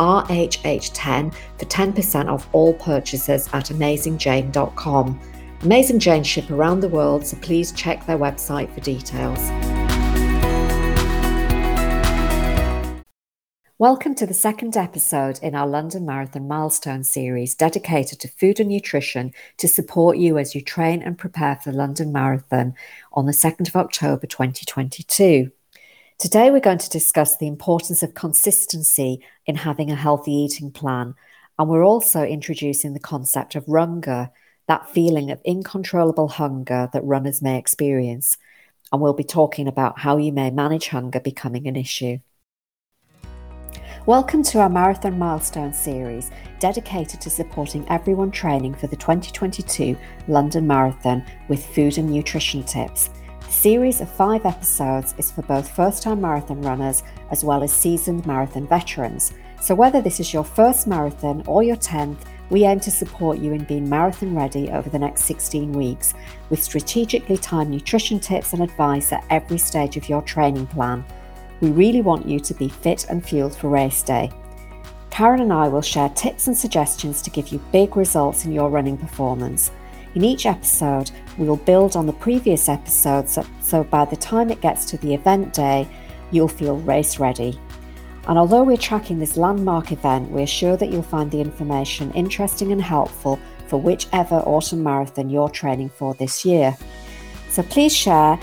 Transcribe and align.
RHH10 0.00 1.34
for 1.58 1.64
10% 1.66 2.28
off 2.32 2.48
all 2.52 2.72
purchases 2.72 3.48
at 3.52 3.66
AmazingJane.com. 3.66 5.20
Amazing 5.62 5.98
Jane 5.98 6.24
ship 6.24 6.50
around 6.50 6.80
the 6.80 6.88
world, 6.88 7.26
so 7.26 7.36
please 7.42 7.70
check 7.72 8.06
their 8.06 8.16
website 8.16 8.72
for 8.72 8.80
details. 8.80 9.38
Welcome 13.76 14.14
to 14.16 14.26
the 14.26 14.34
second 14.34 14.76
episode 14.76 15.38
in 15.42 15.54
our 15.54 15.66
London 15.66 16.04
Marathon 16.04 16.48
Milestone 16.48 17.04
series 17.04 17.54
dedicated 17.54 18.20
to 18.20 18.28
food 18.28 18.60
and 18.60 18.68
nutrition 18.68 19.32
to 19.58 19.68
support 19.68 20.16
you 20.16 20.38
as 20.38 20.54
you 20.54 20.62
train 20.62 21.02
and 21.02 21.16
prepare 21.16 21.56
for 21.56 21.72
the 21.72 21.78
London 21.78 22.10
Marathon 22.12 22.74
on 23.12 23.26
the 23.26 23.32
2nd 23.32 23.68
of 23.68 23.76
October 23.76 24.26
2022. 24.26 25.50
Today, 26.20 26.50
we're 26.50 26.60
going 26.60 26.76
to 26.76 26.90
discuss 26.90 27.38
the 27.38 27.46
importance 27.46 28.02
of 28.02 28.12
consistency 28.12 29.24
in 29.46 29.56
having 29.56 29.90
a 29.90 29.96
healthy 29.96 30.32
eating 30.32 30.70
plan. 30.70 31.14
And 31.58 31.66
we're 31.66 31.82
also 31.82 32.24
introducing 32.24 32.92
the 32.92 33.00
concept 33.00 33.54
of 33.54 33.64
runger, 33.64 34.30
that 34.68 34.90
feeling 34.90 35.30
of 35.30 35.40
uncontrollable 35.48 36.28
hunger 36.28 36.90
that 36.92 37.04
runners 37.04 37.40
may 37.40 37.56
experience. 37.56 38.36
And 38.92 39.00
we'll 39.00 39.14
be 39.14 39.24
talking 39.24 39.66
about 39.66 40.00
how 40.00 40.18
you 40.18 40.30
may 40.30 40.50
manage 40.50 40.88
hunger 40.88 41.20
becoming 41.20 41.66
an 41.66 41.74
issue. 41.74 42.18
Welcome 44.04 44.42
to 44.42 44.60
our 44.60 44.68
Marathon 44.68 45.18
Milestone 45.18 45.72
series, 45.72 46.30
dedicated 46.58 47.22
to 47.22 47.30
supporting 47.30 47.88
everyone 47.88 48.30
training 48.30 48.74
for 48.74 48.88
the 48.88 48.96
2022 48.96 49.96
London 50.28 50.66
Marathon 50.66 51.24
with 51.48 51.64
food 51.64 51.96
and 51.96 52.10
nutrition 52.10 52.62
tips 52.62 53.08
series 53.50 54.00
of 54.00 54.08
five 54.08 54.46
episodes 54.46 55.14
is 55.18 55.30
for 55.30 55.42
both 55.42 55.74
first 55.74 56.02
time 56.02 56.20
marathon 56.20 56.62
runners 56.62 57.02
as 57.30 57.44
well 57.44 57.62
as 57.62 57.72
seasoned 57.72 58.24
marathon 58.24 58.66
veterans. 58.66 59.32
So, 59.60 59.74
whether 59.74 60.00
this 60.00 60.20
is 60.20 60.32
your 60.32 60.44
first 60.44 60.86
marathon 60.86 61.42
or 61.46 61.62
your 61.62 61.76
10th, 61.76 62.18
we 62.48 62.64
aim 62.64 62.80
to 62.80 62.90
support 62.90 63.38
you 63.38 63.52
in 63.52 63.64
being 63.64 63.88
marathon 63.88 64.34
ready 64.34 64.70
over 64.70 64.88
the 64.88 64.98
next 64.98 65.24
16 65.24 65.72
weeks 65.72 66.14
with 66.48 66.62
strategically 66.62 67.36
timed 67.36 67.70
nutrition 67.70 68.18
tips 68.18 68.52
and 68.52 68.62
advice 68.62 69.12
at 69.12 69.24
every 69.30 69.58
stage 69.58 69.96
of 69.96 70.08
your 70.08 70.22
training 70.22 70.66
plan. 70.66 71.04
We 71.60 71.70
really 71.70 72.00
want 72.00 72.26
you 72.26 72.40
to 72.40 72.54
be 72.54 72.68
fit 72.68 73.06
and 73.10 73.24
fueled 73.24 73.56
for 73.56 73.68
race 73.68 74.02
day. 74.02 74.30
Karen 75.10 75.40
and 75.40 75.52
I 75.52 75.68
will 75.68 75.82
share 75.82 76.08
tips 76.10 76.46
and 76.46 76.56
suggestions 76.56 77.20
to 77.22 77.30
give 77.30 77.48
you 77.48 77.62
big 77.72 77.96
results 77.96 78.44
in 78.44 78.52
your 78.52 78.70
running 78.70 78.96
performance. 78.96 79.70
In 80.14 80.24
each 80.24 80.44
episode, 80.44 81.10
we 81.38 81.46
will 81.46 81.56
build 81.56 81.94
on 81.94 82.06
the 82.06 82.12
previous 82.12 82.68
episodes 82.68 83.34
so, 83.34 83.46
so 83.60 83.84
by 83.84 84.04
the 84.04 84.16
time 84.16 84.50
it 84.50 84.60
gets 84.60 84.84
to 84.86 84.98
the 84.98 85.14
event 85.14 85.52
day, 85.52 85.88
you'll 86.32 86.48
feel 86.48 86.78
race 86.78 87.20
ready. 87.20 87.58
And 88.26 88.36
although 88.36 88.64
we're 88.64 88.76
tracking 88.76 89.18
this 89.18 89.36
landmark 89.36 89.92
event, 89.92 90.30
we're 90.30 90.46
sure 90.46 90.76
that 90.76 90.90
you'll 90.90 91.02
find 91.02 91.30
the 91.30 91.40
information 91.40 92.12
interesting 92.12 92.72
and 92.72 92.82
helpful 92.82 93.38
for 93.68 93.80
whichever 93.80 94.36
autumn 94.36 94.82
marathon 94.82 95.30
you're 95.30 95.48
training 95.48 95.90
for 95.90 96.14
this 96.14 96.44
year. 96.44 96.76
So 97.48 97.62
please 97.62 97.96
share 97.96 98.38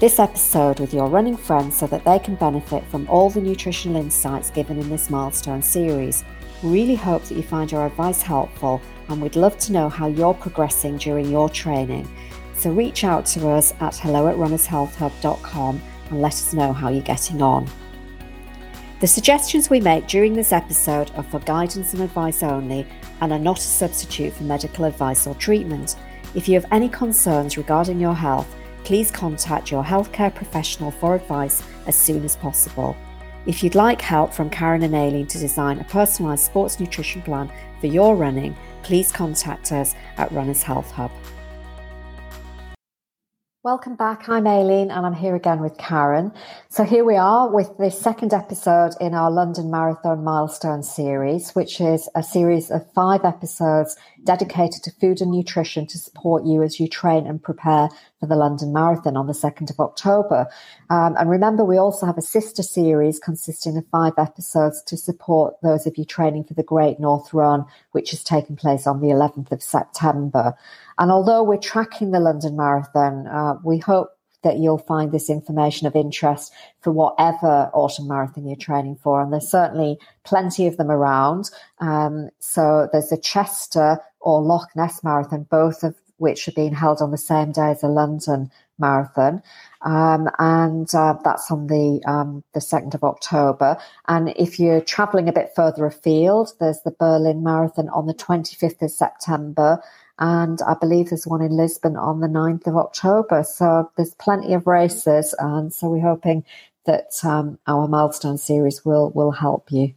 this 0.00 0.18
episode 0.18 0.80
with 0.80 0.92
your 0.92 1.08
running 1.08 1.36
friends 1.36 1.76
so 1.76 1.86
that 1.86 2.04
they 2.04 2.18
can 2.18 2.34
benefit 2.34 2.84
from 2.86 3.08
all 3.08 3.30
the 3.30 3.40
nutritional 3.40 4.02
insights 4.02 4.50
given 4.50 4.80
in 4.80 4.88
this 4.90 5.10
milestone 5.10 5.62
series. 5.62 6.24
Really 6.62 6.96
hope 6.96 7.22
that 7.24 7.36
you 7.36 7.42
find 7.42 7.72
our 7.72 7.86
advice 7.86 8.20
helpful 8.20 8.82
and 9.08 9.20
we'd 9.20 9.36
love 9.36 9.58
to 9.58 9.72
know 9.72 9.88
how 9.88 10.06
you're 10.06 10.34
progressing 10.34 10.96
during 10.96 11.30
your 11.30 11.48
training. 11.48 12.08
So 12.54 12.70
reach 12.70 13.04
out 13.04 13.26
to 13.26 13.48
us 13.48 13.74
at 13.80 13.96
hello 13.96 14.28
at 14.28 14.36
runnershealthhub.com 14.36 15.82
and 16.10 16.22
let 16.22 16.32
us 16.32 16.54
know 16.54 16.72
how 16.72 16.88
you're 16.88 17.02
getting 17.02 17.42
on. 17.42 17.68
The 19.00 19.06
suggestions 19.06 19.68
we 19.68 19.80
make 19.80 20.06
during 20.06 20.32
this 20.32 20.52
episode 20.52 21.10
are 21.16 21.24
for 21.24 21.40
guidance 21.40 21.92
and 21.92 22.02
advice 22.02 22.42
only 22.42 22.86
and 23.20 23.32
are 23.32 23.38
not 23.38 23.58
a 23.58 23.62
substitute 23.62 24.32
for 24.32 24.44
medical 24.44 24.84
advice 24.84 25.26
or 25.26 25.34
treatment. 25.34 25.96
If 26.34 26.48
you 26.48 26.54
have 26.54 26.66
any 26.72 26.88
concerns 26.88 27.58
regarding 27.58 28.00
your 28.00 28.14
health, 28.14 28.54
please 28.84 29.10
contact 29.10 29.70
your 29.70 29.84
healthcare 29.84 30.34
professional 30.34 30.90
for 30.90 31.14
advice 31.14 31.62
as 31.86 31.96
soon 31.96 32.24
as 32.24 32.36
possible. 32.36 32.96
If 33.46 33.62
you'd 33.62 33.74
like 33.74 34.00
help 34.00 34.32
from 34.32 34.48
Karen 34.48 34.82
and 34.84 34.94
Aileen 34.94 35.26
to 35.26 35.38
design 35.38 35.80
a 35.80 35.84
personalised 35.84 36.46
sports 36.46 36.80
nutrition 36.80 37.20
plan 37.20 37.52
for 37.80 37.88
your 37.88 38.16
running, 38.16 38.56
please 38.84 39.10
contact 39.10 39.72
us 39.72 39.94
at 40.18 40.30
Runners 40.30 40.62
Health 40.62 40.90
Hub. 40.92 41.10
Welcome 43.64 43.96
back. 43.96 44.28
I'm 44.28 44.46
Aileen 44.46 44.90
and 44.90 45.06
I'm 45.06 45.14
here 45.14 45.34
again 45.34 45.60
with 45.60 45.78
Karen. 45.78 46.34
So 46.68 46.84
here 46.84 47.02
we 47.02 47.16
are 47.16 47.50
with 47.50 47.78
the 47.78 47.90
second 47.90 48.34
episode 48.34 48.92
in 49.00 49.14
our 49.14 49.30
London 49.30 49.70
Marathon 49.70 50.22
Milestone 50.22 50.82
series, 50.82 51.52
which 51.52 51.80
is 51.80 52.06
a 52.14 52.22
series 52.22 52.70
of 52.70 52.84
five 52.92 53.24
episodes 53.24 53.96
dedicated 54.22 54.82
to 54.82 54.90
food 55.00 55.22
and 55.22 55.30
nutrition 55.30 55.86
to 55.86 55.96
support 55.96 56.44
you 56.44 56.62
as 56.62 56.78
you 56.78 56.86
train 56.86 57.26
and 57.26 57.42
prepare 57.42 57.88
for 58.20 58.26
the 58.26 58.36
London 58.36 58.70
Marathon 58.70 59.16
on 59.16 59.28
the 59.28 59.32
2nd 59.32 59.70
of 59.70 59.80
October. 59.80 60.46
Um, 60.90 61.16
and 61.18 61.30
remember, 61.30 61.64
we 61.64 61.78
also 61.78 62.04
have 62.04 62.18
a 62.18 62.22
sister 62.22 62.62
series 62.62 63.18
consisting 63.18 63.78
of 63.78 63.86
five 63.90 64.12
episodes 64.18 64.82
to 64.82 64.98
support 64.98 65.54
those 65.62 65.86
of 65.86 65.96
you 65.96 66.04
training 66.04 66.44
for 66.44 66.52
the 66.52 66.62
Great 66.62 67.00
North 67.00 67.32
Run, 67.32 67.64
which 67.92 68.12
is 68.12 68.22
taking 68.22 68.56
place 68.56 68.86
on 68.86 69.00
the 69.00 69.08
11th 69.08 69.52
of 69.52 69.62
September. 69.62 70.52
And 70.98 71.10
although 71.10 71.42
we're 71.42 71.58
tracking 71.58 72.10
the 72.10 72.20
London 72.20 72.56
Marathon, 72.56 73.26
uh, 73.26 73.54
we 73.64 73.78
hope 73.78 74.10
that 74.44 74.58
you'll 74.58 74.78
find 74.78 75.10
this 75.10 75.28
information 75.28 75.86
of 75.86 75.96
interest 75.96 76.52
for 76.80 76.92
whatever 76.92 77.70
autumn 77.72 78.06
marathon 78.06 78.46
you're 78.46 78.56
training 78.56 78.96
for. 78.96 79.20
And 79.20 79.32
there's 79.32 79.48
certainly 79.48 79.98
plenty 80.22 80.66
of 80.66 80.76
them 80.76 80.90
around. 80.90 81.50
Um, 81.80 82.28
so 82.38 82.88
there's 82.92 83.08
the 83.08 83.16
Chester 83.16 83.98
or 84.20 84.42
Loch 84.42 84.68
Ness 84.76 85.02
Marathon, 85.02 85.46
both 85.50 85.82
of 85.82 85.96
which 86.18 86.46
are 86.46 86.52
being 86.52 86.74
held 86.74 87.02
on 87.02 87.10
the 87.10 87.18
same 87.18 87.50
day 87.50 87.70
as 87.70 87.80
the 87.80 87.88
London 87.88 88.50
Marathon. 88.78 89.42
Um, 89.82 90.28
and 90.38 90.92
uh, 90.94 91.16
that's 91.24 91.50
on 91.50 91.66
the 91.66 92.00
um, 92.06 92.42
the 92.54 92.60
second 92.60 92.94
of 92.94 93.04
October. 93.04 93.76
And 94.08 94.32
if 94.36 94.58
you're 94.58 94.80
travelling 94.80 95.28
a 95.28 95.32
bit 95.32 95.52
further 95.54 95.84
afield, 95.86 96.52
there's 96.60 96.80
the 96.82 96.94
Berlin 96.98 97.42
Marathon 97.42 97.88
on 97.90 98.06
the 98.06 98.14
25th 98.14 98.82
of 98.82 98.90
September, 98.90 99.82
and 100.18 100.60
I 100.66 100.74
believe 100.80 101.10
there's 101.10 101.26
one 101.26 101.42
in 101.42 101.56
Lisbon 101.56 101.96
on 101.96 102.20
the 102.20 102.28
9th 102.28 102.66
of 102.66 102.76
October. 102.76 103.42
So 103.42 103.90
there's 103.96 104.14
plenty 104.14 104.54
of 104.54 104.66
races, 104.66 105.34
and 105.38 105.72
so 105.72 105.88
we're 105.88 106.00
hoping 106.00 106.44
that 106.86 107.12
um, 107.24 107.58
our 107.66 107.88
milestone 107.88 108.38
series 108.38 108.84
will 108.84 109.10
will 109.10 109.32
help 109.32 109.72
you. 109.72 109.94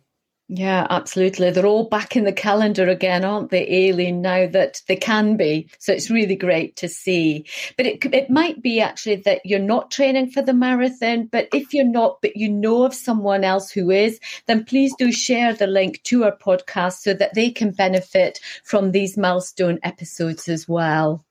Yeah, 0.49 0.87
absolutely. 0.89 1.51
They're 1.51 1.65
all 1.65 1.89
back 1.89 2.15
in 2.15 2.23
the 2.23 2.31
calendar 2.31 2.87
again, 2.87 3.25
aren't 3.25 3.49
they, 3.51 3.67
Aileen, 3.89 4.21
now 4.21 4.47
that 4.47 4.81
they 4.87 4.95
can 4.95 5.35
be. 5.35 5.69
So 5.79 5.91
it's 5.91 6.09
really 6.09 6.37
great 6.37 6.77
to 6.77 6.87
see. 6.87 7.45
But 7.75 7.85
it, 7.85 8.05
it 8.13 8.29
might 8.29 8.61
be 8.61 8.79
actually 8.79 9.17
that 9.25 9.41
you're 9.45 9.59
not 9.59 9.91
training 9.91 10.31
for 10.31 10.41
the 10.41 10.53
marathon, 10.53 11.25
but 11.29 11.49
if 11.53 11.73
you're 11.73 11.83
not, 11.83 12.21
but 12.21 12.37
you 12.37 12.49
know 12.49 12.83
of 12.83 12.93
someone 12.93 13.43
else 13.43 13.71
who 13.71 13.91
is, 13.91 14.21
then 14.45 14.63
please 14.63 14.93
do 14.97 15.11
share 15.11 15.53
the 15.53 15.67
link 15.67 16.01
to 16.03 16.23
our 16.23 16.37
podcast 16.37 16.99
so 16.99 17.13
that 17.13 17.33
they 17.33 17.51
can 17.51 17.71
benefit 17.71 18.39
from 18.63 18.91
these 18.93 19.17
milestone 19.17 19.79
episodes 19.83 20.47
as 20.47 20.65
well. 20.67 21.25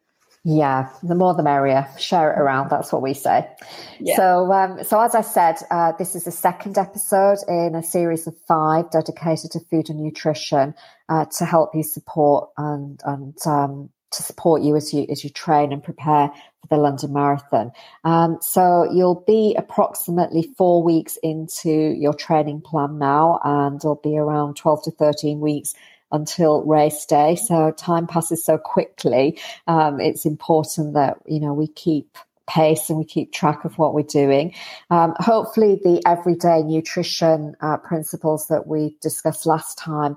Yeah, 0.48 0.90
the 1.02 1.16
more 1.16 1.34
the 1.34 1.42
merrier. 1.42 1.88
Share 1.98 2.32
it 2.32 2.38
around. 2.38 2.70
That's 2.70 2.92
what 2.92 3.02
we 3.02 3.14
say. 3.14 3.50
Yeah. 3.98 4.14
So, 4.14 4.52
um, 4.52 4.84
so 4.84 5.00
as 5.00 5.16
I 5.16 5.22
said, 5.22 5.56
uh, 5.72 5.90
this 5.98 6.14
is 6.14 6.22
the 6.22 6.30
second 6.30 6.78
episode 6.78 7.38
in 7.48 7.74
a 7.74 7.82
series 7.82 8.28
of 8.28 8.36
five 8.46 8.88
dedicated 8.92 9.50
to 9.50 9.60
food 9.68 9.90
and 9.90 9.98
nutrition 9.98 10.72
uh, 11.08 11.24
to 11.38 11.44
help 11.44 11.74
you 11.74 11.82
support 11.82 12.50
and 12.56 13.00
and 13.04 13.36
um, 13.44 13.90
to 14.12 14.22
support 14.22 14.62
you 14.62 14.76
as 14.76 14.94
you 14.94 15.04
as 15.10 15.24
you 15.24 15.30
train 15.30 15.72
and 15.72 15.82
prepare 15.82 16.28
for 16.60 16.68
the 16.70 16.76
London 16.76 17.12
Marathon. 17.12 17.72
Um, 18.04 18.38
so 18.40 18.88
you'll 18.92 19.24
be 19.26 19.56
approximately 19.58 20.54
four 20.56 20.80
weeks 20.80 21.18
into 21.24 21.70
your 21.70 22.14
training 22.14 22.60
plan 22.60 22.98
now, 22.98 23.40
and 23.42 23.80
it'll 23.80 23.96
be 23.96 24.16
around 24.16 24.54
twelve 24.54 24.84
to 24.84 24.92
thirteen 24.92 25.40
weeks 25.40 25.74
until 26.12 26.64
race 26.64 27.04
day. 27.06 27.36
So 27.36 27.72
time 27.72 28.06
passes 28.06 28.44
so 28.44 28.58
quickly. 28.58 29.38
Um, 29.66 30.00
it's 30.00 30.24
important 30.24 30.94
that, 30.94 31.18
you 31.26 31.40
know, 31.40 31.52
we 31.52 31.68
keep 31.68 32.16
pace 32.48 32.88
and 32.88 32.98
we 32.98 33.04
keep 33.04 33.32
track 33.32 33.64
of 33.64 33.76
what 33.78 33.94
we're 33.94 34.02
doing. 34.02 34.54
Um, 34.90 35.14
hopefully 35.18 35.80
the 35.82 36.02
everyday 36.06 36.62
nutrition 36.62 37.56
uh, 37.60 37.76
principles 37.78 38.46
that 38.48 38.66
we 38.66 38.96
discussed 39.00 39.46
last 39.46 39.78
time 39.78 40.16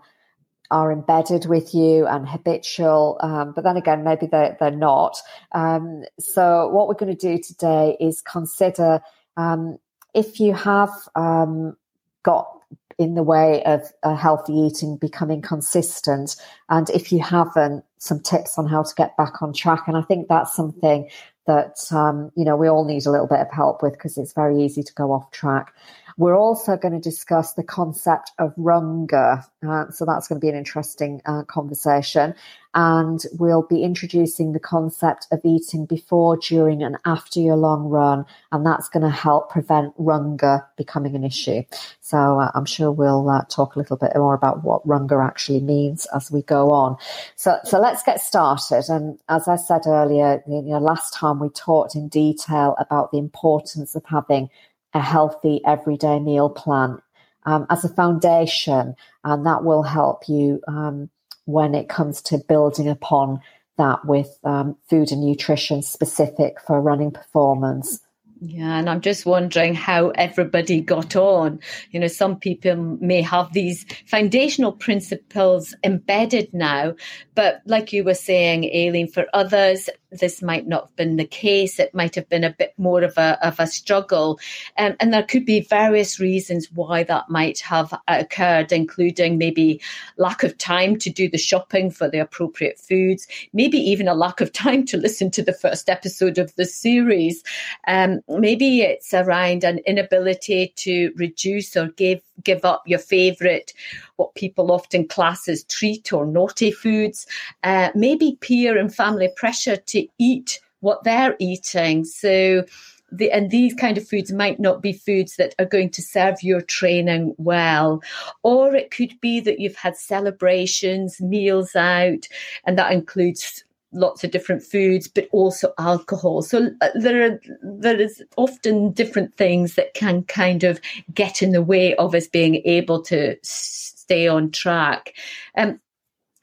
are 0.71 0.91
embedded 0.91 1.47
with 1.47 1.73
you 1.73 2.05
and 2.05 2.29
habitual, 2.29 3.17
um, 3.21 3.53
but 3.53 3.63
then 3.63 3.75
again, 3.75 4.03
maybe 4.03 4.27
they're, 4.27 4.55
they're 4.59 4.69
not. 4.69 5.17
Um, 5.53 6.03
so, 6.19 6.69
what 6.69 6.87
we're 6.87 6.93
going 6.93 7.15
to 7.15 7.27
do 7.27 7.41
today 7.41 7.97
is 7.99 8.21
consider 8.21 9.01
um, 9.35 9.79
if 10.13 10.39
you 10.39 10.53
have 10.53 10.91
um, 11.15 11.75
got 12.21 12.58
in 12.97 13.15
the 13.15 13.23
way 13.23 13.63
of 13.63 13.81
healthy 14.03 14.53
eating 14.53 14.97
becoming 14.97 15.41
consistent, 15.41 16.35
and 16.67 16.89
if 16.89 17.11
you 17.11 17.19
haven't, 17.21 17.85
some 17.97 18.19
tips 18.19 18.57
on 18.57 18.67
how 18.67 18.83
to 18.83 18.95
get 18.95 19.15
back 19.15 19.41
on 19.41 19.53
track. 19.53 19.87
And 19.87 19.95
I 19.95 20.01
think 20.01 20.27
that's 20.27 20.53
something 20.53 21.09
that 21.47 21.77
um, 21.91 22.31
you 22.35 22.45
know 22.45 22.55
we 22.55 22.67
all 22.67 22.85
need 22.85 23.05
a 23.05 23.11
little 23.11 23.27
bit 23.27 23.39
of 23.39 23.51
help 23.51 23.81
with 23.81 23.93
because 23.93 24.17
it's 24.17 24.33
very 24.33 24.61
easy 24.63 24.83
to 24.83 24.93
go 24.93 25.11
off 25.11 25.31
track. 25.31 25.73
We're 26.19 26.37
also 26.37 26.75
going 26.75 26.91
to 26.91 26.99
discuss 26.99 27.53
the 27.53 27.63
concept 27.63 28.31
of 28.39 28.53
runger. 28.57 29.41
Uh, 29.65 29.89
so 29.89 30.03
that's 30.03 30.27
going 30.27 30.39
to 30.39 30.45
be 30.45 30.49
an 30.49 30.55
interesting 30.57 31.21
uh, 31.25 31.43
conversation. 31.43 32.35
And 32.75 33.23
we'll 33.39 33.63
be 33.63 33.83
introducing 33.83 34.51
the 34.51 34.59
concept 34.59 35.27
of 35.31 35.39
eating 35.45 35.85
before, 35.85 36.35
during, 36.35 36.83
and 36.83 36.97
after 37.05 37.39
your 37.39 37.55
long 37.55 37.85
run. 37.85 38.25
And 38.51 38.65
that's 38.65 38.89
going 38.89 39.03
to 39.03 39.09
help 39.09 39.49
prevent 39.49 39.97
runger 39.97 40.65
becoming 40.75 41.15
an 41.15 41.23
issue. 41.23 41.63
So 42.01 42.17
uh, 42.37 42.51
I'm 42.53 42.65
sure 42.65 42.91
we'll 42.91 43.29
uh, 43.29 43.45
talk 43.49 43.75
a 43.75 43.79
little 43.79 43.95
bit 43.95 44.11
more 44.13 44.33
about 44.33 44.61
what 44.61 44.85
runger 44.85 45.25
actually 45.25 45.61
means 45.61 46.05
as 46.13 46.29
we 46.29 46.41
go 46.41 46.71
on. 46.71 46.97
So, 47.37 47.59
so 47.63 47.79
let's 47.79 48.03
get 48.03 48.19
started. 48.19 48.83
And 48.89 49.17
as 49.29 49.47
I 49.47 49.55
said 49.55 49.83
earlier, 49.87 50.43
you 50.45 50.61
know, 50.63 50.79
last 50.79 51.13
time 51.13 51.39
we 51.39 51.47
talked 51.49 51.95
in 51.95 52.09
detail 52.09 52.75
about 52.77 53.11
the 53.11 53.19
importance 53.19 53.95
of 53.95 54.03
having 54.05 54.49
a 54.93 54.99
healthy 54.99 55.61
everyday 55.65 56.19
meal 56.19 56.49
plan 56.49 57.01
um, 57.45 57.65
as 57.69 57.83
a 57.83 57.89
foundation, 57.89 58.95
and 59.23 59.45
that 59.45 59.63
will 59.63 59.83
help 59.83 60.27
you 60.27 60.61
um, 60.67 61.09
when 61.45 61.75
it 61.75 61.89
comes 61.89 62.21
to 62.21 62.37
building 62.37 62.87
upon 62.87 63.41
that 63.77 64.05
with 64.05 64.37
um, 64.43 64.75
food 64.89 65.11
and 65.11 65.23
nutrition 65.23 65.81
specific 65.81 66.59
for 66.61 66.81
running 66.81 67.11
performance. 67.11 68.01
Yeah, 68.41 68.77
and 68.77 68.89
I'm 68.89 69.01
just 69.01 69.25
wondering 69.25 69.75
how 69.75 70.09
everybody 70.09 70.79
got 70.79 71.17
on. 71.17 71.59
You 71.91 71.99
know, 71.99 72.07
some 72.07 72.39
people 72.39 72.75
may 72.75 73.21
have 73.21 73.51
these 73.51 73.85
foundational 74.05 74.71
principles 74.71 75.75
embedded 75.83 76.53
now, 76.53 76.95
but 77.35 77.61
like 77.65 77.91
you 77.91 78.05
were 78.05 78.13
saying, 78.13 78.63
Aileen, 78.63 79.11
for 79.11 79.25
others, 79.33 79.89
this 80.11 80.41
might 80.41 80.67
not 80.67 80.85
have 80.85 80.95
been 80.95 81.17
the 81.17 81.25
case. 81.25 81.79
It 81.79 81.93
might 81.93 82.15
have 82.15 82.27
been 82.29 82.43
a 82.43 82.55
bit 82.57 82.73
more 82.77 83.03
of 83.03 83.17
a 83.17 83.37
of 83.45 83.59
a 83.59 83.67
struggle, 83.67 84.39
um, 84.77 84.95
and 84.99 85.13
there 85.13 85.23
could 85.23 85.45
be 85.45 85.61
various 85.61 86.19
reasons 86.19 86.71
why 86.71 87.03
that 87.03 87.29
might 87.29 87.59
have 87.59 87.93
occurred, 88.07 88.71
including 88.71 89.37
maybe 89.37 89.81
lack 90.17 90.43
of 90.43 90.57
time 90.57 90.97
to 90.99 91.09
do 91.09 91.29
the 91.29 91.37
shopping 91.37 91.91
for 91.91 92.09
the 92.09 92.19
appropriate 92.19 92.79
foods, 92.79 93.27
maybe 93.53 93.77
even 93.77 94.07
a 94.07 94.13
lack 94.15 94.41
of 94.41 94.51
time 94.51 94.85
to 94.85 94.97
listen 94.97 95.29
to 95.31 95.43
the 95.43 95.53
first 95.53 95.89
episode 95.89 96.37
of 96.37 96.53
the 96.55 96.65
series. 96.65 97.43
Um, 97.87 98.21
maybe 98.27 98.81
it's 98.81 99.13
around 99.13 99.63
an 99.63 99.79
inability 99.85 100.73
to 100.77 101.11
reduce 101.15 101.75
or 101.75 101.89
give 101.89 102.21
give 102.43 102.65
up 102.65 102.83
your 102.85 102.99
favorite 102.99 103.73
what 104.19 104.35
people 104.35 104.71
often 104.71 105.07
class 105.07 105.47
as 105.47 105.63
treat 105.63 106.11
or 106.11 106.25
naughty 106.25 106.71
foods, 106.71 107.25
uh, 107.63 107.89
maybe 107.95 108.37
peer 108.41 108.77
and 108.77 108.93
family 108.93 109.29
pressure 109.35 109.77
to 109.77 110.05
eat 110.19 110.59
what 110.81 111.03
they're 111.03 111.35
eating. 111.39 112.03
So, 112.03 112.65
the, 113.11 113.31
and 113.31 113.49
these 113.49 113.73
kind 113.73 113.97
of 113.97 114.07
foods 114.07 114.31
might 114.31 114.59
not 114.59 114.83
be 114.83 114.93
foods 114.93 115.37
that 115.37 115.55
are 115.57 115.65
going 115.65 115.89
to 115.91 116.01
serve 116.01 116.43
your 116.43 116.61
training 116.61 117.33
well. 117.37 118.03
Or 118.43 118.75
it 118.75 118.91
could 118.91 119.19
be 119.19 119.39
that 119.39 119.59
you've 119.59 119.75
had 119.75 119.97
celebrations, 119.97 121.19
meals 121.19 121.75
out, 121.75 122.27
and 122.65 122.77
that 122.77 122.91
includes 122.91 123.63
lots 123.91 124.23
of 124.23 124.31
different 124.31 124.63
foods, 124.63 125.07
but 125.07 125.27
also 125.31 125.73
alcohol. 125.77 126.41
So 126.41 126.69
uh, 126.81 126.89
there 126.95 127.25
are 127.25 127.39
there 127.61 127.99
is 127.99 128.23
often 128.37 128.91
different 128.91 129.35
things 129.35 129.75
that 129.75 129.93
can 129.93 130.23
kind 130.23 130.63
of 130.63 130.79
get 131.13 131.41
in 131.41 131.51
the 131.51 131.61
way 131.61 131.95
of 131.95 132.15
us 132.15 132.27
being 132.27 132.61
able 132.65 133.01
to 133.03 133.35
stay 133.43 134.27
on 134.27 134.51
track. 134.51 135.13
Um, 135.57 135.79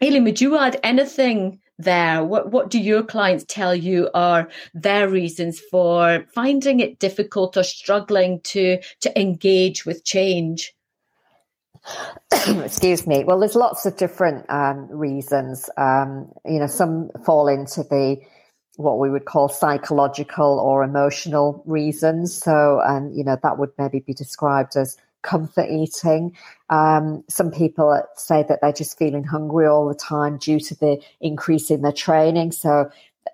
Aileen, 0.02 0.24
would 0.24 0.40
you 0.40 0.58
add 0.58 0.78
anything 0.82 1.60
there? 1.78 2.22
What 2.24 2.52
what 2.52 2.70
do 2.70 2.78
your 2.78 3.02
clients 3.02 3.44
tell 3.48 3.74
you 3.74 4.10
are 4.14 4.48
their 4.74 5.08
reasons 5.08 5.60
for 5.60 6.24
finding 6.34 6.80
it 6.80 6.98
difficult 6.98 7.56
or 7.56 7.62
struggling 7.62 8.40
to 8.42 8.78
to 9.00 9.20
engage 9.20 9.86
with 9.86 10.04
change? 10.04 10.75
Excuse 12.64 13.06
me. 13.06 13.24
Well, 13.24 13.38
there's 13.38 13.54
lots 13.54 13.86
of 13.86 13.96
different 13.96 14.48
um, 14.50 14.88
reasons. 14.90 15.68
Um, 15.76 16.32
you 16.44 16.58
know, 16.58 16.66
some 16.66 17.10
fall 17.24 17.48
into 17.48 17.82
the 17.82 18.18
what 18.76 18.98
we 18.98 19.10
would 19.10 19.24
call 19.24 19.48
psychological 19.48 20.60
or 20.60 20.82
emotional 20.82 21.62
reasons. 21.66 22.36
So, 22.36 22.80
and 22.84 23.16
you 23.16 23.24
know, 23.24 23.38
that 23.42 23.58
would 23.58 23.70
maybe 23.78 24.00
be 24.00 24.14
described 24.14 24.76
as 24.76 24.96
comfort 25.22 25.68
eating. 25.70 26.36
Um, 26.70 27.24
some 27.28 27.50
people 27.50 28.00
say 28.16 28.44
that 28.48 28.60
they're 28.60 28.72
just 28.72 28.98
feeling 28.98 29.24
hungry 29.24 29.66
all 29.66 29.88
the 29.88 29.94
time 29.94 30.38
due 30.38 30.60
to 30.60 30.74
the 30.76 31.02
increase 31.20 31.70
in 31.70 31.82
their 31.82 31.92
training. 31.92 32.52
So, 32.52 32.90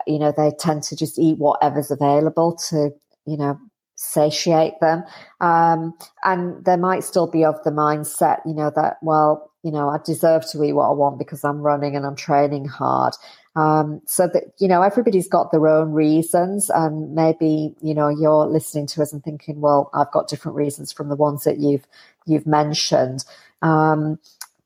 you 0.06 0.18
know, 0.18 0.32
they 0.34 0.52
tend 0.58 0.84
to 0.84 0.96
just 0.96 1.18
eat 1.18 1.38
whatever's 1.38 1.90
available 1.90 2.56
to, 2.70 2.92
you 3.26 3.36
know, 3.36 3.58
satiate 4.02 4.80
them. 4.80 5.04
Um, 5.40 5.94
and 6.24 6.64
they 6.64 6.76
might 6.76 7.04
still 7.04 7.26
be 7.26 7.44
of 7.44 7.62
the 7.64 7.70
mindset, 7.70 8.40
you 8.44 8.54
know, 8.54 8.70
that, 8.74 8.98
well, 9.02 9.50
you 9.62 9.70
know, 9.70 9.88
I 9.88 9.98
deserve 10.04 10.44
to 10.50 10.62
eat 10.64 10.72
what 10.72 10.88
I 10.88 10.92
want 10.92 11.18
because 11.18 11.44
I'm 11.44 11.60
running 11.60 11.94
and 11.94 12.04
I'm 12.04 12.16
training 12.16 12.66
hard. 12.66 13.14
Um, 13.54 14.00
so 14.06 14.26
that, 14.28 14.54
you 14.58 14.66
know, 14.66 14.82
everybody's 14.82 15.28
got 15.28 15.52
their 15.52 15.68
own 15.68 15.92
reasons 15.92 16.70
and 16.70 17.14
maybe, 17.14 17.74
you 17.80 17.94
know, 17.94 18.08
you're 18.08 18.46
listening 18.46 18.86
to 18.88 19.02
us 19.02 19.12
and 19.12 19.22
thinking, 19.22 19.60
well, 19.60 19.90
I've 19.94 20.10
got 20.10 20.28
different 20.28 20.56
reasons 20.56 20.90
from 20.90 21.08
the 21.08 21.16
ones 21.16 21.44
that 21.44 21.58
you've, 21.58 21.86
you've 22.26 22.46
mentioned. 22.46 23.24
Um, 23.60 24.18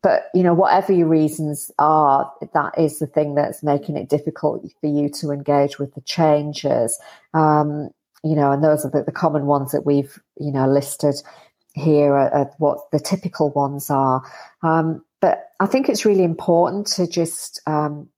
but 0.03 0.31
you 0.35 0.43
know 0.45 0.55
whatever 0.55 0.93
your 0.93 1.09
reasons 1.09 1.71
are 1.81 2.31
that 2.53 2.79
is 2.79 3.01
the 3.01 3.09
thing 3.09 3.35
that's 3.35 3.65
making 3.65 3.97
it 3.97 4.09
difficult 4.09 4.63
for 4.81 4.87
you 4.87 5.09
to 5.09 5.33
engage 5.33 5.81
with 5.81 5.93
the 5.95 6.01
changes 6.03 7.01
um, 7.35 7.91
you 8.25 8.35
know 8.35 8.53
and 8.53 8.63
those 8.63 8.85
are 8.85 8.91
the, 8.91 9.03
the, 9.03 9.13
common 9.13 9.47
ones 9.47 9.73
that 9.73 9.87
we've 9.87 10.19
you 10.39 10.53
know 10.53 10.69
listed 10.69 11.15
here 11.75 12.17
are, 12.17 12.51
what 12.59 12.91
the 12.91 12.99
typical 12.99 13.51
ones 13.51 13.91
are. 13.91 14.23
Um, 14.63 15.05
but 15.21 15.51
i 15.61 15.67
think 15.67 15.89
it's 15.89 16.05
really 16.05 16.25
important 16.25 16.87
to 16.87 17.07
just 17.07 17.61
um, 17.67 18.09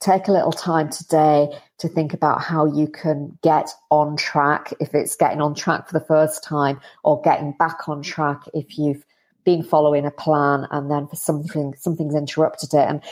take 0.00 0.28
a 0.28 0.32
little 0.32 0.52
time 0.52 0.90
today 0.90 1.48
to 1.78 1.88
think 1.88 2.12
about 2.12 2.42
how 2.42 2.66
you 2.66 2.86
can 2.86 3.38
get 3.42 3.70
on 3.90 4.16
track 4.16 4.72
if 4.80 4.94
it's 4.94 5.16
getting 5.16 5.40
on 5.40 5.54
track 5.54 5.88
for 5.88 5.98
the 5.98 6.04
first 6.04 6.44
time 6.44 6.78
or 7.02 7.20
getting 7.22 7.54
back 7.58 7.88
on 7.88 8.02
track 8.02 8.42
if 8.52 8.76
you've 8.78 9.04
been 9.44 9.62
following 9.62 10.06
a 10.06 10.10
plan 10.10 10.66
and 10.70 10.90
then 10.90 11.06
for 11.06 11.16
something 11.16 11.74
something's 11.78 12.14
interrupted 12.14 12.74
it. 12.74 12.88
And 12.88 13.02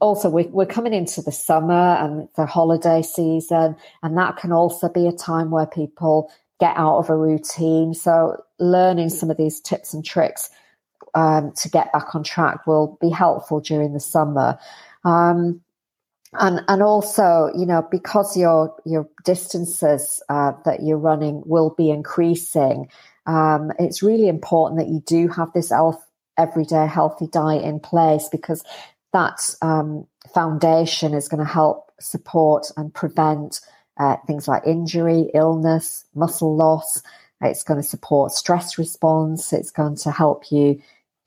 also 0.00 0.28
we're, 0.28 0.48
we're 0.48 0.66
coming 0.66 0.92
into 0.92 1.22
the 1.22 1.32
summer 1.32 1.96
and 1.96 2.28
the 2.36 2.46
holiday 2.46 3.02
season 3.02 3.76
and 4.02 4.18
that 4.18 4.36
can 4.36 4.52
also 4.52 4.88
be 4.88 5.06
a 5.06 5.12
time 5.12 5.50
where 5.50 5.66
people 5.66 6.30
get 6.60 6.76
out 6.76 6.98
of 6.98 7.10
a 7.10 7.16
routine. 7.16 7.94
So 7.94 8.42
learning 8.58 9.10
some 9.10 9.30
of 9.30 9.36
these 9.36 9.60
tips 9.60 9.92
and 9.92 10.04
tricks 10.04 10.50
um, 11.14 11.52
to 11.56 11.68
get 11.68 11.92
back 11.92 12.14
on 12.14 12.22
track 12.22 12.66
will 12.66 12.98
be 13.00 13.10
helpful 13.10 13.60
during 13.60 13.92
the 13.92 14.00
summer. 14.00 14.58
Um, 15.04 15.60
and 16.40 16.62
and 16.66 16.82
also 16.82 17.50
you 17.56 17.64
know 17.64 17.86
because 17.90 18.36
your 18.36 18.74
your 18.84 19.08
distances 19.24 20.22
uh, 20.28 20.52
that 20.64 20.82
you're 20.82 20.98
running 20.98 21.42
will 21.46 21.70
be 21.76 21.90
increasing 21.90 22.88
um, 23.26 23.72
it's 23.78 24.02
really 24.02 24.28
important 24.28 24.80
that 24.80 24.88
you 24.88 25.00
do 25.06 25.28
have 25.28 25.52
this 25.52 25.70
elf 25.70 25.96
everyday 26.36 26.86
healthy 26.86 27.28
diet 27.28 27.62
in 27.62 27.78
place 27.78 28.28
because 28.32 28.64
that 29.14 29.54
um, 29.62 30.06
foundation 30.34 31.14
is 31.14 31.28
going 31.28 31.44
to 31.44 31.50
help 31.50 31.90
support 31.98 32.66
and 32.76 32.92
prevent 32.92 33.60
uh, 33.98 34.16
things 34.26 34.46
like 34.46 34.66
injury 34.66 35.30
illness 35.34 36.04
muscle 36.14 36.54
loss 36.54 37.02
it's 37.40 37.62
going 37.62 37.80
to 37.80 37.86
support 37.86 38.32
stress 38.32 38.76
response 38.76 39.52
it's 39.52 39.70
going 39.70 39.96
to 39.96 40.10
help 40.10 40.50
you 40.50 40.78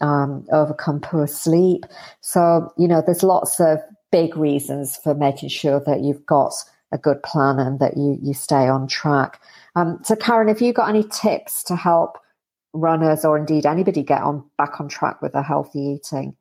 um, 0.01 0.45
overcome 0.51 0.99
poor 0.99 1.25
sleep 1.25 1.85
so 2.21 2.71
you 2.77 2.87
know 2.87 3.01
there's 3.03 3.23
lots 3.23 3.59
of 3.59 3.79
big 4.11 4.35
reasons 4.37 4.97
for 4.97 5.15
making 5.15 5.49
sure 5.49 5.79
that 5.79 6.01
you've 6.01 6.25
got 6.25 6.53
a 6.91 6.97
good 6.97 7.21
plan 7.23 7.59
and 7.59 7.79
that 7.79 7.97
you 7.97 8.17
you 8.21 8.33
stay 8.33 8.67
on 8.67 8.87
track. 8.87 9.41
Um, 9.75 9.99
so, 10.03 10.15
Karen, 10.15 10.47
have 10.47 10.61
you 10.61 10.73
got 10.73 10.89
any 10.89 11.03
tips 11.03 11.63
to 11.65 11.75
help 11.75 12.17
runners 12.73 13.25
or 13.25 13.37
indeed 13.37 13.65
anybody 13.65 14.03
get 14.03 14.21
on 14.21 14.43
back 14.57 14.79
on 14.79 14.87
track 14.87 15.21
with 15.21 15.33
their 15.33 15.43
healthy 15.43 15.79
eating? 15.79 16.35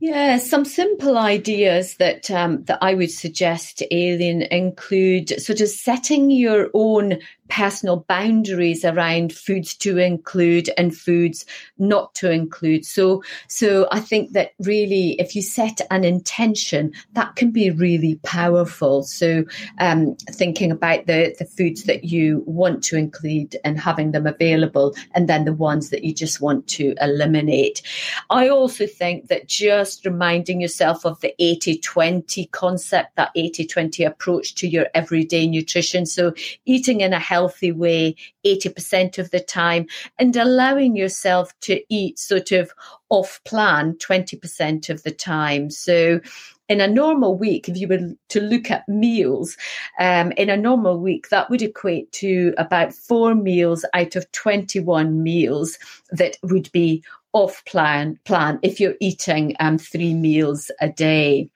Yeah, 0.00 0.38
some 0.38 0.64
simple 0.64 1.18
ideas 1.18 1.96
that 1.96 2.30
um, 2.30 2.62
that 2.64 2.78
I 2.80 2.94
would 2.94 3.10
suggest, 3.10 3.82
Aileen, 3.92 4.42
include 4.42 5.40
sort 5.42 5.60
of 5.60 5.68
setting 5.68 6.30
your 6.30 6.70
own 6.72 7.18
personal 7.48 8.04
boundaries 8.08 8.84
around 8.84 9.32
foods 9.32 9.74
to 9.74 9.96
include 9.96 10.70
and 10.76 10.96
foods 10.96 11.46
not 11.78 12.14
to 12.14 12.30
include. 12.30 12.84
So, 12.84 13.22
so 13.48 13.88
I 13.90 14.00
think 14.00 14.32
that 14.32 14.52
really, 14.60 15.12
if 15.18 15.34
you 15.34 15.42
set 15.42 15.80
an 15.90 16.04
intention, 16.04 16.92
that 17.14 17.34
can 17.36 17.50
be 17.50 17.70
really 17.70 18.20
powerful. 18.22 19.02
So, 19.02 19.44
um, 19.80 20.14
thinking 20.30 20.70
about 20.70 21.06
the 21.06 21.34
the 21.40 21.44
foods 21.44 21.84
that 21.84 22.04
you 22.04 22.44
want 22.46 22.84
to 22.84 22.96
include 22.96 23.56
and 23.64 23.80
having 23.80 24.12
them 24.12 24.28
available, 24.28 24.94
and 25.12 25.28
then 25.28 25.44
the 25.44 25.52
ones 25.52 25.90
that 25.90 26.04
you 26.04 26.14
just 26.14 26.40
want 26.40 26.68
to 26.68 26.94
eliminate. 27.00 27.82
I 28.30 28.48
also 28.48 28.86
think 28.86 29.26
that 29.28 29.48
just 29.48 29.87
reminding 30.04 30.60
yourself 30.60 31.04
of 31.04 31.20
the 31.20 31.34
80 31.38 31.78
20 31.78 32.46
concept, 32.46 33.16
that 33.16 33.30
80 33.34 33.66
20 33.66 34.04
approach 34.04 34.54
to 34.56 34.68
your 34.68 34.86
everyday 34.94 35.46
nutrition. 35.46 36.06
So, 36.06 36.32
eating 36.64 37.00
in 37.00 37.12
a 37.12 37.18
healthy 37.18 37.72
way 37.72 38.16
80% 38.44 39.18
of 39.18 39.30
the 39.30 39.40
time 39.40 39.86
and 40.18 40.34
allowing 40.36 40.96
yourself 40.96 41.52
to 41.60 41.80
eat 41.88 42.18
sort 42.18 42.52
of 42.52 42.72
off 43.10 43.40
plan 43.44 43.94
20% 43.94 44.90
of 44.90 45.02
the 45.02 45.10
time. 45.10 45.70
So, 45.70 46.20
in 46.68 46.82
a 46.82 46.86
normal 46.86 47.36
week, 47.38 47.66
if 47.68 47.78
you 47.78 47.88
were 47.88 48.10
to 48.28 48.40
look 48.42 48.70
at 48.70 48.86
meals, 48.88 49.56
um, 49.98 50.32
in 50.32 50.50
a 50.50 50.56
normal 50.56 51.00
week, 51.00 51.30
that 51.30 51.48
would 51.48 51.62
equate 51.62 52.12
to 52.12 52.52
about 52.58 52.92
four 52.92 53.34
meals 53.34 53.86
out 53.94 54.16
of 54.16 54.30
21 54.32 55.22
meals 55.22 55.78
that 56.10 56.36
would 56.42 56.70
be 56.70 57.02
off 57.38 57.64
plan, 57.66 58.18
plan 58.24 58.58
if 58.62 58.80
you're 58.80 58.96
eating 59.00 59.54
um, 59.60 59.78
three 59.78 60.12
meals 60.12 60.72
a 60.80 60.88
day. 60.88 61.48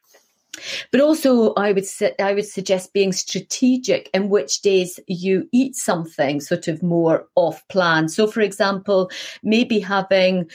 But 0.93 1.01
also, 1.01 1.55
I 1.55 1.73
would 1.73 1.87
I 2.21 2.35
would 2.35 2.47
suggest 2.47 2.93
being 2.93 3.12
strategic 3.12 4.09
in 4.15 4.29
which 4.29 4.61
days 4.61 5.01
you 5.09 5.49
eat 5.51 5.75
something 5.75 6.41
sort 6.41 6.69
of 6.69 6.83
more 6.85 7.27
off 7.35 7.67
plan. 7.69 8.09
So, 8.09 8.29
for 8.29 8.43
example, 8.43 9.11
maybe 9.43 9.81
having 9.81 10.49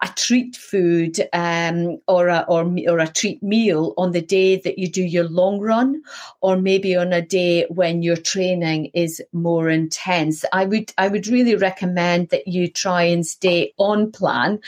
a 0.00 0.08
treat 0.14 0.56
food 0.56 1.18
um, 1.32 1.98
or 2.06 2.28
a 2.28 2.44
or 2.48 2.62
or 2.88 2.98
a 2.98 3.08
treat 3.08 3.42
meal 3.42 3.94
on 3.96 4.12
the 4.12 4.22
day 4.22 4.56
that 4.56 4.78
you 4.78 4.88
do 4.88 5.02
your 5.02 5.28
long 5.28 5.58
run, 5.58 6.02
or 6.40 6.56
maybe 6.56 6.96
on 6.96 7.12
a 7.12 7.22
day 7.22 7.66
when 7.68 8.02
your 8.02 8.16
training 8.16 8.90
is 8.94 9.20
more 9.32 9.68
intense. 9.68 10.44
I 10.52 10.66
would 10.66 10.92
I 10.98 11.08
would 11.08 11.26
really 11.26 11.56
recommend 11.56 12.28
that 12.28 12.46
you 12.46 12.68
try 12.68 13.04
and 13.04 13.26
stay 13.26 13.72
on 13.76 14.12
plan 14.12 14.60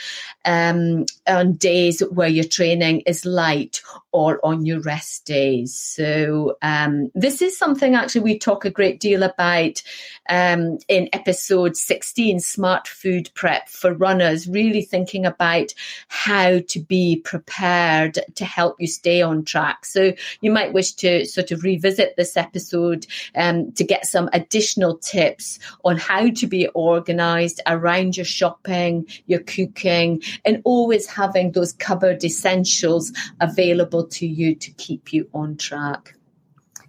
um, 0.45 1.05
on 1.27 1.53
days 1.53 2.01
where 2.01 2.27
your 2.29 2.45
training 2.45 3.01
is 3.01 3.25
light 3.25 3.81
or 4.11 4.45
on 4.45 4.65
your 4.65 4.81
rest 4.81 5.25
days. 5.25 5.73
So 5.73 6.57
um, 6.61 7.11
this 7.15 7.41
is 7.41 7.57
something 7.57 7.95
actually 7.95 8.21
we 8.21 8.39
talk 8.39 8.65
a 8.65 8.69
great 8.69 8.99
deal 8.99 9.23
about 9.23 9.81
um, 10.29 10.79
in 10.87 11.09
episode 11.13 11.77
16, 11.77 12.39
smart 12.39 12.87
food 12.87 13.29
prep 13.33 13.69
for 13.69 13.93
runners, 13.93 14.47
really 14.47 14.81
thinking 14.81 15.20
about 15.25 15.73
how 16.07 16.59
to 16.67 16.79
be 16.79 17.17
prepared 17.17 18.19
to 18.35 18.45
help 18.45 18.79
you 18.79 18.87
stay 18.87 19.21
on 19.21 19.43
track. 19.43 19.85
So 19.85 20.13
you 20.41 20.51
might 20.51 20.73
wish 20.73 20.93
to 20.93 21.25
sort 21.25 21.51
of 21.51 21.63
revisit 21.63 22.15
this 22.17 22.37
episode 22.37 23.05
um, 23.35 23.71
to 23.73 23.83
get 23.83 24.05
some 24.05 24.29
additional 24.33 24.97
tips 24.97 25.59
on 25.83 25.97
how 25.97 26.29
to 26.29 26.47
be 26.47 26.67
organized 26.69 27.61
around 27.67 28.17
your 28.17 28.25
shopping, 28.25 29.07
your 29.27 29.41
cooking, 29.41 30.21
and 30.45 30.61
always 30.63 31.07
having 31.07 31.51
those 31.51 31.73
cupboard 31.73 32.23
essentials 32.23 33.11
available 33.39 34.05
to 34.07 34.27
you 34.27 34.55
to 34.55 34.71
keep 34.71 35.13
you 35.13 35.29
on 35.33 35.57
track. 35.57 36.15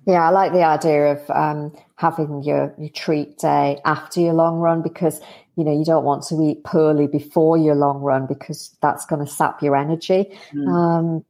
Yeah, 0.07 0.27
I 0.27 0.31
like 0.31 0.53
the 0.53 0.65
idea 0.65 1.13
of 1.13 1.31
um, 1.31 1.77
having 1.95 2.43
your, 2.43 2.75
your 2.77 2.89
treat 2.89 3.39
day 3.39 3.81
after 3.85 4.21
your 4.21 4.33
long 4.33 4.59
run 4.59 4.83
because 4.83 5.21
you 5.57 5.65
know 5.65 5.77
you 5.77 5.85
don't 5.85 6.05
want 6.05 6.25
to 6.25 6.41
eat 6.43 6.65
poorly 6.65 7.07
before 7.07 7.57
your 7.57 7.75
long 7.75 8.01
run 8.01 8.27
because 8.27 8.77
that's 8.81 9.05
going 9.07 9.25
to 9.25 9.31
sap 9.31 9.63
your 9.63 9.77
energy. 9.77 10.37
Mm. 10.55 10.69
Um, 10.69 11.25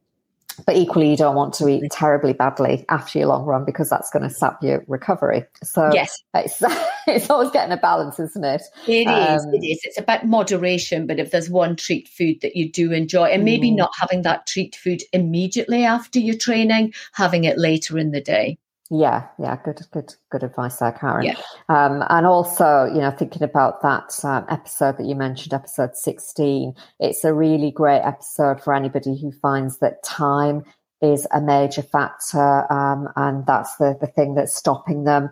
but 0.65 0.75
equally, 0.75 1.09
you 1.09 1.17
don't 1.17 1.35
want 1.35 1.53
to 1.55 1.67
eat 1.67 1.83
terribly 1.91 2.33
badly 2.33 2.85
after 2.89 3.17
your 3.17 3.27
long 3.27 3.45
run 3.45 3.65
because 3.65 3.89
that's 3.89 4.09
going 4.11 4.23
to 4.23 4.29
sap 4.29 4.61
your 4.61 4.83
recovery. 4.87 5.45
So 5.63 5.89
yes, 5.91 6.21
it's, 6.35 6.61
it's 7.07 7.29
always 7.29 7.49
getting 7.51 7.71
a 7.71 7.77
balance, 7.77 8.19
isn't 8.19 8.43
it? 8.43 8.61
It 8.87 9.07
um, 9.07 9.35
is. 9.35 9.45
It 9.45 9.65
is. 9.65 9.79
It's 9.83 9.99
about 9.99 10.27
moderation. 10.27 11.07
But 11.07 11.19
if 11.19 11.31
there's 11.31 11.49
one 11.49 11.75
treat 11.75 12.07
food 12.07 12.41
that 12.41 12.55
you 12.55 12.71
do 12.71 12.91
enjoy, 12.91 13.25
and 13.25 13.43
maybe 13.43 13.71
mm. 13.71 13.77
not 13.77 13.91
having 13.99 14.21
that 14.23 14.45
treat 14.45 14.75
food 14.75 15.01
immediately 15.11 15.83
after 15.85 16.19
your 16.19 16.37
training, 16.37 16.93
having 17.13 17.45
it 17.45 17.57
later 17.57 17.97
in 17.97 18.11
the 18.11 18.21
day. 18.21 18.57
Yeah, 18.89 19.27
yeah, 19.39 19.57
good, 19.63 19.79
good, 19.91 20.13
good 20.29 20.43
advice 20.43 20.77
there, 20.77 20.91
Karen. 20.91 21.25
Yeah. 21.25 21.35
Um, 21.69 22.03
and 22.09 22.27
also, 22.27 22.85
you 22.85 22.99
know, 22.99 23.11
thinking 23.11 23.41
about 23.41 23.81
that 23.81 24.13
um, 24.23 24.45
episode 24.49 24.97
that 24.97 25.05
you 25.05 25.15
mentioned, 25.15 25.53
episode 25.53 25.95
16, 25.95 26.75
it's 26.99 27.23
a 27.23 27.33
really 27.33 27.71
great 27.71 28.01
episode 28.01 28.61
for 28.61 28.73
anybody 28.73 29.17
who 29.19 29.31
finds 29.31 29.79
that 29.79 30.03
time 30.03 30.63
is 31.01 31.25
a 31.31 31.41
major 31.41 31.81
factor. 31.81 32.71
Um, 32.71 33.07
and 33.15 33.45
that's 33.45 33.75
the, 33.77 33.97
the 33.99 34.07
thing 34.07 34.35
that's 34.35 34.55
stopping 34.55 35.05
them 35.05 35.29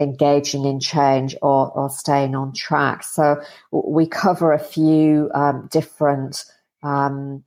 engaging 0.00 0.64
in 0.64 0.80
change 0.80 1.36
or, 1.42 1.70
or 1.72 1.90
staying 1.90 2.34
on 2.34 2.52
track. 2.52 3.02
So 3.02 3.42
we 3.72 4.06
cover 4.06 4.52
a 4.52 4.58
few 4.58 5.30
um, 5.34 5.68
different 5.70 6.44
um, 6.82 7.44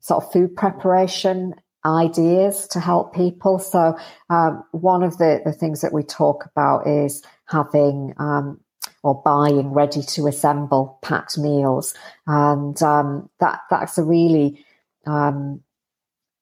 sort 0.00 0.24
of 0.24 0.32
food 0.32 0.56
preparation 0.56 1.54
ideas 1.88 2.68
to 2.68 2.80
help 2.80 3.14
people. 3.14 3.58
So 3.58 3.98
um, 4.30 4.64
one 4.72 5.02
of 5.02 5.18
the, 5.18 5.40
the 5.44 5.52
things 5.52 5.80
that 5.80 5.92
we 5.92 6.02
talk 6.02 6.46
about 6.46 6.86
is 6.86 7.22
having 7.46 8.14
um, 8.18 8.60
or 9.02 9.22
buying 9.22 9.72
ready 9.72 10.02
to 10.02 10.26
assemble 10.26 10.98
packed 11.02 11.38
meals, 11.38 11.94
and 12.26 12.80
um, 12.82 13.30
that 13.40 13.60
that's 13.70 13.98
a 13.98 14.04
really 14.04 14.64
um, 15.06 15.62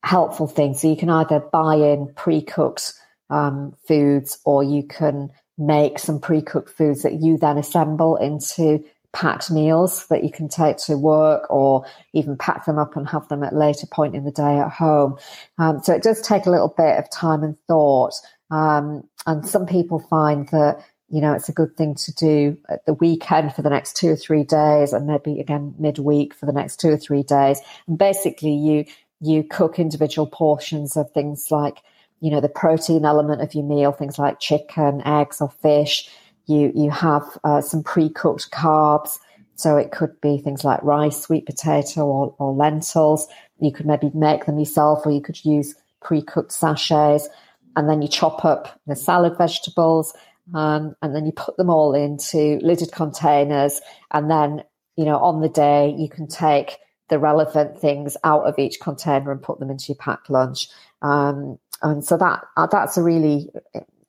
helpful 0.02 0.46
thing. 0.46 0.74
So 0.74 0.88
you 0.88 0.96
can 0.96 1.10
either 1.10 1.40
buy 1.40 1.74
in 1.76 2.12
pre-cooked 2.14 2.94
um, 3.30 3.74
foods, 3.86 4.38
or 4.44 4.64
you 4.64 4.82
can 4.82 5.30
make 5.58 5.98
some 5.98 6.20
pre-cooked 6.20 6.70
foods 6.70 7.02
that 7.02 7.20
you 7.20 7.38
then 7.38 7.58
assemble 7.58 8.16
into 8.16 8.84
packed 9.16 9.50
meals 9.50 10.06
that 10.08 10.22
you 10.22 10.30
can 10.30 10.46
take 10.46 10.76
to 10.76 10.98
work 10.98 11.50
or 11.50 11.86
even 12.12 12.36
pack 12.36 12.66
them 12.66 12.78
up 12.78 12.98
and 12.98 13.08
have 13.08 13.26
them 13.28 13.42
at 13.42 13.54
a 13.54 13.56
later 13.56 13.86
point 13.86 14.14
in 14.14 14.24
the 14.24 14.30
day 14.30 14.58
at 14.58 14.70
home. 14.70 15.16
Um, 15.56 15.82
so 15.82 15.94
it 15.94 16.02
does 16.02 16.20
take 16.20 16.44
a 16.44 16.50
little 16.50 16.74
bit 16.76 16.98
of 16.98 17.10
time 17.10 17.42
and 17.42 17.56
thought. 17.66 18.12
Um, 18.50 19.08
and 19.26 19.48
some 19.48 19.64
people 19.64 20.00
find 20.00 20.46
that, 20.50 20.84
you 21.08 21.22
know, 21.22 21.32
it's 21.32 21.48
a 21.48 21.52
good 21.52 21.78
thing 21.78 21.94
to 21.94 22.12
do 22.12 22.58
at 22.68 22.84
the 22.84 22.92
weekend 22.92 23.54
for 23.54 23.62
the 23.62 23.70
next 23.70 23.96
two 23.96 24.10
or 24.10 24.16
three 24.16 24.44
days 24.44 24.92
and 24.92 25.06
maybe 25.06 25.40
again 25.40 25.74
midweek 25.78 26.34
for 26.34 26.44
the 26.44 26.52
next 26.52 26.78
two 26.78 26.90
or 26.90 26.98
three 26.98 27.22
days. 27.22 27.58
And 27.88 27.96
basically 27.96 28.52
you, 28.52 28.84
you 29.22 29.44
cook 29.44 29.78
individual 29.78 30.26
portions 30.26 30.94
of 30.94 31.10
things 31.12 31.50
like, 31.50 31.78
you 32.20 32.30
know, 32.30 32.42
the 32.42 32.50
protein 32.50 33.06
element 33.06 33.40
of 33.40 33.54
your 33.54 33.64
meal, 33.64 33.92
things 33.92 34.18
like 34.18 34.40
chicken, 34.40 35.00
eggs 35.06 35.40
or 35.40 35.48
fish 35.48 36.10
you 36.46 36.72
you 36.74 36.90
have 36.90 37.24
uh, 37.44 37.60
some 37.60 37.82
pre-cooked 37.82 38.50
carbs. 38.50 39.18
So 39.56 39.76
it 39.76 39.90
could 39.90 40.20
be 40.20 40.38
things 40.38 40.64
like 40.64 40.82
rice, 40.82 41.22
sweet 41.22 41.46
potato, 41.46 42.04
or, 42.04 42.34
or 42.38 42.52
lentils. 42.52 43.26
You 43.58 43.72
could 43.72 43.86
maybe 43.86 44.10
make 44.12 44.44
them 44.44 44.58
yourself, 44.58 45.06
or 45.06 45.12
you 45.12 45.22
could 45.22 45.42
use 45.44 45.74
pre-cooked 46.02 46.52
sachets. 46.52 47.28
And 47.74 47.88
then 47.88 48.02
you 48.02 48.08
chop 48.08 48.44
up 48.44 48.80
the 48.86 48.96
salad 48.96 49.36
vegetables, 49.36 50.14
um, 50.54 50.94
and 51.02 51.14
then 51.14 51.26
you 51.26 51.32
put 51.32 51.56
them 51.56 51.70
all 51.70 51.94
into 51.94 52.58
lidded 52.62 52.92
containers. 52.92 53.80
And 54.10 54.30
then, 54.30 54.62
you 54.96 55.04
know, 55.04 55.18
on 55.18 55.40
the 55.40 55.48
day, 55.48 55.94
you 55.98 56.08
can 56.08 56.26
take 56.26 56.78
the 57.08 57.18
relevant 57.18 57.78
things 57.78 58.16
out 58.24 58.42
of 58.42 58.58
each 58.58 58.80
container 58.80 59.30
and 59.30 59.42
put 59.42 59.58
them 59.58 59.70
into 59.70 59.86
your 59.88 59.96
packed 59.96 60.28
lunch. 60.28 60.68
Um, 61.02 61.58
and 61.82 62.04
so 62.04 62.16
that 62.16 62.44
uh, 62.56 62.66
that's 62.66 62.96
a 62.96 63.02
really 63.02 63.50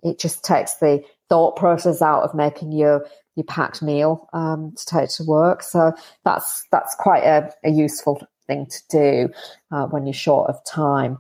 it 0.04 0.20
just 0.20 0.44
takes 0.44 0.76
the 0.76 1.04
thought 1.30 1.56
process 1.56 2.02
out 2.02 2.24
of 2.24 2.34
making 2.34 2.72
your 2.72 3.06
your 3.36 3.44
packed 3.46 3.82
meal 3.82 4.28
um, 4.34 4.74
to 4.76 4.86
take 4.86 5.10
to 5.12 5.24
work. 5.24 5.62
So 5.64 5.94
that's 6.26 6.66
that's 6.72 6.96
quite 6.96 7.24
a, 7.24 7.52
a 7.64 7.70
useful 7.70 8.26
thing 8.48 8.66
to 8.66 8.82
do 8.90 9.30
uh, 9.72 9.86
when 9.88 10.06
you're 10.06 10.14
short 10.14 10.50
of 10.50 10.64
time. 10.66 11.18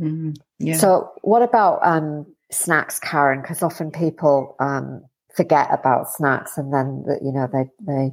Mm, 0.00 0.36
yeah. 0.58 0.76
So 0.76 1.10
what 1.22 1.42
about 1.42 1.80
um, 1.82 2.26
snacks, 2.50 2.98
Karen? 3.00 3.42
Because 3.42 3.62
often 3.62 3.90
people 3.90 4.56
um, 4.60 5.04
forget 5.34 5.68
about 5.72 6.10
snacks, 6.10 6.56
and 6.56 6.72
then 6.72 7.04
you 7.22 7.32
know 7.32 7.48
they 7.52 7.64
they 7.80 8.10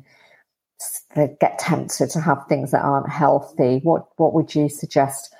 they 1.15 1.35
get 1.39 1.59
tempted 1.59 2.09
to 2.11 2.21
have 2.21 2.45
things 2.47 2.71
that 2.71 2.83
aren't 2.83 3.09
healthy. 3.09 3.79
What 3.83 4.07
what 4.17 4.33
would 4.33 4.55
you 4.55 4.69
suggest 4.69 5.33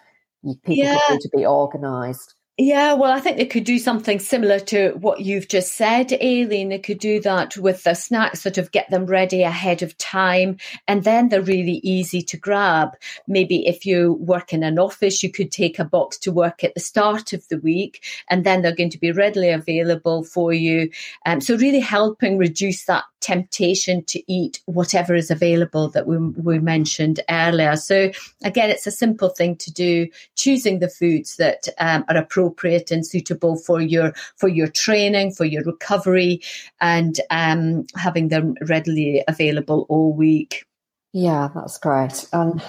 people 0.43 0.75
yeah. 0.75 1.00
do 1.09 1.17
to 1.19 1.29
be 1.36 1.45
organised? 1.45 2.36
Yeah, 2.62 2.92
well, 2.92 3.13
I 3.13 3.22
think 3.22 3.38
they 3.38 3.46
could 3.46 3.63
do 3.63 3.80
something 3.80 4.20
similar 4.20 4.60
to 4.60 4.89
what 5.00 5.22
you've 5.22 5.48
just 5.48 5.75
said, 5.75 6.12
Aileen. 6.12 6.68
They 6.68 6.80
could 6.80 7.00
do 7.00 7.22
that 7.22 7.56
with 7.56 7.84
the 7.84 7.94
snacks, 7.94 8.42
sort 8.42 8.58
of 8.58 8.74
get 8.74 8.89
them 8.89 9.06
ready 9.06 9.44
ahead 9.44 9.82
of 9.82 9.98
time, 9.98 10.58
and 10.86 11.06
then 11.06 11.30
they're 11.30 11.42
really 11.42 11.80
easy 11.84 12.22
to 12.22 12.36
grab. 12.36 12.98
Maybe 13.28 13.66
if 13.66 13.86
you 13.86 14.16
work 14.20 14.51
in 14.51 14.63
an 14.63 14.78
office, 14.78 15.24
you 15.24 15.32
could 15.32 15.54
take 15.54 15.80
a 15.80 15.86
box 15.86 16.18
to 16.18 16.34
work 16.34 16.66
at 16.66 16.74
the 16.74 16.82
start 16.82 17.32
of 17.32 17.48
the 17.48 17.60
week, 17.60 18.04
and 18.30 18.46
then 18.46 18.62
they're 18.62 18.75
going 18.75 18.89
to 18.89 19.00
be 19.00 19.13
readily 19.13 19.51
available 19.51 20.25
for 20.25 20.51
you. 20.51 20.89
Um, 21.25 21.39
so, 21.39 21.56
really 21.56 21.80
helping 21.80 22.38
reduce 22.38 22.84
that 22.88 23.06
temptation 23.21 24.03
to 24.05 24.31
eat 24.31 24.61
whatever 24.65 25.15
is 25.15 25.31
available 25.31 25.89
that 25.89 26.07
we, 26.07 26.17
we 26.17 26.59
mentioned 26.59 27.19
earlier. 27.29 27.75
So, 27.75 28.11
again, 28.43 28.69
it's 28.69 28.88
a 28.88 28.91
simple 28.91 29.29
thing 29.29 29.55
to 29.57 29.71
do, 29.71 30.07
choosing 30.35 30.79
the 30.79 30.89
foods 30.89 31.38
that 31.38 31.67
um, 31.79 32.05
are 32.09 32.17
appropriate 32.17 32.91
and 32.91 33.05
suitable 33.05 33.57
for 33.57 33.81
your 33.81 34.13
for 34.38 34.47
your 34.47 34.67
training, 34.67 35.33
for 35.33 35.45
your 35.45 35.63
recovery, 35.63 36.41
and 36.81 37.19
um, 37.29 37.85
having 37.95 38.29
them 38.29 38.55
readily 38.61 39.23
available 39.27 39.85
all 39.89 40.13
week. 40.13 40.65
Yeah, 41.11 41.49
that's 41.53 41.77
great. 41.77 42.27
And 42.33 42.61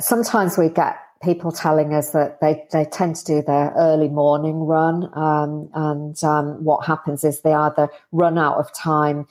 sometimes 0.00 0.56
we 0.56 0.68
get 0.68 0.96
people 1.22 1.52
telling 1.52 1.92
us 1.92 2.10
that 2.10 2.40
they, 2.40 2.66
they 2.72 2.84
tend 2.86 3.16
to 3.16 3.24
do 3.24 3.42
their 3.42 3.72
early 3.76 4.08
morning 4.08 4.60
run. 4.60 5.10
Um, 5.12 5.68
and 5.74 6.24
um, 6.24 6.64
what 6.64 6.86
happens 6.86 7.24
is 7.24 7.40
they 7.40 7.52
either 7.52 7.90
run 8.12 8.38
out 8.38 8.56
of 8.56 8.72
time 8.72 9.26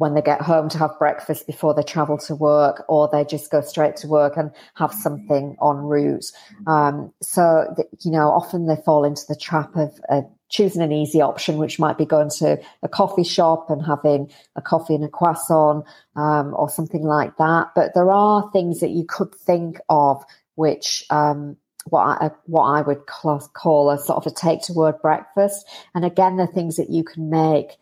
when 0.00 0.14
they 0.14 0.22
get 0.22 0.40
home 0.40 0.70
to 0.70 0.78
have 0.78 0.98
breakfast 0.98 1.46
before 1.46 1.74
they 1.74 1.82
travel 1.82 2.16
to 2.16 2.34
work, 2.34 2.84
or 2.88 3.06
they 3.12 3.22
just 3.22 3.50
go 3.50 3.60
straight 3.60 3.96
to 3.96 4.08
work 4.08 4.34
and 4.38 4.50
have 4.74 4.94
something 4.94 5.56
en 5.62 5.76
route. 5.76 6.32
Um, 6.66 7.12
so, 7.20 7.74
you 8.00 8.10
know, 8.10 8.30
often 8.30 8.66
they 8.66 8.76
fall 8.76 9.04
into 9.04 9.24
the 9.28 9.36
trap 9.36 9.76
of 9.76 9.92
uh, 10.08 10.22
choosing 10.48 10.80
an 10.80 10.90
easy 10.90 11.20
option, 11.20 11.58
which 11.58 11.78
might 11.78 11.98
be 11.98 12.06
going 12.06 12.30
to 12.38 12.58
a 12.82 12.88
coffee 12.88 13.24
shop 13.24 13.68
and 13.68 13.84
having 13.84 14.32
a 14.56 14.62
coffee 14.62 14.94
and 14.94 15.04
a 15.04 15.08
croissant 15.08 15.84
um, 16.16 16.54
or 16.56 16.70
something 16.70 17.02
like 17.02 17.36
that. 17.36 17.72
But 17.74 17.92
there 17.94 18.10
are 18.10 18.50
things 18.52 18.80
that 18.80 18.90
you 18.90 19.04
could 19.04 19.34
think 19.34 19.80
of 19.90 20.24
which 20.54 21.04
um, 21.10 21.58
what 21.90 22.00
I, 22.00 22.30
what 22.46 22.64
I 22.64 22.80
would 22.80 23.04
call 23.04 23.90
a 23.90 23.98
sort 23.98 24.16
of 24.16 24.32
a 24.32 24.34
take 24.34 24.62
to 24.62 24.72
word 24.72 24.96
breakfast. 25.02 25.66
And 25.94 26.06
again, 26.06 26.38
the 26.38 26.46
things 26.46 26.76
that 26.76 26.88
you 26.88 27.04
can 27.04 27.28
make 27.28 27.76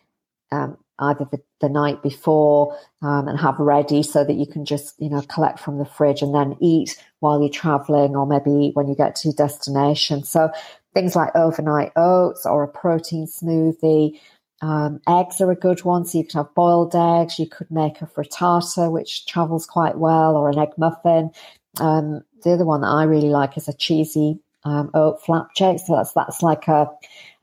um, 0.51 0.77
either 0.99 1.25
the, 1.31 1.39
the 1.61 1.69
night 1.69 2.01
before 2.03 2.77
um, 3.01 3.27
and 3.27 3.39
have 3.39 3.57
ready 3.59 4.03
so 4.03 4.23
that 4.23 4.33
you 4.33 4.45
can 4.45 4.65
just 4.65 4.95
you 4.99 5.09
know 5.09 5.21
collect 5.23 5.59
from 5.59 5.77
the 5.77 5.85
fridge 5.85 6.21
and 6.21 6.33
then 6.33 6.55
eat 6.61 7.01
while 7.19 7.39
you're 7.39 7.49
traveling 7.49 8.15
or 8.15 8.25
maybe 8.25 8.71
when 8.73 8.87
you 8.87 8.95
get 8.95 9.15
to 9.15 9.29
your 9.29 9.35
destination. 9.35 10.23
So 10.23 10.51
things 10.93 11.15
like 11.15 11.35
overnight 11.35 11.91
oats 11.95 12.45
or 12.45 12.63
a 12.63 12.67
protein 12.67 13.27
smoothie 13.27 14.19
um, 14.61 14.99
eggs 15.07 15.39
are 15.39 15.51
a 15.51 15.55
good 15.55 15.83
one. 15.83 16.05
So 16.05 16.17
you 16.17 16.25
can 16.25 16.39
have 16.39 16.53
boiled 16.53 16.95
eggs 16.95 17.39
you 17.39 17.47
could 17.47 17.71
make 17.71 18.01
a 18.01 18.05
frittata 18.05 18.91
which 18.91 19.25
travels 19.25 19.65
quite 19.65 19.97
well 19.97 20.35
or 20.35 20.49
an 20.49 20.59
egg 20.59 20.73
muffin. 20.77 21.31
Um, 21.79 22.21
the 22.43 22.51
other 22.51 22.65
one 22.65 22.81
that 22.81 22.87
i 22.87 23.03
really 23.03 23.29
like 23.29 23.57
is 23.57 23.67
a 23.67 23.73
cheesy 23.73 24.39
um, 24.65 24.91
oat 24.93 25.23
flapjack 25.23 25.79
so 25.79 25.95
that's 25.95 26.13
that's 26.13 26.41
like 26.41 26.67
a 26.67 26.89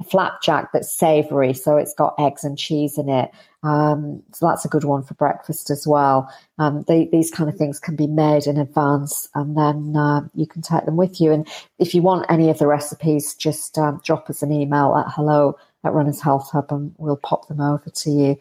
a 0.00 0.04
flapjack 0.04 0.72
that's 0.72 0.92
savory, 0.92 1.54
so 1.54 1.76
it's 1.76 1.94
got 1.94 2.14
eggs 2.18 2.44
and 2.44 2.58
cheese 2.58 2.98
in 2.98 3.08
it. 3.08 3.30
Um, 3.62 4.22
so 4.32 4.46
that's 4.46 4.64
a 4.64 4.68
good 4.68 4.84
one 4.84 5.02
for 5.02 5.14
breakfast 5.14 5.70
as 5.70 5.86
well. 5.86 6.30
Um, 6.58 6.84
they, 6.86 7.06
these 7.06 7.30
kind 7.30 7.48
of 7.48 7.56
things 7.56 7.80
can 7.80 7.96
be 7.96 8.06
made 8.06 8.46
in 8.46 8.58
advance, 8.58 9.28
and 9.34 9.56
then 9.56 9.96
uh, 9.96 10.20
you 10.34 10.46
can 10.46 10.60
take 10.60 10.84
them 10.84 10.96
with 10.96 11.20
you. 11.20 11.32
And 11.32 11.48
if 11.78 11.94
you 11.94 12.02
want 12.02 12.26
any 12.28 12.50
of 12.50 12.58
the 12.58 12.66
recipes, 12.66 13.34
just 13.34 13.78
um, 13.78 14.00
drop 14.04 14.28
us 14.28 14.42
an 14.42 14.52
email 14.52 14.94
at 14.96 15.12
hello 15.12 15.58
at 15.82 15.94
Runners 15.94 16.20
Health 16.20 16.50
Hub, 16.52 16.70
and 16.70 16.94
we'll 16.98 17.16
pop 17.16 17.48
them 17.48 17.60
over 17.60 17.88
to 17.88 18.10
you. 18.10 18.36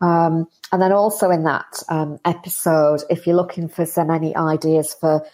Um, 0.00 0.48
and 0.72 0.82
then 0.82 0.92
also 0.92 1.30
in 1.30 1.44
that 1.44 1.82
um, 1.88 2.18
episode, 2.24 3.02
if 3.08 3.26
you're 3.26 3.36
looking 3.36 3.68
for 3.68 3.86
some 3.86 4.10
any 4.10 4.34
ideas 4.34 4.92
for 4.92 5.24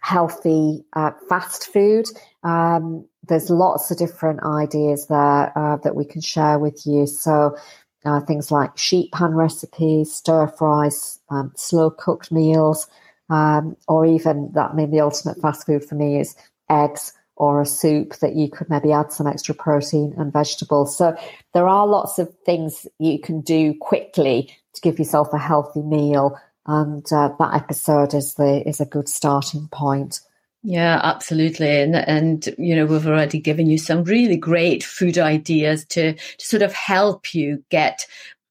healthy 0.00 0.84
uh, 0.94 1.10
fast 1.28 1.72
food, 1.72 2.06
um, 2.42 3.06
there's 3.26 3.50
lots 3.50 3.90
of 3.90 3.98
different 3.98 4.42
ideas 4.42 5.06
there 5.08 5.52
uh, 5.56 5.76
that 5.78 5.96
we 5.96 6.04
can 6.04 6.20
share 6.20 6.58
with 6.58 6.86
you. 6.86 7.06
So 7.06 7.56
uh, 8.04 8.20
things 8.20 8.50
like 8.50 8.76
sheet 8.78 9.12
pan 9.12 9.34
recipes, 9.34 10.12
stir 10.12 10.46
fries, 10.48 11.20
um, 11.30 11.52
slow 11.56 11.90
cooked 11.90 12.32
meals, 12.32 12.86
um, 13.28 13.76
or 13.86 14.06
even 14.06 14.50
that 14.54 14.70
I 14.70 14.74
mean 14.74 14.90
the 14.90 15.00
ultimate 15.00 15.40
fast 15.40 15.66
food 15.66 15.84
for 15.84 15.94
me 15.94 16.20
is 16.20 16.34
eggs 16.70 17.12
or 17.36 17.60
a 17.60 17.66
soup 17.66 18.16
that 18.16 18.34
you 18.34 18.50
could 18.50 18.68
maybe 18.68 18.92
add 18.92 19.12
some 19.12 19.26
extra 19.26 19.54
protein 19.54 20.12
and 20.18 20.32
vegetables. 20.32 20.96
So 20.96 21.16
there 21.54 21.68
are 21.68 21.86
lots 21.86 22.18
of 22.18 22.34
things 22.44 22.86
you 22.98 23.20
can 23.20 23.40
do 23.40 23.74
quickly 23.74 24.50
to 24.74 24.80
give 24.80 24.98
yourself 24.98 25.32
a 25.32 25.38
healthy 25.38 25.82
meal, 25.82 26.38
and 26.68 27.04
uh, 27.12 27.30
that 27.38 27.54
episode 27.54 28.14
is 28.14 28.34
the 28.34 28.62
is 28.68 28.80
a 28.80 28.86
good 28.86 29.08
starting 29.08 29.68
point. 29.72 30.20
Yeah, 30.62 31.00
absolutely. 31.02 31.80
And, 31.80 31.94
and, 31.94 32.48
you 32.58 32.74
know, 32.74 32.84
we've 32.84 33.06
already 33.06 33.38
given 33.38 33.68
you 33.68 33.78
some 33.78 34.02
really 34.02 34.36
great 34.36 34.82
food 34.82 35.16
ideas 35.16 35.84
to, 35.86 36.14
to 36.14 36.46
sort 36.46 36.62
of 36.62 36.72
help 36.72 37.32
you 37.32 37.62
get 37.70 38.06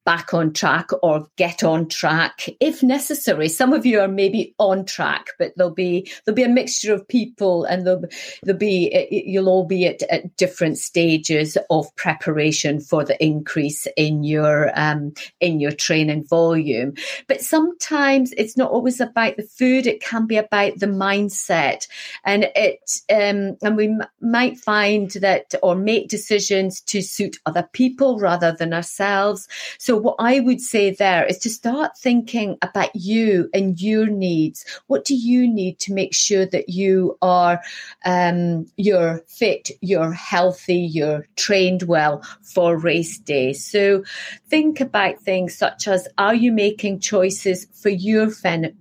back 0.07 0.33
on 0.33 0.53
track 0.53 0.89
or 1.03 1.27
get 1.35 1.65
on 1.65 1.85
track 1.89 2.47
if 2.61 2.81
necessary. 2.81 3.49
Some 3.49 3.73
of 3.73 3.85
you 3.85 3.99
are 3.99 4.07
maybe 4.07 4.55
on 4.57 4.85
track, 4.85 5.31
but 5.37 5.51
there'll 5.57 5.73
be 5.73 6.09
there'll 6.23 6.33
be 6.33 6.43
a 6.43 6.47
mixture 6.47 6.93
of 6.93 7.05
people, 7.05 7.65
and 7.65 7.85
there'll, 7.85 8.05
there'll 8.41 8.57
be 8.57 9.05
you'll 9.11 9.49
all 9.49 9.65
be 9.65 9.85
at, 9.85 10.01
at 10.03 10.37
different 10.37 10.77
stages 10.77 11.57
of 11.69 11.93
preparation 11.97 12.79
for 12.79 13.03
the 13.03 13.21
increase 13.21 13.85
in 13.97 14.23
your 14.23 14.71
um, 14.79 15.13
in 15.41 15.59
your 15.59 15.73
training 15.73 16.23
volume. 16.23 16.93
But 17.27 17.41
sometimes 17.41 18.31
it's 18.37 18.55
not 18.55 18.71
always 18.71 19.01
about 19.01 19.35
the 19.35 19.43
food; 19.43 19.87
it 19.87 20.01
can 20.01 20.25
be 20.25 20.37
about 20.37 20.79
the 20.79 20.87
mindset, 20.87 21.85
and 22.23 22.49
it 22.55 22.79
um, 23.11 23.57
and 23.61 23.75
we 23.75 23.87
m- 23.87 24.07
might 24.21 24.57
find 24.57 25.11
that 25.11 25.53
or 25.61 25.75
make 25.75 26.07
decisions 26.07 26.79
to 26.79 27.01
suit 27.01 27.39
other 27.45 27.67
people 27.73 28.19
rather 28.19 28.53
than 28.53 28.73
ourselves. 28.73 29.49
So 29.77 29.96
what 29.97 30.15
I 30.19 30.39
would 30.39 30.61
say 30.61 30.91
there 30.91 31.25
is 31.25 31.37
to 31.39 31.49
start 31.49 31.97
thinking 31.97 32.57
about 32.61 32.95
you 32.95 33.49
and 33.53 33.79
your 33.79 34.07
needs. 34.07 34.65
What 34.87 35.05
do 35.05 35.15
you 35.15 35.47
need 35.47 35.79
to 35.79 35.93
make 35.93 36.13
sure 36.13 36.45
that 36.45 36.69
you 36.69 37.17
are 37.21 37.61
um, 38.05 38.67
you're 38.77 39.23
fit, 39.27 39.71
you're 39.81 40.11
healthy, 40.11 40.77
you're 40.77 41.27
trained 41.35 41.83
well 41.83 42.23
for 42.41 42.77
race 42.77 43.17
day? 43.17 43.53
So 43.53 44.03
think 44.49 44.79
about 44.79 45.19
things 45.19 45.57
such 45.57 45.87
as 45.87 46.07
are 46.17 46.35
you 46.35 46.51
making 46.51 46.99
choices 46.99 47.67
for 47.73 47.89
your 47.89 48.31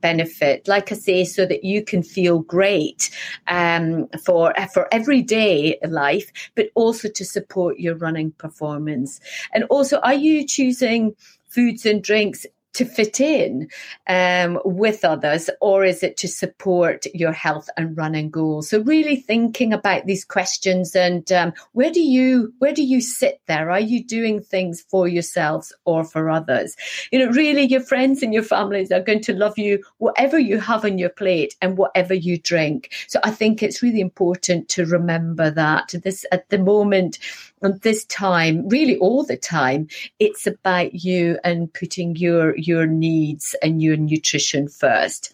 benefit? 0.01 0.69
Like 0.69 0.93
I 0.93 0.95
say, 0.95 1.25
so 1.25 1.47
that 1.47 1.65
you 1.65 1.83
can 1.85 2.03
feel 2.03 2.41
great 2.41 3.11
um, 3.49 4.09
for 4.25 4.55
for 4.73 4.93
everyday 4.93 5.79
life, 5.89 6.33
but 6.55 6.71
also 6.75 7.09
to 7.09 7.25
support 7.25 7.79
your 7.79 7.95
running 7.97 8.33
performance. 8.33 9.21
And 9.53 9.65
also, 9.65 9.99
are 10.01 10.15
you 10.15 10.47
choosing 10.47 11.06
foods 11.49 11.87
and 11.87 12.03
drinks 12.03 12.47
to 12.77 12.85
fit 12.85 13.21
in 13.21 13.69
um, 14.07 14.61
with 14.65 15.03
others, 15.03 15.49
or 15.63 15.83
is 15.83 16.03
it 16.03 16.19
to 16.19 16.29
support 16.29 17.07
your 17.15 17.33
health 17.33 17.71
and 17.79 17.97
running 17.97 18.29
goals? 18.29 18.69
So 18.69 18.83
really 18.83 19.17
thinking 19.17 19.73
about 19.73 20.05
these 20.05 20.27
questions 20.27 20.95
and 20.95 21.31
um, 21.33 21.55
where 21.73 21.91
do 21.91 22.03
you 22.03 22.53
where 22.59 22.75
do 22.75 22.83
you 22.83 23.01
sit 23.01 23.41
there? 23.47 23.71
Are 23.71 23.81
you 23.81 24.05
doing 24.05 24.43
things 24.43 24.83
for 24.83 25.09
yourselves 25.09 25.73
or 25.87 26.05
for 26.05 26.29
others? 26.29 26.77
You 27.11 27.21
know, 27.21 27.33
really, 27.33 27.63
your 27.63 27.81
friends 27.81 28.23
and 28.23 28.35
your 28.35 28.43
families 28.43 28.93
are 28.93 29.01
going 29.01 29.23
to 29.23 29.33
love 29.33 29.59
you 29.59 29.83
whatever 29.97 30.39
you 30.39 30.61
have 30.61 30.85
on 30.85 30.99
your 30.99 31.09
plate 31.09 31.57
and 31.63 31.79
whatever 31.79 32.13
you 32.13 32.39
drink. 32.39 32.93
So 33.09 33.21
I 33.25 33.31
think 33.31 33.63
it's 33.63 33.83
really 33.83 34.01
important 34.01 34.69
to 34.71 34.85
remember 34.85 35.51
that 35.51 35.95
this 36.05 36.27
at 36.31 36.51
the 36.51 36.59
moment 36.59 37.19
and 37.63 37.81
this 37.81 38.05
time, 38.05 38.69
really 38.69 38.99
all 38.99 39.25
the 39.25 39.37
time, 39.37 39.89
it's 40.19 40.47
about 40.47 40.95
you 40.95 41.39
and 41.43 41.73
putting 41.73 42.17
your 42.17 42.57
your 42.57 42.87
needs 42.87 43.55
and 43.63 43.83
your 43.83 43.97
nutrition 43.97 44.69
first. 44.69 45.33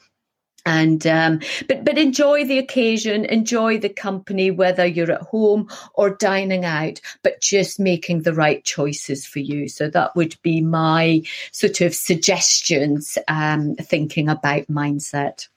And 0.65 1.05
um, 1.09 1.41
but 1.67 1.85
but 1.85 1.99
enjoy 1.99 2.45
the 2.45 2.59
occasion 2.59 3.25
enjoy 3.25 3.79
the 3.79 3.89
company 3.89 4.53
whether 4.53 4.87
you're 4.87 5.11
at 5.11 5.23
home 5.23 5.69
or 5.95 6.11
dining 6.11 6.65
out 6.65 7.01
but 7.25 7.41
just 7.41 7.81
making 7.81 8.23
the 8.23 8.33
right 8.33 8.65
choices 8.65 9.27
for 9.27 9.41
you. 9.41 9.69
So 9.69 9.89
that 9.89 10.15
would 10.15 10.37
be 10.43 10.61
my 10.61 11.23
sort 11.51 11.81
of 11.81 11.97
suggestions 11.97 13.19
um, 13.27 13.75
thinking 13.75 14.29
about 14.29 14.69
mindset 14.69 15.49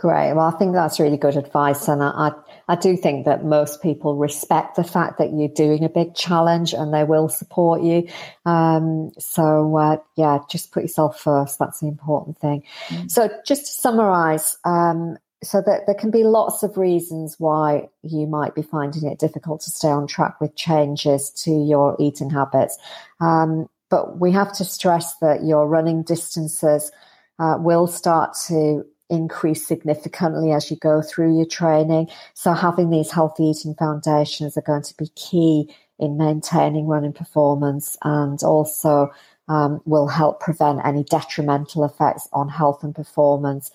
Great. 0.00 0.32
Well, 0.32 0.46
I 0.46 0.56
think 0.56 0.72
that's 0.72 0.98
really 0.98 1.18
good 1.18 1.36
advice. 1.36 1.86
And 1.86 2.02
I, 2.02 2.32
I, 2.66 2.74
do 2.74 2.96
think 2.96 3.26
that 3.26 3.44
most 3.44 3.82
people 3.82 4.16
respect 4.16 4.76
the 4.76 4.82
fact 4.82 5.18
that 5.18 5.34
you're 5.34 5.48
doing 5.48 5.84
a 5.84 5.90
big 5.90 6.14
challenge 6.14 6.72
and 6.72 6.94
they 6.94 7.04
will 7.04 7.28
support 7.28 7.82
you. 7.82 8.08
Um, 8.46 9.10
so, 9.18 9.76
uh, 9.76 9.98
yeah, 10.16 10.38
just 10.50 10.72
put 10.72 10.84
yourself 10.84 11.20
first. 11.20 11.58
That's 11.58 11.80
the 11.80 11.88
important 11.88 12.38
thing. 12.38 12.62
Mm. 12.88 13.10
So, 13.10 13.28
just 13.46 13.66
to 13.66 13.72
summarize, 13.72 14.56
um, 14.64 15.18
so 15.42 15.60
that 15.66 15.82
there 15.84 15.94
can 15.94 16.10
be 16.10 16.24
lots 16.24 16.62
of 16.62 16.78
reasons 16.78 17.36
why 17.38 17.90
you 18.00 18.26
might 18.26 18.54
be 18.54 18.62
finding 18.62 19.04
it 19.04 19.18
difficult 19.18 19.60
to 19.60 19.70
stay 19.70 19.88
on 19.88 20.06
track 20.06 20.40
with 20.40 20.56
changes 20.56 21.28
to 21.44 21.50
your 21.50 21.94
eating 21.98 22.30
habits. 22.30 22.78
Um, 23.20 23.68
but 23.90 24.18
we 24.18 24.32
have 24.32 24.54
to 24.54 24.64
stress 24.64 25.14
that 25.18 25.44
your 25.44 25.68
running 25.68 26.04
distances 26.04 26.90
uh, 27.38 27.56
will 27.58 27.86
start 27.86 28.34
to 28.46 28.86
increase 29.10 29.66
significantly 29.66 30.52
as 30.52 30.70
you 30.70 30.76
go 30.76 31.02
through 31.02 31.36
your 31.36 31.46
training. 31.46 32.08
So 32.34 32.52
having 32.52 32.90
these 32.90 33.10
healthy 33.10 33.44
eating 33.44 33.74
foundations 33.74 34.56
are 34.56 34.62
going 34.62 34.82
to 34.82 34.96
be 34.96 35.08
key 35.16 35.74
in 35.98 36.16
maintaining 36.16 36.86
running 36.86 37.12
performance 37.12 37.96
and 38.02 38.42
also 38.42 39.10
um, 39.48 39.80
will 39.84 40.06
help 40.06 40.40
prevent 40.40 40.84
any 40.84 41.04
detrimental 41.04 41.84
effects 41.84 42.28
on 42.32 42.48
health 42.48 42.82
and 42.82 42.94
performance. 42.94 43.70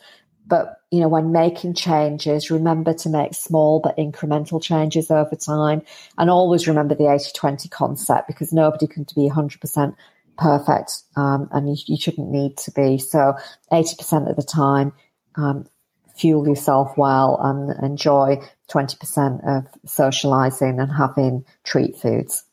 But, 0.48 0.80
you 0.92 1.00
know, 1.00 1.08
when 1.08 1.32
making 1.32 1.74
changes, 1.74 2.52
remember 2.52 2.94
to 2.94 3.10
make 3.10 3.34
small 3.34 3.80
but 3.80 3.98
incremental 3.98 4.62
changes 4.62 5.10
over 5.12 5.36
time. 5.36 5.82
And 6.18 6.30
always 6.30 6.68
remember 6.68 6.96
the 6.96 7.12
80 7.12 7.32
20 7.34 7.70
concept 7.70 8.28
because 8.28 8.54
nobody 8.54 8.88
can 8.88 9.06
be 9.16 9.30
100% 9.30 9.96
perfect 10.38 11.04
um, 11.16 11.48
and 11.52 11.70
you, 11.70 11.76
you, 11.88 11.98
shouldn't 11.98 12.30
need 12.30 12.58
to 12.58 12.72
be. 12.72 12.98
So 12.98 13.36
80% 13.72 14.30
of 14.30 14.36
the 14.36 14.44
time, 14.44 14.94
um, 15.38 15.68
fuel 16.16 16.48
yourself 16.48 16.98
well 16.98 17.38
and 17.42 17.84
enjoy 17.84 18.42
20% 18.72 19.58
of 19.58 19.68
socializing 19.86 20.80
and 20.80 20.92
having 20.92 21.46
treat 21.64 21.98
foods. 21.98 22.46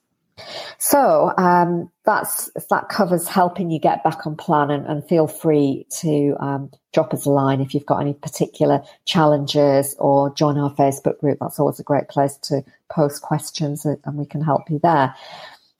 So 0.78 1.32
um, 1.36 1.90
that's 2.04 2.50
that 2.70 2.88
covers 2.88 3.28
helping 3.28 3.70
you 3.70 3.78
get 3.78 4.02
back 4.02 4.26
on 4.26 4.34
plan, 4.34 4.70
and, 4.70 4.86
and 4.86 5.06
feel 5.06 5.26
free 5.26 5.86
to 6.00 6.34
um, 6.40 6.70
drop 6.92 7.12
us 7.14 7.26
a 7.26 7.30
line 7.30 7.60
if 7.60 7.74
you've 7.74 7.86
got 7.86 8.00
any 8.00 8.14
particular 8.14 8.82
challenges, 9.04 9.94
or 9.98 10.34
join 10.34 10.58
our 10.58 10.74
Facebook 10.74 11.20
group. 11.20 11.38
That's 11.40 11.60
always 11.60 11.80
a 11.80 11.84
great 11.84 12.08
place 12.08 12.36
to 12.44 12.64
post 12.90 13.22
questions, 13.22 13.84
and 13.84 14.16
we 14.16 14.26
can 14.26 14.42
help 14.42 14.70
you 14.70 14.80
there. 14.82 15.14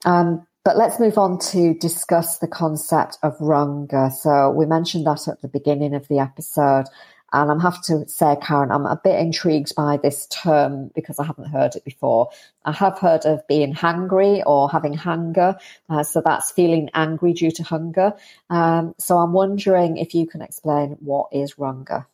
Um, 0.05 0.45
but 0.63 0.77
let's 0.77 0.99
move 0.99 1.17
on 1.17 1.39
to 1.39 1.73
discuss 1.73 2.37
the 2.37 2.47
concept 2.47 3.17
of 3.21 3.37
runger. 3.39 4.11
So 4.11 4.51
we 4.51 4.65
mentioned 4.65 5.05
that 5.05 5.27
at 5.27 5.41
the 5.41 5.47
beginning 5.47 5.93
of 5.93 6.07
the 6.07 6.19
episode. 6.19 6.85
And 7.33 7.49
I'm 7.49 7.59
have 7.59 7.81
to 7.85 8.07
say, 8.07 8.37
Karen, 8.43 8.71
I'm 8.71 8.85
a 8.85 8.99
bit 9.03 9.19
intrigued 9.19 9.73
by 9.75 9.97
this 9.97 10.27
term 10.27 10.91
because 10.93 11.17
I 11.17 11.25
haven't 11.25 11.49
heard 11.49 11.75
it 11.75 11.83
before. 11.83 12.29
I 12.63 12.71
have 12.71 12.99
heard 12.99 13.25
of 13.25 13.45
being 13.47 13.73
hangry 13.73 14.43
or 14.45 14.69
having 14.69 14.93
hunger. 14.93 15.57
Uh, 15.89 16.03
so 16.03 16.21
that's 16.23 16.51
feeling 16.51 16.91
angry 16.93 17.33
due 17.33 17.49
to 17.51 17.63
hunger. 17.63 18.13
Um, 18.51 18.93
so 18.99 19.17
I'm 19.17 19.33
wondering 19.33 19.97
if 19.97 20.13
you 20.13 20.27
can 20.27 20.43
explain 20.43 20.91
what 20.99 21.29
is 21.31 21.55
runger. 21.55 22.05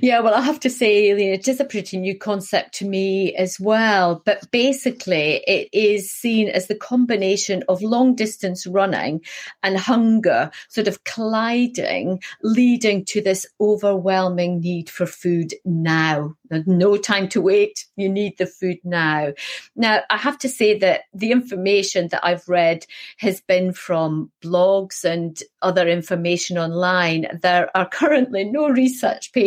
Yeah, 0.00 0.20
well, 0.20 0.34
I 0.34 0.42
have 0.42 0.60
to 0.60 0.70
say, 0.70 1.08
it 1.10 1.48
is 1.48 1.60
a 1.60 1.64
pretty 1.64 1.96
new 1.96 2.16
concept 2.16 2.74
to 2.74 2.86
me 2.86 3.34
as 3.36 3.58
well. 3.58 4.22
But 4.24 4.50
basically, 4.50 5.42
it 5.46 5.68
is 5.72 6.10
seen 6.10 6.48
as 6.48 6.66
the 6.66 6.74
combination 6.74 7.64
of 7.68 7.82
long 7.82 8.14
distance 8.14 8.66
running 8.66 9.22
and 9.62 9.78
hunger 9.78 10.50
sort 10.68 10.88
of 10.88 11.04
colliding, 11.04 12.22
leading 12.42 13.04
to 13.06 13.22
this 13.22 13.46
overwhelming 13.60 14.60
need 14.60 14.90
for 14.90 15.06
food 15.06 15.54
now. 15.64 16.34
There's 16.48 16.66
no 16.66 16.96
time 16.96 17.28
to 17.30 17.40
wait. 17.40 17.86
You 17.96 18.08
need 18.08 18.38
the 18.38 18.46
food 18.46 18.78
now. 18.84 19.32
Now, 19.74 20.02
I 20.10 20.16
have 20.16 20.38
to 20.38 20.48
say 20.48 20.78
that 20.78 21.02
the 21.12 21.32
information 21.32 22.08
that 22.08 22.24
I've 22.24 22.48
read 22.48 22.86
has 23.18 23.40
been 23.40 23.72
from 23.72 24.30
blogs 24.44 25.02
and 25.02 25.40
other 25.62 25.88
information 25.88 26.56
online. 26.56 27.26
There 27.42 27.74
are 27.76 27.88
currently 27.88 28.44
no 28.44 28.68
research 28.68 29.32
papers 29.32 29.45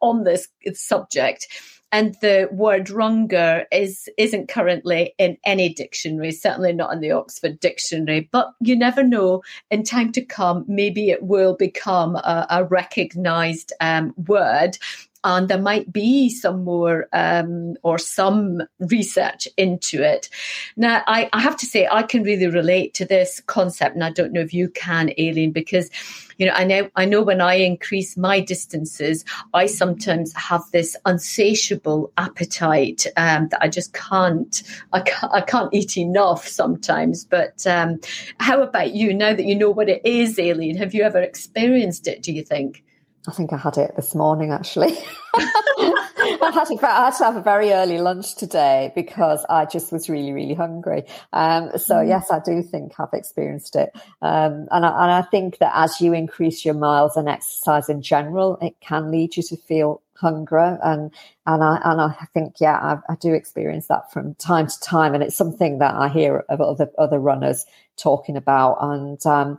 on 0.00 0.24
this 0.24 0.48
subject. 0.72 1.46
And 1.92 2.16
the 2.20 2.48
word 2.50 2.86
runger 2.86 3.66
is 3.70 4.08
isn't 4.18 4.48
currently 4.48 5.14
in 5.16 5.36
any 5.46 5.72
dictionary 5.72 6.32
certainly 6.32 6.72
not 6.72 6.92
in 6.92 7.00
the 7.00 7.12
oxford 7.12 7.60
dictionary 7.60 8.28
but 8.32 8.52
you 8.60 8.76
never 8.76 9.04
know. 9.04 9.42
In 9.70 9.84
time 9.84 10.10
to 10.12 10.24
come 10.24 10.64
maybe 10.66 11.10
it 11.10 11.22
will 11.22 11.54
become 11.54 12.16
a, 12.16 12.46
a 12.50 12.64
recognized 12.64 13.72
um, 13.80 14.12
word 14.26 14.76
and 15.24 15.48
there 15.48 15.60
might 15.60 15.92
be 15.92 16.28
some 16.28 16.62
more 16.62 17.08
um, 17.12 17.76
or 17.82 17.98
some 17.98 18.62
research 18.78 19.48
into 19.56 20.02
it. 20.02 20.28
Now, 20.76 21.02
I, 21.06 21.28
I, 21.32 21.40
have 21.40 21.56
to 21.56 21.66
say, 21.66 21.88
I 21.90 22.02
can 22.02 22.22
really 22.22 22.46
relate 22.46 22.94
to 22.94 23.06
this 23.06 23.40
concept, 23.46 23.94
and 23.94 24.04
I 24.04 24.10
don't 24.10 24.32
know 24.32 24.40
if 24.40 24.52
you 24.52 24.68
can, 24.68 25.10
Aileen, 25.18 25.50
because 25.50 25.90
you 26.36 26.46
know, 26.46 26.52
I 26.52 26.64
know 26.64 26.90
I 26.96 27.04
know 27.04 27.22
when 27.22 27.40
I 27.40 27.54
increase 27.54 28.16
my 28.16 28.40
distances, 28.40 29.24
I 29.54 29.66
sometimes 29.66 30.34
have 30.34 30.62
this 30.72 30.96
unsatiable 31.04 32.12
appetite 32.18 33.06
um, 33.16 33.48
that 33.48 33.62
I 33.62 33.68
just 33.68 33.92
can't 33.92 34.62
I, 34.92 35.00
can't 35.00 35.32
I 35.32 35.40
can't 35.40 35.72
eat 35.72 35.96
enough 35.96 36.46
sometimes. 36.46 37.24
But 37.24 37.66
um, 37.66 38.00
how 38.40 38.62
about 38.62 38.94
you? 38.94 39.14
Now 39.14 39.32
that 39.32 39.44
you 39.44 39.54
know 39.54 39.70
what 39.70 39.88
it 39.88 40.04
is, 40.04 40.38
Aileen, 40.38 40.76
have 40.76 40.92
you 40.92 41.02
ever 41.02 41.20
experienced 41.20 42.08
it? 42.08 42.22
Do 42.22 42.32
you 42.32 42.42
think? 42.42 42.84
I 43.26 43.32
think 43.32 43.52
I 43.52 43.56
had 43.56 43.78
it 43.78 43.96
this 43.96 44.14
morning 44.14 44.50
actually. 44.50 44.96
I, 45.36 46.50
had 46.52 46.68
I 46.82 47.04
had 47.04 47.16
to 47.16 47.24
have 47.24 47.36
a 47.36 47.42
very 47.42 47.72
early 47.72 47.98
lunch 47.98 48.34
today 48.36 48.92
because 48.94 49.44
I 49.48 49.64
just 49.64 49.92
was 49.92 50.08
really, 50.08 50.32
really 50.32 50.54
hungry. 50.54 51.04
Um, 51.32 51.70
so 51.76 51.96
mm. 51.96 52.08
yes, 52.08 52.30
I 52.30 52.40
do 52.40 52.62
think 52.62 52.92
I've 52.98 53.12
experienced 53.12 53.76
it. 53.76 53.90
Um, 54.20 54.68
and, 54.70 54.84
I, 54.84 55.02
and 55.02 55.10
I 55.10 55.22
think 55.22 55.58
that 55.58 55.72
as 55.74 56.00
you 56.00 56.12
increase 56.12 56.64
your 56.64 56.74
miles 56.74 57.16
and 57.16 57.28
exercise 57.28 57.88
in 57.88 58.02
general, 58.02 58.58
it 58.60 58.76
can 58.80 59.10
lead 59.10 59.36
you 59.36 59.42
to 59.44 59.56
feel 59.56 60.02
hunger 60.16 60.78
and 60.84 61.10
and 61.44 61.64
I 61.64 61.80
and 61.84 62.00
I 62.00 62.12
think 62.32 62.60
yeah 62.60 62.78
I, 62.78 63.12
I, 63.12 63.16
do 63.16 63.34
experience 63.34 63.88
that 63.88 64.12
from 64.12 64.36
time 64.36 64.68
to 64.68 64.80
time 64.80 65.12
and 65.12 65.24
it's 65.24 65.34
something 65.34 65.78
that 65.80 65.92
I 65.92 66.08
hear 66.08 66.44
of 66.48 66.60
other 66.60 66.88
other 66.98 67.18
runners 67.18 67.66
talking 67.96 68.36
about 68.36 68.78
and 68.80 69.26
um, 69.26 69.58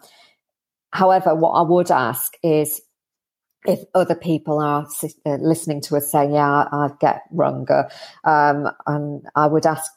however 0.94 1.36
what 1.36 1.52
I 1.52 1.62
would 1.62 1.92
ask 1.92 2.36
is 2.42 2.82
if 3.68 3.84
other 3.94 4.16
people 4.16 4.60
are 4.60 4.88
uh, 5.26 5.36
listening 5.36 5.82
to 5.82 5.98
us 5.98 6.12
saying, 6.12 6.34
yeah, 6.34 6.68
I, 6.72 6.90
get 7.00 7.24
runger, 7.34 7.90
um, 8.24 8.70
and 8.88 9.26
I 9.36 9.48
would 9.48 9.66
ask 9.66 9.92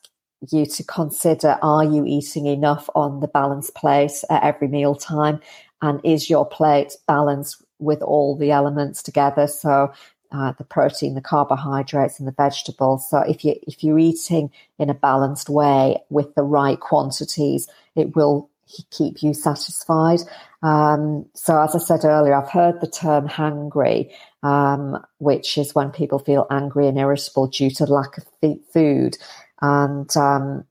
you 0.51 0.67
to 0.67 0.85
consider, 0.85 1.59
are 1.63 1.85
you 1.85 2.05
eating 2.05 2.47
enough 2.47 2.89
on 2.95 3.21
the 3.21 3.29
balanced 3.29 3.75
plate 3.75 4.23
at 4.31 4.43
every 4.43 4.69
meal 4.69 4.95
time? 4.95 5.41
And 5.83 6.01
is 6.05 6.31
your 6.31 6.47
plate 6.47 6.97
balanced 7.07 7.63
with 7.79 8.03
all 8.03 8.37
the 8.37 8.51
elements 8.51 9.03
together? 9.03 9.47
So 9.47 9.93
uh, 10.31 10.53
the 10.59 10.65
protein, 10.65 11.15
the 11.15 11.21
carbohydrates, 11.21 12.19
and 12.19 12.29
the 12.29 12.33
vegetables. 12.33 13.09
So 13.09 13.21
if 13.21 13.45
you 13.45 13.55
if 13.67 13.83
you're 13.83 13.99
eating 13.99 14.51
in 14.79 14.91
a 14.91 14.95
balanced 14.95 15.49
way 15.49 15.99
with 16.11 16.35
the 16.35 16.43
right 16.43 16.79
quantities, 16.79 17.69
it 17.97 18.15
will 18.15 18.51
keep 18.91 19.23
you 19.23 19.33
satisfied. 19.33 20.21
Um, 20.63 21.27
so, 21.35 21.61
as 21.61 21.75
I 21.75 21.79
said 21.79 22.05
earlier, 22.05 22.35
I've 22.35 22.51
heard 22.51 22.81
the 22.81 22.89
term 22.89 23.29
hangry, 23.29 24.11
um, 24.43 24.99
which 25.19 25.57
is 25.57 25.75
when 25.75 25.91
people 25.91 26.19
feel 26.19 26.47
angry 26.51 26.89
and 26.89 26.99
irritable 26.99 27.47
due 27.47 27.71
to 27.71 27.85
lack 27.85 28.19
of 28.19 28.25
food. 28.73 29.17
And 29.61 30.17
um, 30.17 30.65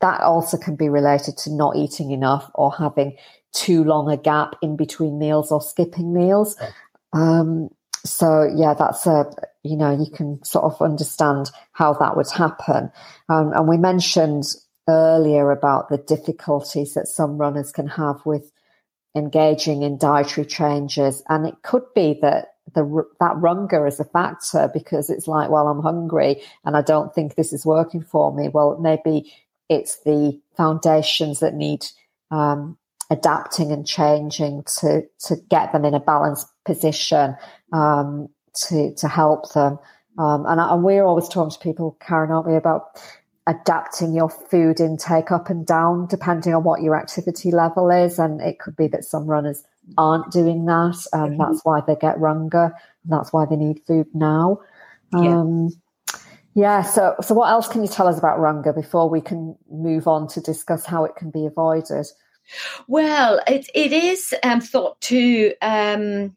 that 0.00 0.20
also 0.20 0.56
can 0.56 0.76
be 0.76 0.88
related 0.88 1.36
to 1.38 1.52
not 1.52 1.76
eating 1.76 2.12
enough 2.12 2.50
or 2.54 2.72
having 2.72 3.16
too 3.52 3.82
long 3.82 4.10
a 4.10 4.16
gap 4.16 4.54
in 4.62 4.76
between 4.76 5.18
meals 5.18 5.50
or 5.50 5.60
skipping 5.60 6.12
meals. 6.14 6.56
Um, 7.12 7.70
so, 8.04 8.48
yeah, 8.54 8.74
that's 8.74 9.06
a, 9.06 9.30
you 9.64 9.76
know, 9.76 9.90
you 9.90 10.10
can 10.10 10.42
sort 10.44 10.64
of 10.64 10.80
understand 10.80 11.50
how 11.72 11.92
that 11.94 12.16
would 12.16 12.30
happen. 12.30 12.90
Um, 13.28 13.52
and 13.52 13.68
we 13.68 13.76
mentioned 13.76 14.44
earlier 14.88 15.50
about 15.50 15.88
the 15.88 15.98
difficulties 15.98 16.94
that 16.94 17.08
some 17.08 17.36
runners 17.36 17.72
can 17.72 17.88
have 17.88 18.24
with 18.24 18.50
engaging 19.14 19.82
in 19.82 19.98
dietary 19.98 20.46
changes. 20.46 21.22
And 21.28 21.46
it 21.46 21.54
could 21.62 21.84
be 21.94 22.18
that 22.22 22.54
the 22.74 23.04
that 23.18 23.34
runger 23.36 23.86
is 23.86 23.98
a 23.98 24.04
factor 24.04 24.70
because 24.72 25.10
it's 25.10 25.26
like, 25.26 25.50
well, 25.50 25.68
I'm 25.68 25.82
hungry 25.82 26.42
and 26.64 26.76
I 26.76 26.82
don't 26.82 27.14
think 27.14 27.34
this 27.34 27.52
is 27.52 27.66
working 27.66 28.02
for 28.02 28.34
me. 28.34 28.48
Well, 28.48 28.78
maybe 28.80 29.32
it's 29.68 30.02
the 30.04 30.40
foundations 30.56 31.40
that 31.40 31.54
need 31.54 31.86
um, 32.30 32.76
adapting 33.10 33.72
and 33.72 33.86
changing 33.86 34.64
to 34.78 35.02
to 35.26 35.36
get 35.48 35.72
them 35.72 35.84
in 35.84 35.94
a 35.94 36.00
balanced 36.00 36.46
position 36.64 37.36
um, 37.72 38.28
to 38.68 38.94
to 38.94 39.08
help 39.08 39.52
them. 39.52 39.78
Um, 40.18 40.44
and, 40.46 40.60
and, 40.60 40.82
we're 40.82 41.04
always 41.04 41.28
talking 41.28 41.52
to 41.52 41.58
people, 41.58 41.96
Karen, 42.00 42.32
aren't 42.32 42.46
we, 42.46 42.56
about 42.56 43.00
adapting 43.46 44.14
your 44.14 44.28
food 44.28 44.80
intake 44.80 45.30
up 45.30 45.50
and 45.50 45.66
down 45.66 46.06
depending 46.06 46.54
on 46.54 46.62
what 46.62 46.82
your 46.82 46.96
activity 46.96 47.50
level 47.50 47.90
is. 47.90 48.18
And 48.18 48.40
it 48.40 48.58
could 48.58 48.76
be 48.76 48.86
that 48.88 49.04
some 49.04 49.26
runners 49.26 49.64
aren't 49.98 50.30
doing 50.30 50.66
that, 50.66 50.96
and 51.12 51.32
mm-hmm. 51.32 51.38
that's 51.38 51.64
why 51.64 51.80
they 51.86 51.96
get 51.96 52.16
runger. 52.16 52.72
And 53.02 53.12
that's 53.12 53.32
why 53.32 53.46
they 53.46 53.56
need 53.56 53.80
food 53.86 54.06
now. 54.14 54.60
Yeah. 55.12 55.40
Um, 55.40 55.70
yeah. 56.54 56.82
So, 56.82 57.16
so 57.22 57.34
what 57.34 57.50
else 57.50 57.68
can 57.68 57.82
you 57.82 57.88
tell 57.88 58.06
us 58.06 58.18
about 58.18 58.38
runger 58.38 58.74
before 58.74 59.08
we 59.08 59.20
can 59.20 59.56
move 59.70 60.06
on 60.06 60.28
to 60.28 60.40
discuss 60.40 60.84
how 60.84 61.04
it 61.04 61.16
can 61.16 61.30
be 61.30 61.46
avoided? 61.46 62.06
Well, 62.88 63.40
it 63.46 63.68
it 63.74 63.92
is 63.92 64.34
um, 64.42 64.60
thought 64.60 65.00
to. 65.02 65.54
Um, 65.62 66.36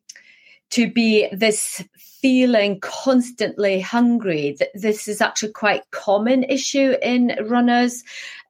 to 0.74 0.90
be 0.92 1.28
this 1.32 1.84
feeling 2.24 2.80
constantly 2.80 3.82
hungry. 3.82 4.56
This 4.74 5.10
is 5.10 5.20
actually 5.20 5.52
quite 5.52 5.92
common 5.92 6.46
issue 6.46 6.96
in 7.02 7.38
runners, 7.50 8.02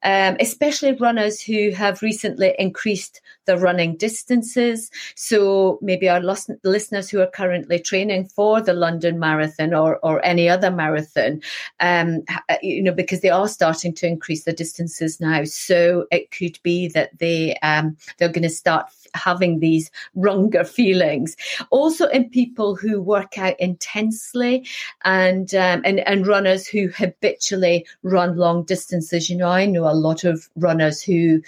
um, 0.04 0.36
especially 0.38 0.92
runners 0.92 1.42
who 1.42 1.72
have 1.72 2.00
recently 2.00 2.54
increased 2.56 3.20
their 3.46 3.58
running 3.58 3.96
distances. 3.96 4.92
So 5.16 5.80
maybe 5.82 6.08
our 6.08 6.20
listeners 6.20 7.10
who 7.10 7.20
are 7.20 7.26
currently 7.26 7.80
training 7.80 8.26
for 8.26 8.60
the 8.60 8.74
London 8.74 9.18
Marathon 9.18 9.74
or, 9.74 9.98
or 10.04 10.24
any 10.24 10.48
other 10.48 10.70
marathon, 10.70 11.42
um, 11.80 12.22
you 12.62 12.80
know, 12.80 12.92
because 12.92 13.22
they 13.22 13.30
are 13.30 13.48
starting 13.48 13.92
to 13.94 14.06
increase 14.06 14.44
the 14.44 14.52
distances 14.52 15.20
now. 15.20 15.42
So 15.42 16.06
it 16.12 16.30
could 16.30 16.60
be 16.62 16.86
that 16.90 17.18
they 17.18 17.56
um, 17.56 17.96
they're 18.18 18.28
going 18.28 18.42
to 18.42 18.50
start 18.50 18.86
having 19.14 19.60
these 19.60 19.90
runger 20.16 20.66
feelings. 20.66 21.36
Also, 21.70 22.06
in 22.08 22.28
people 22.30 22.74
who 22.74 23.00
work 23.00 23.38
out 23.38 23.58
intensely 23.58 24.66
and 25.04 25.54
um, 25.54 25.82
and 25.84 26.00
and 26.00 26.26
runners 26.26 26.66
who 26.66 26.88
habitually 26.88 27.86
run 28.02 28.36
long 28.36 28.64
distances. 28.64 29.30
You 29.30 29.36
know, 29.36 29.48
I 29.48 29.66
know 29.66 29.88
a 29.88 29.94
lot 29.94 30.24
of 30.24 30.48
runners 30.56 31.02
who 31.02 31.42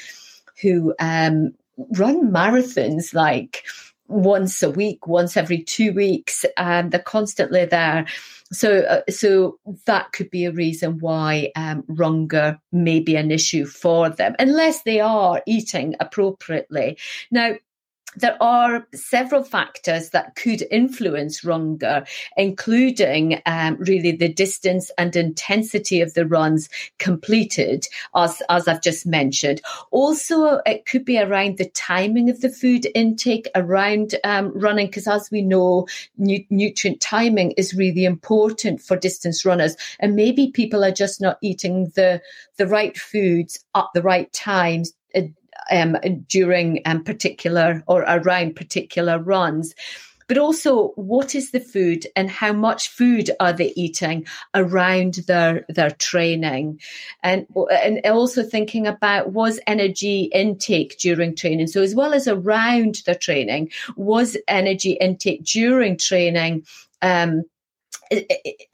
who 0.61 0.95
um, 0.99 1.55
run 1.93 2.31
marathons 2.31 3.15
like 3.15 3.65
once 4.09 4.63
a 4.63 4.71
week, 4.71 5.07
once 5.07 5.37
every 5.37 5.63
two 5.63 5.93
weeks, 5.93 6.45
and 6.57 6.91
they're 6.91 7.01
constantly 7.01 7.65
there. 7.65 8.07
So, 8.53 8.81
uh, 8.81 9.11
so 9.11 9.59
that 9.87 10.13
could 10.13 10.31
be 10.31 10.45
a 10.45 10.53
reason 10.53 10.99
why 10.99 11.51
um, 11.57 11.83
Runger 11.85 12.59
may 12.71 13.01
be 13.01 13.17
an 13.17 13.31
issue 13.31 13.67
for 13.67 14.09
them, 14.09 14.37
unless 14.39 14.83
they 14.83 15.01
are 15.01 15.43
eating 15.47 15.95
appropriately. 15.99 16.99
Now, 17.31 17.55
there 18.17 18.41
are 18.43 18.87
several 18.95 19.45
factors 19.45 20.11
that 20.11 20.35
could 20.37 20.65
influence 20.71 21.43
runger, 21.43 22.07
including 22.37 23.41
um, 23.47 23.77
really 23.77 24.13
the 24.13 24.33
distance 24.33 24.91
and 24.99 25.15
intensity 25.15 26.01
of 26.01 26.15
the 26.15 26.27
runs 26.27 26.69
completed, 26.99 27.87
as, 28.15 28.43
as 28.49 28.67
I've 28.67 28.83
just 28.83 29.07
mentioned. 29.07 29.61
Also, 29.91 30.61
it 30.67 30.87
could 30.87 31.05
be 31.05 31.19
around 31.19 31.59
the 31.59 31.69
timing 31.71 32.31
of 32.31 32.41
the 32.41 32.51
food 32.51 32.87
intake 32.95 33.49
around 33.55 34.15
um, 34.25 34.53
running, 34.55 34.87
because 34.87 35.07
as 35.07 35.31
we 35.31 35.43
know, 35.43 35.87
nu- 36.17 36.45
nutrient 36.51 37.01
timing 37.01 37.53
is 37.53 37.75
really 37.75 38.05
important 38.05 38.81
for 38.81 38.97
distance 38.97 39.45
runners. 39.45 39.77
And 40.01 40.17
maybe 40.17 40.51
people 40.51 40.85
are 40.85 40.93
just 40.93 41.21
not 41.21 41.39
eating 41.43 41.93
the, 41.95 42.21
the 42.57 42.67
right 42.67 42.97
foods 42.97 43.65
at 43.75 43.87
the 43.95 44.03
right 44.03 44.33
times 44.33 44.93
um, 45.71 45.97
during 46.29 46.81
um, 46.87 47.03
particular 47.05 47.83
or 47.87 48.03
around 48.03 48.57
particular 48.57 49.19
runs. 49.19 49.75
But 50.29 50.39
also 50.39 50.89
what 50.97 51.37
is 51.37 51.53
the 51.53 51.61
food 51.61 52.05
and 52.17 52.29
how 52.29 52.53
much 52.53 52.89
food 52.89 53.31
are 53.39 53.53
they 53.53 53.73
eating 53.77 54.27
around 54.55 55.15
their 55.29 55.65
their 55.69 55.93
training? 55.93 56.81
And 57.23 57.47
and 57.71 58.05
also 58.05 58.43
thinking 58.43 58.89
about 58.89 59.33
was 59.33 59.61
energy 59.69 60.23
intake 60.35 60.99
during 60.99 61.37
training. 61.37 61.69
So 61.69 61.81
as 61.81 61.95
well 61.95 62.13
as 62.13 62.27
around 62.27 63.03
the 63.07 63.15
training 63.15 63.71
was 63.97 64.37
energy 64.49 64.93
intake 65.01 65.45
during 65.45 65.97
training 65.97 66.67
um, 67.03 67.45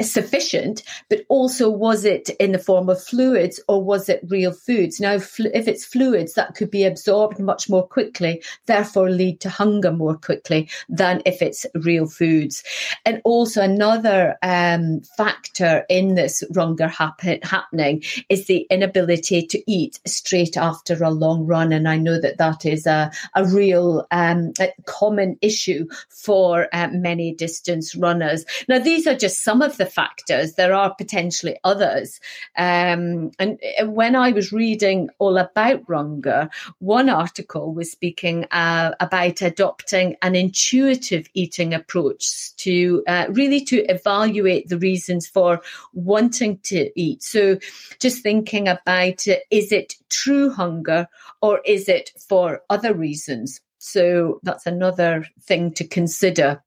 sufficient, 0.01 0.83
but 1.09 1.25
also 1.29 1.71
was 1.71 2.05
it 2.05 2.31
in 2.41 2.53
the 2.53 2.59
form 2.59 2.89
of 2.89 3.03
fluids 3.03 3.61
or 3.69 3.83
was 3.83 4.09
it 4.09 4.25
real 4.29 4.53
foods? 4.53 5.01
Now, 5.01 5.15
if 5.15 5.39
it's 5.39 5.85
fluids, 5.85 6.35
that 6.35 6.55
could 6.55 6.71
be 6.71 6.85
absorbed 6.85 7.39
much 7.39 7.69
more 7.69 7.87
quickly, 7.87 8.43
therefore 8.67 9.11
lead 9.11 9.41
to 9.41 9.49
hunger 9.49 9.93
more 9.93 10.17
quickly 10.17 10.69
than 10.89 11.23
if 11.25 11.43
it's 11.43 11.67
real 11.75 12.07
foods. 12.07 12.63
And 13.05 13.21
also 13.25 13.63
another 13.63 14.37
um, 14.43 15.03
factor 15.17 15.85
in 15.89 16.15
this 16.15 16.43
runger 16.53 16.91
happen- 16.91 17.41
happening 17.43 18.03
is 18.29 18.47
the 18.47 18.67
inability 18.71 19.47
to 19.47 19.71
eat 19.71 20.01
straight 20.07 20.57
after 20.57 21.03
a 21.03 21.11
long 21.11 21.47
run. 21.47 21.73
And 21.73 21.89
I 21.89 21.97
know 21.97 22.21
that 22.21 22.39
that 22.39 22.65
is 22.67 22.87
a, 22.87 23.11
a 23.35 23.45
real 23.45 24.07
um, 24.11 24.53
a 24.61 24.73
common 24.87 25.39
issue 25.41 25.87
for 26.09 26.69
uh, 26.73 26.89
many 26.93 27.35
distance 27.35 27.95
runners. 27.95 28.45
Now, 28.69 28.79
these 28.79 29.07
are 29.07 29.17
just 29.23 29.45
some 29.45 29.63
of 29.63 29.77
the 29.77 29.87
factors. 29.87 30.55
There 30.55 30.75
are 30.75 30.93
potentially 30.93 31.57
others. 31.63 32.19
Um, 32.59 33.31
and 33.39 33.61
uh, 33.79 33.87
when 33.87 34.17
I 34.17 34.33
was 34.33 34.53
reading 34.53 35.11
all 35.21 35.39
about 35.39 35.87
Runger, 35.87 36.51
one 36.81 37.09
article 37.09 37.73
was 37.73 37.93
speaking 37.93 38.47
uh, 38.51 38.91
about 38.99 39.41
adopting 39.41 40.17
an 40.23 40.35
intuitive 40.35 41.29
eating 41.35 41.73
approach 41.73 42.55
to 42.57 43.05
uh, 43.07 43.27
really 43.31 43.61
to 43.67 43.77
evaluate 43.85 44.69
the 44.69 44.79
reasons 44.79 45.29
for 45.29 45.61
wanting 45.93 46.59
to 46.65 46.91
eat. 47.01 47.23
So 47.23 47.59
just 48.01 48.25
thinking 48.25 48.67
about 48.67 49.29
uh, 49.29 49.37
is 49.51 49.71
it 49.71 49.95
true 50.11 50.51
hunger 50.51 51.07
or 51.41 51.61
is 51.65 51.89
it 51.89 52.11
for 52.29 52.63
other 52.69 52.93
reasons? 52.93 53.61
So 53.79 54.41
that's 54.43 54.67
another 54.67 55.27
thing 55.43 55.73
to 55.75 55.87
consider. 55.87 56.61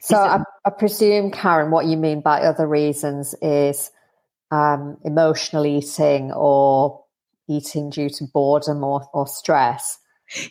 So 0.00 0.16
I, 0.16 0.40
I, 0.64 0.70
presume, 0.70 1.30
Karen, 1.30 1.70
what 1.70 1.86
you 1.86 1.96
mean 1.96 2.20
by 2.20 2.42
other 2.42 2.66
reasons 2.66 3.34
is 3.40 3.90
um, 4.50 4.98
emotional 5.04 5.64
eating 5.66 6.32
or 6.32 7.04
eating 7.48 7.90
due 7.90 8.10
to 8.10 8.24
boredom 8.32 8.84
or, 8.84 9.08
or 9.14 9.26
stress. 9.26 9.98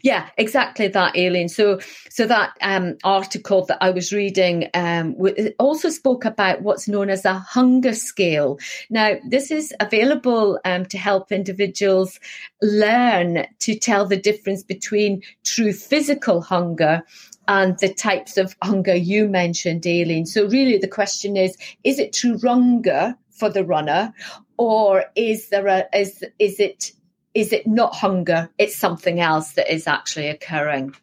Yeah, 0.02 0.30
exactly 0.38 0.88
that, 0.90 1.16
Aileen. 1.16 1.50
So, 1.50 1.80
so 2.10 2.26
that 2.28 2.52
um, 2.62 2.98
article 3.04 3.66
that 3.66 3.78
I 3.82 3.92
was 3.92 4.14
reading 4.14 4.70
um, 4.74 5.16
also 5.60 5.90
spoke 5.90 6.26
about 6.26 6.62
what's 6.62 6.88
known 6.88 7.10
as 7.10 7.26
a 7.26 7.34
hunger 7.34 7.94
scale. 7.94 8.60
Now, 8.90 9.16
this 9.28 9.52
is 9.52 9.74
available 9.80 10.60
um, 10.66 10.86
to 10.88 10.98
help 10.98 11.32
individuals 11.32 12.20
learn 12.62 13.48
to 13.60 13.76
tell 13.78 14.06
the 14.06 14.18
difference 14.18 14.64
between 14.64 15.24
true 15.44 15.74
physical 15.74 16.42
hunger 16.42 17.04
and 17.48 17.78
the 17.80 17.94
types 17.94 18.38
of 18.38 18.56
hunger 18.62 18.96
you 18.96 19.28
mentioned, 19.28 19.86
Aileen. 19.86 20.26
So 20.26 20.48
really 20.48 20.78
the 20.78 20.88
question 20.88 21.36
is, 21.36 21.58
is 21.84 22.00
it 22.00 22.14
true 22.14 22.38
hunger 22.40 23.16
for 23.32 23.50
the 23.50 23.66
runner 23.66 24.14
or 24.58 25.06
is 25.16 25.50
there 25.50 25.68
a, 25.68 25.86
is, 25.94 26.24
is 26.38 26.60
it, 26.60 26.92
is 27.34 27.54
it 27.54 27.66
not 27.68 27.96
hunger? 27.96 28.50
It's 28.58 28.76
something 28.76 29.20
else 29.20 29.54
that 29.54 29.74
is 29.74 29.88
actually 29.88 30.28
occurring. 30.28 30.96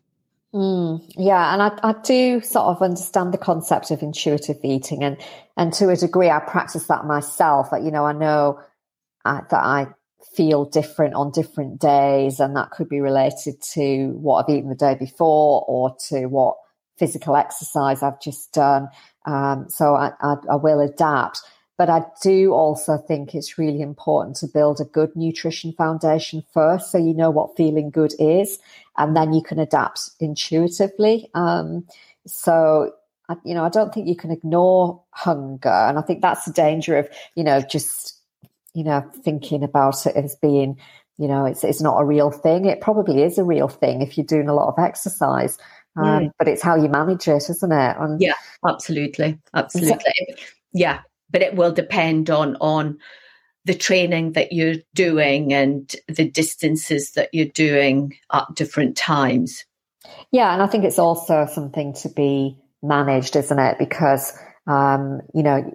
Mm, 0.55 1.05
yeah, 1.17 1.53
and 1.53 1.63
I, 1.63 1.79
I 1.83 1.95
do 2.03 2.41
sort 2.41 2.67
of 2.67 2.83
understand 2.83 3.35
the 3.35 3.39
concept 3.39 3.91
of 3.91 4.03
intuitive 4.03 4.59
eating, 4.63 5.05
and 5.05 5.19
and 5.57 5.73
to 5.75 5.91
a 5.91 5.97
degree, 5.97 6.31
I 6.31 6.41
practice 6.41 6.87
that 6.87 7.05
myself. 7.05 7.71
Like, 7.71 7.83
you 7.83 7.91
know, 7.91 8.07
I 8.07 8.13
know 8.13 8.61
uh, 9.27 9.43
that 9.51 9.63
I 9.63 9.89
feel 10.35 10.65
different 10.65 11.15
on 11.15 11.33
different 11.33 11.81
days, 11.81 12.41
and 12.41 12.57
that 12.57 12.71
could 12.71 12.89
be 12.89 13.01
related 13.01 13.61
to 13.75 14.09
what 14.21 14.45
I've 14.45 14.55
eaten 14.57 14.71
the 14.71 14.75
day 14.75 14.95
before 14.95 15.65
or 15.69 15.95
to 16.09 16.27
what 16.27 16.57
physical 16.99 17.37
exercise 17.37 18.03
I've 18.03 18.21
just 18.21 18.53
done. 18.53 18.89
Um, 19.27 19.67
so 19.69 19.95
I, 19.95 20.13
I, 20.21 20.35
I 20.51 20.57
will 20.57 20.81
adapt. 20.81 21.41
But 21.79 21.89
I 21.89 22.03
do 22.23 22.53
also 22.53 22.99
think 22.99 23.35
it's 23.35 23.57
really 23.57 23.81
important 23.81 24.37
to 24.37 24.49
build 24.49 24.81
a 24.81 24.85
good 24.85 25.15
nutrition 25.15 25.73
foundation 25.73 26.43
first 26.53 26.91
so 26.91 26.99
you 26.99 27.15
know 27.15 27.31
what 27.31 27.57
feeling 27.57 27.91
good 27.91 28.13
is, 28.19 28.59
and 28.99 29.17
then 29.17 29.33
you 29.33 29.43
can 29.43 29.59
adapt 29.59 30.11
intuitively. 30.21 31.31
Um, 31.35 31.87
so, 32.27 32.93
you 33.45 33.55
know, 33.55 33.65
I 33.65 33.69
don't 33.69 33.95
think 33.95 34.09
you 34.09 34.17
can 34.17 34.31
ignore 34.31 35.01
hunger. 35.11 35.69
And 35.69 35.99
I 35.99 36.03
think 36.03 36.21
that's 36.21 36.45
the 36.45 36.53
danger 36.53 36.99
of, 36.99 37.09
you 37.37 37.45
know, 37.45 37.61
just 37.61 38.19
you 38.75 38.85
know, 38.85 39.05
thinking 39.25 39.65
about 39.65 40.07
it 40.07 40.15
as 40.15 40.37
being, 40.37 40.79
you 41.19 41.27
know, 41.27 41.45
it's 41.45 41.65
it's 41.65 41.81
not 41.81 42.01
a 42.01 42.05
real 42.05 42.31
thing. 42.31 42.65
It 42.65 42.81
probably 42.81 43.23
is 43.23 43.39
a 43.39 43.45
real 43.45 43.69
thing 43.69 44.03
if 44.03 44.17
you're 44.17 44.27
doing 44.27 44.49
a 44.49 44.55
lot 44.55 44.69
of 44.69 44.79
exercise. 44.79 45.59
Um, 45.97 46.05
mm. 46.05 46.31
But 46.39 46.47
it's 46.47 46.63
how 46.63 46.77
you 46.77 46.89
manage 46.89 47.27
it, 47.27 47.51
isn't 47.51 47.73
it? 47.73 47.97
And 47.99 48.21
yeah, 48.21 48.35
absolutely, 48.65 49.37
absolutely. 49.55 50.13
yeah, 50.73 51.01
but 51.31 51.43
it 51.43 51.55
will 51.55 51.73
depend 51.73 52.31
on 52.31 52.57
on 52.57 52.99
the 53.65 53.75
training 53.75 54.33
that 54.33 54.53
you're 54.53 54.77
doing 54.95 55.53
and 55.53 55.95
the 56.09 56.29
distances 56.29 57.13
that 57.13 57.29
you're 57.33 57.47
doing 57.47 58.15
at 58.33 58.47
different 58.55 58.97
times. 58.97 59.67
Yeah, 60.31 60.53
and 60.53 60.63
I 60.63 60.67
think 60.67 60.85
it's 60.85 60.99
also 60.99 61.47
something 61.53 61.93
to 61.95 62.09
be 62.09 62.57
managed, 62.83 63.37
isn't 63.37 63.59
it? 63.59 63.79
Because 63.79 64.33
um, 64.67 65.21
you 65.35 65.43
know, 65.43 65.75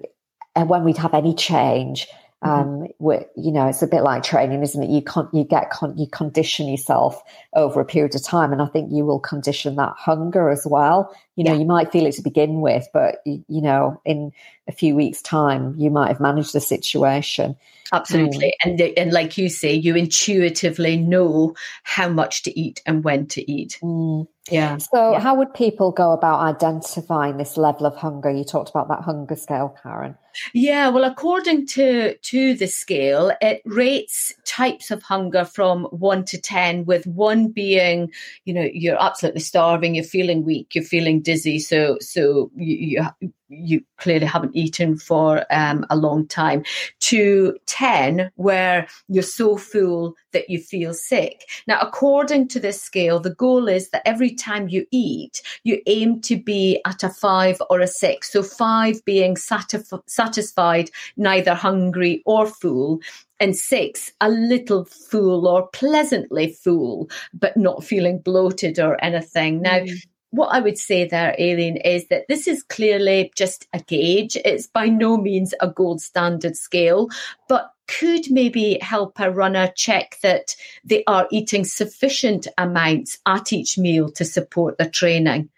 and 0.55 0.69
when 0.69 0.83
we'd 0.83 0.97
have 0.97 1.13
any 1.13 1.33
change, 1.33 2.07
Mm-hmm. 2.43 3.05
Um, 3.05 3.23
you 3.37 3.51
know, 3.51 3.67
it's 3.67 3.81
a 3.81 3.87
bit 3.87 4.03
like 4.03 4.23
training, 4.23 4.61
isn't 4.63 4.83
it? 4.83 4.89
You 4.89 5.01
con- 5.01 5.29
you 5.31 5.43
get 5.45 5.69
con- 5.69 5.97
you 5.97 6.07
condition 6.07 6.67
yourself 6.67 7.21
over 7.53 7.79
a 7.79 7.85
period 7.85 8.15
of 8.15 8.23
time, 8.23 8.51
and 8.51 8.61
I 8.61 8.65
think 8.67 8.91
you 8.91 9.05
will 9.05 9.19
condition 9.19 9.75
that 9.77 9.93
hunger 9.97 10.49
as 10.49 10.67
well 10.69 11.15
You 11.35 11.43
know, 11.43 11.53
yeah. 11.53 11.59
you 11.59 11.65
might 11.65 11.91
feel 11.91 12.05
it 12.05 12.13
to 12.13 12.21
begin 12.21 12.61
with, 12.61 12.87
but 12.93 13.21
you, 13.25 13.43
you 13.47 13.61
know, 13.61 14.01
in 14.05 14.31
a 14.67 14.71
few 14.71 14.95
weeks' 14.95 15.21
time, 15.21 15.75
you 15.77 15.89
might 15.89 16.07
have 16.07 16.19
managed 16.19 16.53
the 16.53 16.61
situation. 16.61 17.55
Absolutely. 17.91 18.55
Mm. 18.65 18.71
And, 18.71 18.81
and 18.97 19.11
like 19.11 19.37
you 19.37 19.49
say, 19.49 19.73
you 19.73 19.95
intuitively 19.95 20.97
know 20.97 21.55
how 21.83 22.09
much 22.09 22.43
to 22.43 22.59
eat 22.59 22.81
and 22.85 23.03
when 23.03 23.27
to 23.27 23.51
eat. 23.51 23.79
Mm. 23.83 24.27
Yeah. 24.49 24.77
So, 24.77 25.13
yeah. 25.13 25.19
how 25.19 25.35
would 25.35 25.53
people 25.53 25.91
go 25.91 26.11
about 26.11 26.39
identifying 26.39 27.37
this 27.37 27.55
level 27.55 27.85
of 27.85 27.95
hunger? 27.95 28.29
You 28.29 28.43
talked 28.43 28.69
about 28.69 28.89
that 28.89 29.01
hunger 29.01 29.35
scale, 29.35 29.75
Karen. 29.81 30.17
Yeah, 30.53 30.89
well, 30.89 31.05
according 31.05 31.67
to 31.67 32.17
to 32.17 32.55
the 32.55 32.67
scale, 32.67 33.31
it 33.39 33.61
rates 33.63 34.33
types 34.45 34.91
of 34.91 35.01
hunger 35.01 35.45
from 35.45 35.85
one 35.85 36.25
to 36.25 36.41
ten, 36.41 36.83
with 36.85 37.07
one 37.07 37.49
being, 37.49 38.11
you 38.43 38.53
know, 38.53 38.67
you're 38.73 39.01
absolutely 39.01 39.41
starving, 39.41 39.95
you're 39.95 40.03
feeling 40.03 40.43
weak, 40.43 40.75
you're 40.75 40.83
feeling 40.83 41.21
dizzy, 41.23 41.59
so 41.59 41.97
so 42.01 42.51
you, 42.55 43.05
you 43.21 43.33
you 43.53 43.83
clearly 43.97 44.25
haven't 44.25 44.55
eaten 44.55 44.97
for 44.97 45.45
um, 45.51 45.85
a 45.89 45.95
long 45.95 46.27
time, 46.27 46.63
to 46.99 47.57
10, 47.67 48.31
where 48.35 48.87
you're 49.07 49.23
so 49.23 49.57
full 49.57 50.15
that 50.31 50.49
you 50.49 50.59
feel 50.59 50.93
sick. 50.93 51.47
Now, 51.67 51.79
according 51.79 52.47
to 52.49 52.59
this 52.59 52.81
scale, 52.81 53.19
the 53.19 53.35
goal 53.35 53.67
is 53.67 53.89
that 53.89 54.07
every 54.07 54.33
time 54.33 54.69
you 54.69 54.85
eat, 54.91 55.41
you 55.63 55.81
aim 55.85 56.21
to 56.21 56.37
be 56.37 56.81
at 56.85 57.03
a 57.03 57.09
five 57.09 57.61
or 57.69 57.79
a 57.79 57.87
six. 57.87 58.31
So, 58.31 58.43
five 58.43 59.03
being 59.05 59.35
satisf- 59.35 60.03
satisfied, 60.07 60.89
neither 61.17 61.53
hungry 61.53 62.21
or 62.25 62.47
full, 62.47 62.99
and 63.39 63.55
six, 63.55 64.11
a 64.21 64.29
little 64.29 64.85
full 64.85 65.47
or 65.47 65.67
pleasantly 65.67 66.53
full, 66.53 67.09
but 67.33 67.57
not 67.57 67.83
feeling 67.83 68.19
bloated 68.19 68.79
or 68.79 69.03
anything. 69.03 69.61
Now, 69.61 69.79
mm 69.79 69.99
what 70.33 70.47
I 70.47 70.61
would 70.61 70.79
say 70.79 71.05
there, 71.05 71.35
Aileen, 71.39 71.77
is 71.77 72.07
that 72.07 72.25
this 72.27 72.47
is 72.47 72.63
clearly 72.63 73.31
just 73.35 73.67
a 73.71 73.79
gauge. 73.79 74.35
It's 74.35 74.65
by 74.65 74.87
no 74.87 75.15
means 75.15 75.53
a 75.61 75.69
gold 75.69 76.01
standard 76.01 76.57
scale, 76.57 77.09
but 77.47 77.71
could 77.87 78.31
maybe 78.31 78.79
help 78.81 79.19
a 79.19 79.29
runner 79.29 79.71
check 79.75 80.17
that 80.23 80.55
they 80.83 81.03
are 81.05 81.27
eating 81.29 81.63
sufficient 81.63 82.47
amounts 82.57 83.19
at 83.27 83.53
each 83.53 83.77
meal 83.77 84.09
to 84.13 84.25
support 84.25 84.79
their 84.79 84.89
training. 84.89 85.49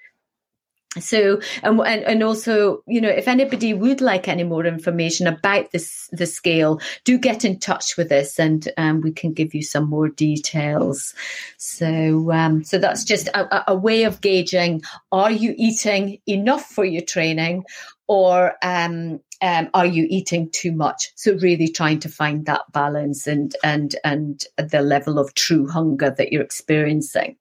So, 1.00 1.42
and, 1.64 1.82
and 1.82 2.24
also, 2.24 2.82
you 2.88 3.02
know, 3.02 3.10
if 3.10 3.28
anybody 3.28 3.74
would 3.74 4.02
like 4.02 4.28
any 4.28 4.44
more 4.44 4.66
information 4.66 5.28
about 5.28 5.72
this, 5.72 6.10
the 6.12 6.26
scale, 6.26 6.80
do 7.04 7.18
get 7.18 7.44
in 7.44 7.60
touch 7.60 7.98
with 7.98 8.12
us 8.12 8.40
and 8.40 8.68
um, 8.78 9.02
we 9.02 9.12
can 9.12 9.34
give 9.34 9.54
you 9.54 9.62
some 9.62 9.90
more 9.90 10.08
details. 10.08 11.14
So, 11.58 12.32
um, 12.32 12.64
so 12.64 12.78
that's 12.78 13.04
just 13.04 13.28
a, 13.30 13.72
a, 13.72 13.76
way 13.76 14.04
of 14.04 14.22
gauging, 14.22 14.82
are 15.12 15.32
you 15.32 15.54
eating 15.58 16.20
enough 16.28 16.66
for 16.66 16.86
your 16.86 17.04
training 17.04 17.66
or, 18.08 18.54
um, 18.62 19.20
um, 19.42 19.70
are 19.74 19.86
you 19.86 20.08
eating 20.10 20.50
too 20.50 20.72
much? 20.72 21.12
So 21.16 21.34
really 21.34 21.68
trying 21.68 22.00
to 22.00 22.10
find 22.10 22.46
that 22.46 22.72
balance 22.72 23.28
and, 23.28 23.54
and, 23.64 23.96
and 24.06 24.46
the 24.58 24.82
level 24.82 25.20
of 25.20 25.34
true 25.34 25.68
hunger 25.68 26.10
that 26.10 26.32
you're 26.32 26.42
experiencing. 26.42 27.36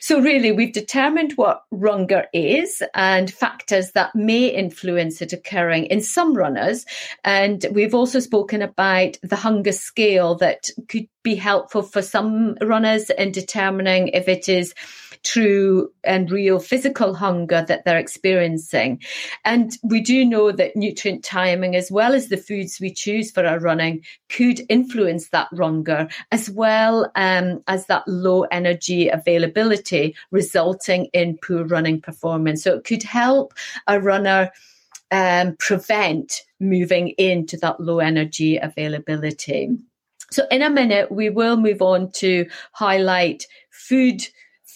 So, 0.00 0.20
really, 0.20 0.52
we've 0.52 0.72
determined 0.72 1.32
what 1.36 1.62
runger 1.72 2.26
is 2.32 2.82
and 2.94 3.30
factors 3.30 3.92
that 3.92 4.14
may 4.14 4.46
influence 4.48 5.22
it 5.22 5.32
occurring 5.32 5.86
in 5.86 6.00
some 6.00 6.34
runners. 6.34 6.84
And 7.24 7.64
we've 7.72 7.94
also 7.94 8.20
spoken 8.20 8.62
about 8.62 9.18
the 9.22 9.36
hunger 9.36 9.72
scale 9.72 10.36
that 10.36 10.68
could 10.88 11.08
be 11.22 11.34
helpful 11.34 11.82
for 11.82 12.02
some 12.02 12.56
runners 12.60 13.10
in 13.10 13.32
determining 13.32 14.08
if 14.08 14.28
it 14.28 14.48
is 14.48 14.74
true 15.26 15.90
and 16.04 16.30
real 16.30 16.60
physical 16.60 17.14
hunger 17.14 17.64
that 17.66 17.84
they're 17.84 17.98
experiencing. 17.98 19.02
And 19.44 19.76
we 19.82 20.00
do 20.00 20.24
know 20.24 20.52
that 20.52 20.76
nutrient 20.76 21.24
timing, 21.24 21.74
as 21.74 21.90
well 21.90 22.14
as 22.14 22.28
the 22.28 22.36
foods 22.36 22.80
we 22.80 22.92
choose 22.92 23.30
for 23.30 23.44
our 23.44 23.58
running, 23.58 24.04
could 24.28 24.60
influence 24.68 25.30
that 25.30 25.48
hunger, 25.56 26.08
as 26.30 26.48
well 26.50 27.10
um, 27.16 27.62
as 27.66 27.86
that 27.86 28.06
low 28.06 28.42
energy 28.44 29.08
availability, 29.08 30.14
resulting 30.30 31.06
in 31.06 31.38
poor 31.38 31.64
running 31.64 32.00
performance. 32.00 32.62
So 32.62 32.74
it 32.74 32.84
could 32.84 33.02
help 33.02 33.52
a 33.86 34.00
runner. 34.00 34.50
Um, 35.12 35.54
prevent 35.60 36.42
moving 36.58 37.10
into 37.10 37.56
that 37.58 37.78
low 37.78 38.00
energy 38.00 38.56
availability. 38.56 39.70
So, 40.32 40.48
in 40.50 40.62
a 40.62 40.68
minute, 40.68 41.12
we 41.12 41.30
will 41.30 41.56
move 41.56 41.80
on 41.80 42.10
to 42.14 42.46
highlight 42.72 43.46
food 43.70 44.22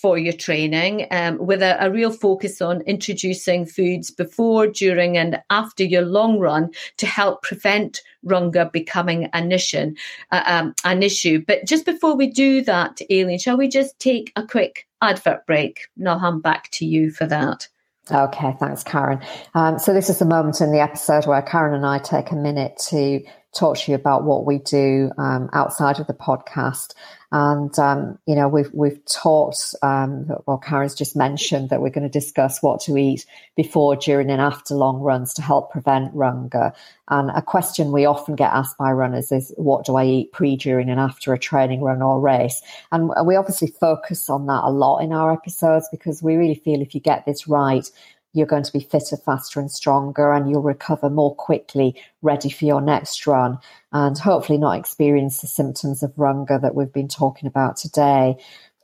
for 0.01 0.19
your 0.19 0.33
training 0.33 1.07
um, 1.11 1.39
with 1.39 1.63
a, 1.63 1.77
a, 1.85 1.91
real 1.91 2.11
focus 2.11 2.61
on 2.61 2.81
introducing 2.83 3.67
foods 3.67 4.11
before, 4.11 4.67
during, 4.67 5.17
and 5.17 5.41
after 5.51 5.85
your 5.85 6.03
long 6.03 6.39
run 6.39 6.71
to 6.97 7.07
help 7.07 7.43
prevent 7.43 8.01
runger 8.25 8.71
becoming 8.73 9.27
an 9.33 9.53
issue. 9.53 9.95
Uh, 10.31 10.43
um, 10.47 10.75
an 10.85 11.03
issue. 11.03 11.43
But 11.47 11.67
just 11.67 11.85
before 11.85 12.17
we 12.17 12.29
do 12.29 12.63
that, 12.63 13.01
Aileen, 13.11 13.39
shall 13.39 13.57
we 13.57 13.69
just 13.69 13.99
take 13.99 14.33
a 14.37 14.47
quick 14.47 14.87
advert 15.03 15.47
break? 15.47 15.89
And 15.99 16.09
I'll 16.09 16.19
hand 16.19 16.43
back 16.43 16.71
to 16.73 16.87
you 16.87 17.11
for 17.11 17.27
that. 17.27 17.69
Okay, 18.11 18.57
thanks, 18.59 18.83
Karen. 18.83 19.21
Um, 19.55 19.79
so, 19.79 19.93
this 19.93 20.11
is 20.11 20.19
the 20.19 20.25
moment 20.25 20.61
in 20.61 20.73
the 20.73 20.81
episode 20.81 21.27
where 21.27 21.43
Karen 21.43 21.75
and 21.75 21.87
I 21.87 21.99
take 21.99 22.33
a 22.33 22.37
minute 22.37 22.77
to 22.89 23.23
talk 23.55 23.77
to 23.77 23.91
you 23.91 23.97
about 23.97 24.25
what 24.25 24.47
we 24.47 24.59
do 24.59 25.11
um, 25.19 25.51
outside 25.53 25.99
of 25.99 26.07
the 26.07 26.15
podcast. 26.15 26.95
And 27.33 27.77
um, 27.79 28.19
you 28.27 28.35
know, 28.35 28.49
we've 28.49 28.71
we've 28.73 29.05
talked. 29.05 29.77
Um, 29.83 30.27
well, 30.47 30.59
Karen's 30.59 30.97
just 30.97 31.15
mentioned 31.15 31.71
that 31.71 31.81
we're 31.81 31.91
going 31.91 32.03
to 32.03 32.09
discuss 32.09 32.61
what 32.61 32.81
to 32.83 32.97
eat 32.97 33.25
before, 33.55 33.95
during, 33.95 34.31
and 34.31 34.41
after 34.41 34.75
long 34.75 34.99
runs 34.99 35.35
to 35.35 35.43
help 35.43 35.71
prevent 35.71 36.13
runger. 36.13 36.73
And 37.09 37.31
a 37.31 37.41
question 37.41 37.93
we 37.93 38.05
often 38.05 38.35
get 38.35 38.53
asked 38.53 38.79
by 38.79 38.91
runners 38.91 39.31
is, 39.31 39.55
"What 39.57 39.85
do 39.85 39.95
I 39.95 40.07
eat 40.07 40.33
pre, 40.33 40.57
during, 40.57 40.91
and 40.91 40.99
after 40.99 41.33
a 41.33 41.39
training 41.39 41.83
run 41.83 42.03
or 42.03 42.21
race?" 42.21 42.61
And 42.91 43.13
we 43.25 43.37
obviously 43.37 43.69
focus 43.69 44.29
on 44.29 44.47
that 44.47 44.65
a 44.65 44.71
lot 44.71 44.99
in 44.99 45.13
our 45.13 45.33
episodes 45.33 45.89
because 45.93 46.25
we 46.25 46.35
really 46.35 46.57
feel 46.57 46.81
if 46.81 46.97
you 46.97 47.01
get 47.01 47.27
this 47.27 47.47
right, 47.47 47.89
you're 48.33 48.47
going 48.47 48.63
to 48.63 48.73
be 48.73 48.81
fitter, 48.81 49.17
faster, 49.17 49.61
and 49.61 49.71
stronger, 49.71 50.33
and 50.33 50.49
you'll 50.49 50.63
recover 50.63 51.11
more 51.11 51.35
quickly, 51.35 52.01
ready 52.23 52.51
for 52.51 52.65
your 52.65 52.81
next 52.81 53.27
run, 53.27 53.59
and 53.93 54.17
hopefully 54.19 54.59
not 54.59 54.79
experience 54.79 55.41
the 55.41 55.47
symptoms 55.47 56.03
of 56.03 56.15
runger 56.15 56.61
that 56.61 56.75
we've 56.75 56.93
been 56.93 57.09
talking 57.09 57.47
about 57.47 57.77
today. 57.77 58.37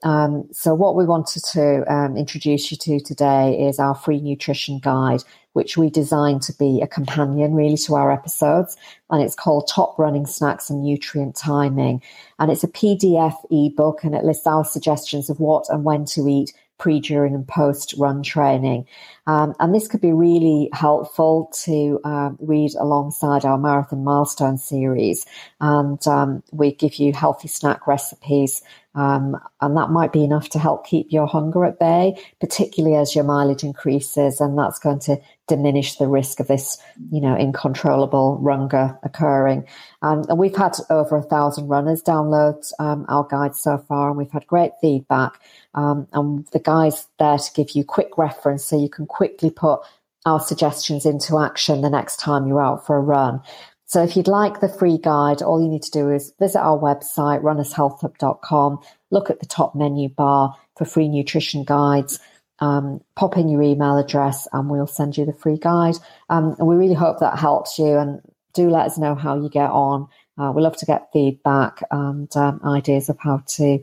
Um, 0.02 0.48
so, 0.52 0.74
what 0.74 0.94
we 0.94 1.04
wanted 1.04 1.42
to 1.52 1.92
um, 1.92 2.16
introduce 2.16 2.70
you 2.70 2.76
to 2.78 3.00
today 3.00 3.66
is 3.66 3.78
our 3.78 3.94
free 3.94 4.20
nutrition 4.20 4.78
guide, 4.78 5.22
which 5.54 5.78
we 5.78 5.88
designed 5.88 6.42
to 6.42 6.52
be 6.52 6.82
a 6.82 6.86
companion 6.86 7.54
really 7.54 7.78
to 7.78 7.94
our 7.94 8.12
episodes. 8.12 8.76
And 9.10 9.22
it's 9.22 9.34
called 9.34 9.70
Top 9.72 9.98
Running 9.98 10.26
Snacks 10.26 10.68
and 10.68 10.82
Nutrient 10.82 11.34
Timing. 11.34 12.02
And 12.38 12.50
it's 12.50 12.62
a 12.62 12.68
PDF 12.68 13.34
ebook 13.50 14.04
and 14.04 14.14
it 14.14 14.22
lists 14.22 14.46
our 14.46 14.64
suggestions 14.64 15.30
of 15.30 15.40
what 15.40 15.64
and 15.70 15.82
when 15.82 16.04
to 16.06 16.28
eat 16.28 16.52
pre, 16.78 17.00
during, 17.00 17.34
and 17.34 17.46
post 17.46 17.94
run 17.98 18.22
training. 18.22 18.86
Um, 19.26 19.54
and 19.58 19.74
this 19.74 19.88
could 19.88 20.00
be 20.00 20.12
really 20.12 20.68
helpful 20.72 21.50
to 21.64 22.00
uh, 22.04 22.30
read 22.38 22.72
alongside 22.78 23.44
our 23.44 23.58
marathon 23.58 24.04
milestone 24.04 24.58
series. 24.58 25.26
And 25.60 26.04
um, 26.06 26.42
we 26.52 26.72
give 26.72 26.96
you 26.96 27.12
healthy 27.12 27.48
snack 27.48 27.86
recipes. 27.86 28.62
Um, 28.96 29.36
and 29.60 29.76
that 29.76 29.90
might 29.90 30.12
be 30.12 30.24
enough 30.24 30.48
to 30.50 30.58
help 30.58 30.86
keep 30.86 31.12
your 31.12 31.26
hunger 31.26 31.64
at 31.64 31.78
bay, 31.78 32.18
particularly 32.40 32.96
as 32.96 33.14
your 33.14 33.24
mileage 33.24 33.62
increases. 33.62 34.40
And 34.40 34.58
that's 34.58 34.78
going 34.78 35.00
to 35.00 35.18
diminish 35.46 35.96
the 35.96 36.08
risk 36.08 36.40
of 36.40 36.48
this, 36.48 36.78
you 37.12 37.20
know, 37.20 37.34
uncontrollable 37.34 38.40
runger 38.42 38.98
occurring. 39.04 39.66
Um, 40.02 40.24
and 40.28 40.38
we've 40.38 40.56
had 40.56 40.76
over 40.90 41.16
a 41.16 41.22
thousand 41.22 41.68
runners 41.68 42.02
download 42.02 42.64
um, 42.78 43.04
our 43.08 43.24
guide 43.30 43.54
so 43.54 43.78
far, 43.78 44.08
and 44.08 44.16
we've 44.16 44.30
had 44.32 44.46
great 44.46 44.72
feedback. 44.80 45.40
Um, 45.74 46.08
and 46.12 46.46
the 46.52 46.58
guide's 46.58 47.06
there 47.18 47.38
to 47.38 47.52
give 47.54 47.72
you 47.72 47.84
quick 47.84 48.16
reference 48.16 48.64
so 48.64 48.80
you 48.80 48.88
can 48.88 49.06
quickly 49.06 49.50
put 49.50 49.80
our 50.24 50.40
suggestions 50.40 51.06
into 51.06 51.38
action 51.38 51.82
the 51.82 51.90
next 51.90 52.18
time 52.18 52.46
you're 52.46 52.62
out 52.62 52.84
for 52.84 52.96
a 52.96 53.00
run. 53.00 53.40
So 53.86 54.02
if 54.02 54.16
you'd 54.16 54.28
like 54.28 54.60
the 54.60 54.68
free 54.68 54.98
guide, 54.98 55.42
all 55.42 55.62
you 55.62 55.68
need 55.68 55.82
to 55.82 55.90
do 55.90 56.10
is 56.10 56.32
visit 56.38 56.60
our 56.60 56.78
website, 56.78 57.42
runnershealthup.com, 57.42 58.80
look 59.10 59.30
at 59.30 59.40
the 59.40 59.46
top 59.46 59.74
menu 59.74 60.08
bar 60.08 60.56
for 60.76 60.84
free 60.84 61.08
nutrition 61.08 61.64
guides 61.64 62.18
um, 62.60 63.00
pop 63.14 63.36
in 63.36 63.48
your 63.48 63.62
email 63.62 63.98
address 63.98 64.48
and 64.52 64.70
we'll 64.70 64.86
send 64.86 65.16
you 65.16 65.24
the 65.24 65.32
free 65.32 65.58
guide. 65.58 65.96
Um, 66.28 66.56
and 66.58 66.66
we 66.66 66.76
really 66.76 66.94
hope 66.94 67.20
that 67.20 67.38
helps 67.38 67.78
you 67.78 67.96
and 67.98 68.20
do 68.54 68.70
let 68.70 68.86
us 68.86 68.98
know 68.98 69.14
how 69.14 69.40
you 69.40 69.50
get 69.50 69.70
on. 69.70 70.08
Uh, 70.38 70.52
we 70.54 70.62
love 70.62 70.76
to 70.78 70.86
get 70.86 71.12
feedback 71.12 71.82
and 71.90 72.34
um, 72.36 72.60
ideas 72.64 73.08
of 73.08 73.18
how 73.18 73.42
to 73.46 73.82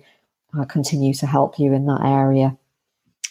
uh, 0.58 0.66
continue 0.66 1.14
to 1.16 1.28
help 1.28 1.60
you 1.60 1.74
in 1.74 1.86
that 1.86 2.02
area. 2.04 2.58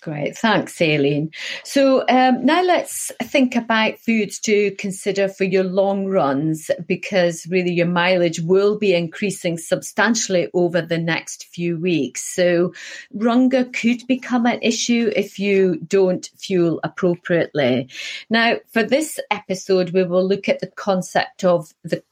Great, 0.02 0.36
thanks, 0.36 0.82
Aileen. 0.82 1.30
So 1.62 2.04
um, 2.08 2.44
now 2.44 2.60
let's 2.64 3.12
think 3.22 3.54
about 3.54 4.00
foods 4.00 4.40
to 4.40 4.72
consider 4.72 5.28
for 5.28 5.44
your 5.44 5.62
long 5.62 6.06
runs 6.06 6.72
because 6.88 7.46
really 7.46 7.70
your 7.70 7.86
mileage 7.86 8.40
will 8.40 8.76
be 8.76 8.94
increasing 8.94 9.56
substantially 9.56 10.48
over 10.54 10.82
the 10.82 10.98
next 10.98 11.44
few 11.54 11.78
weeks. 11.78 12.34
So 12.34 12.74
runger 13.14 13.72
could 13.72 14.04
become 14.08 14.44
an 14.44 14.58
issue 14.60 15.12
if 15.14 15.38
you 15.38 15.76
don't 15.86 16.28
fuel 16.36 16.80
appropriately. 16.82 17.88
Now, 18.28 18.56
for 18.72 18.82
this 18.82 19.20
episode, 19.30 19.90
we 19.90 20.02
will 20.02 20.26
look 20.26 20.48
at 20.48 20.58
the 20.58 20.66
concept 20.66 21.44
of 21.44 21.72
the 21.84 22.02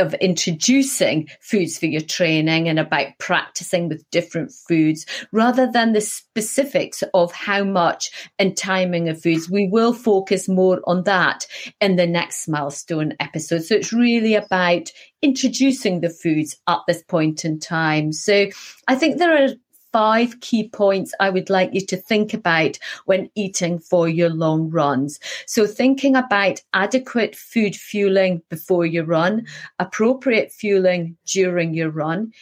of 0.00 0.14
introducing 0.14 1.28
foods 1.40 1.78
for 1.78 1.86
your 1.86 2.00
training 2.00 2.68
and 2.68 2.78
about 2.78 3.08
practicing 3.18 3.88
with 3.88 4.08
different 4.10 4.52
foods 4.68 5.06
rather 5.32 5.70
than 5.70 5.92
the 5.92 6.00
specifics 6.00 7.04
of 7.14 7.32
how 7.32 7.62
much 7.62 8.10
and 8.38 8.56
timing 8.56 9.08
of 9.08 9.22
foods. 9.22 9.50
We 9.50 9.68
will 9.70 9.92
focus 9.92 10.48
more 10.48 10.80
on 10.84 11.04
that 11.04 11.46
in 11.80 11.96
the 11.96 12.06
next 12.06 12.48
milestone 12.48 13.14
episode. 13.20 13.64
So 13.64 13.76
it's 13.76 13.92
really 13.92 14.34
about 14.34 14.90
introducing 15.22 16.00
the 16.00 16.10
foods 16.10 16.56
at 16.66 16.80
this 16.88 17.02
point 17.02 17.44
in 17.44 17.60
time. 17.60 18.12
So 18.12 18.46
I 18.88 18.94
think 18.96 19.18
there 19.18 19.44
are 19.44 19.50
five 19.92 20.40
key 20.40 20.68
points 20.68 21.14
I 21.20 21.30
would 21.30 21.50
like 21.50 21.70
you 21.72 21.80
to 21.86 21.96
think 21.96 22.34
about 22.34 22.78
when 23.06 23.30
eating 23.34 23.78
for 23.78 24.08
your 24.08 24.30
long 24.30 24.70
runs. 24.70 25.18
So, 25.46 25.66
thinking 25.66 26.16
about 26.16 26.62
adequate 26.74 27.36
food 27.36 27.76
fueling 27.76 28.42
before 28.48 28.86
you 28.86 29.02
run, 29.02 29.46
appropriate 29.78 30.52
fueling 30.52 31.16
during 31.26 31.74
your 31.74 31.90
run, 31.90 32.32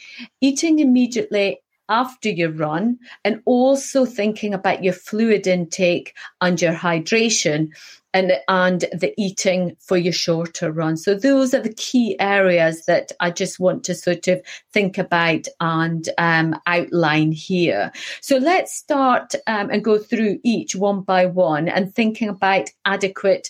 eating 0.41 0.79
immediately 0.79 1.59
after 1.89 2.29
your 2.29 2.51
run, 2.51 2.99
and 3.25 3.41
also 3.45 4.05
thinking 4.05 4.53
about 4.53 4.83
your 4.83 4.93
fluid 4.93 5.47
intake 5.47 6.15
and 6.41 6.61
your 6.61 6.73
hydration 6.73 7.69
and 8.13 8.33
and 8.47 8.81
the 8.91 9.13
eating 9.17 9.75
for 9.79 9.97
your 9.97 10.13
shorter 10.13 10.71
run. 10.71 10.97
So 10.97 11.13
those 11.13 11.53
are 11.53 11.61
the 11.61 11.73
key 11.73 12.19
areas 12.19 12.85
that 12.85 13.11
I 13.19 13.31
just 13.31 13.59
want 13.59 13.83
to 13.85 13.95
sort 13.95 14.27
of 14.27 14.41
think 14.71 14.97
about 14.97 15.47
and 15.59 16.07
um, 16.17 16.59
outline 16.65 17.31
here. 17.31 17.91
So 18.21 18.37
let's 18.37 18.75
start 18.75 19.35
um, 19.47 19.69
and 19.69 19.83
go 19.83 19.99
through 19.99 20.39
each 20.43 20.75
one 20.75 21.01
by 21.01 21.25
one 21.25 21.67
and 21.67 21.93
thinking 21.93 22.29
about 22.29 22.69
adequate 22.85 23.49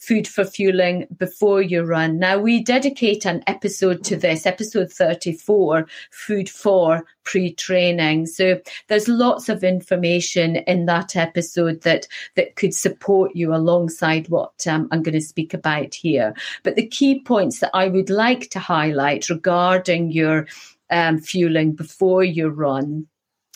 food 0.00 0.26
for 0.26 0.44
fueling 0.44 1.06
before 1.16 1.60
you 1.60 1.82
run. 1.82 2.18
Now, 2.18 2.38
we 2.38 2.62
dedicate 2.62 3.26
an 3.26 3.44
episode 3.46 4.02
to 4.04 4.16
this, 4.16 4.46
episode 4.46 4.90
34, 4.90 5.86
food 6.10 6.48
for 6.48 7.04
pre 7.24 7.52
training. 7.52 8.26
So 8.26 8.60
there's 8.88 9.08
lots 9.08 9.48
of 9.48 9.62
information 9.62 10.56
in 10.56 10.86
that 10.86 11.16
episode 11.16 11.82
that, 11.82 12.08
that 12.34 12.56
could 12.56 12.74
support 12.74 13.36
you 13.36 13.54
alongside 13.54 14.28
what 14.28 14.66
um, 14.66 14.88
I'm 14.90 15.02
going 15.02 15.14
to 15.14 15.20
speak 15.20 15.52
about 15.54 15.94
here. 15.94 16.34
But 16.62 16.76
the 16.76 16.86
key 16.86 17.20
points 17.20 17.60
that 17.60 17.70
I 17.74 17.88
would 17.88 18.10
like 18.10 18.50
to 18.50 18.58
highlight 18.58 19.28
regarding 19.28 20.10
your 20.10 20.46
um, 20.88 21.18
fueling 21.20 21.72
before 21.72 22.24
you 22.24 22.48
run, 22.48 23.06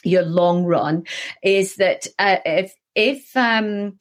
your 0.04 0.22
long 0.22 0.64
run, 0.64 1.04
is 1.42 1.76
that 1.76 2.06
uh, 2.18 2.36
if 2.44 2.74
if 2.94 3.36
um, 3.36 3.98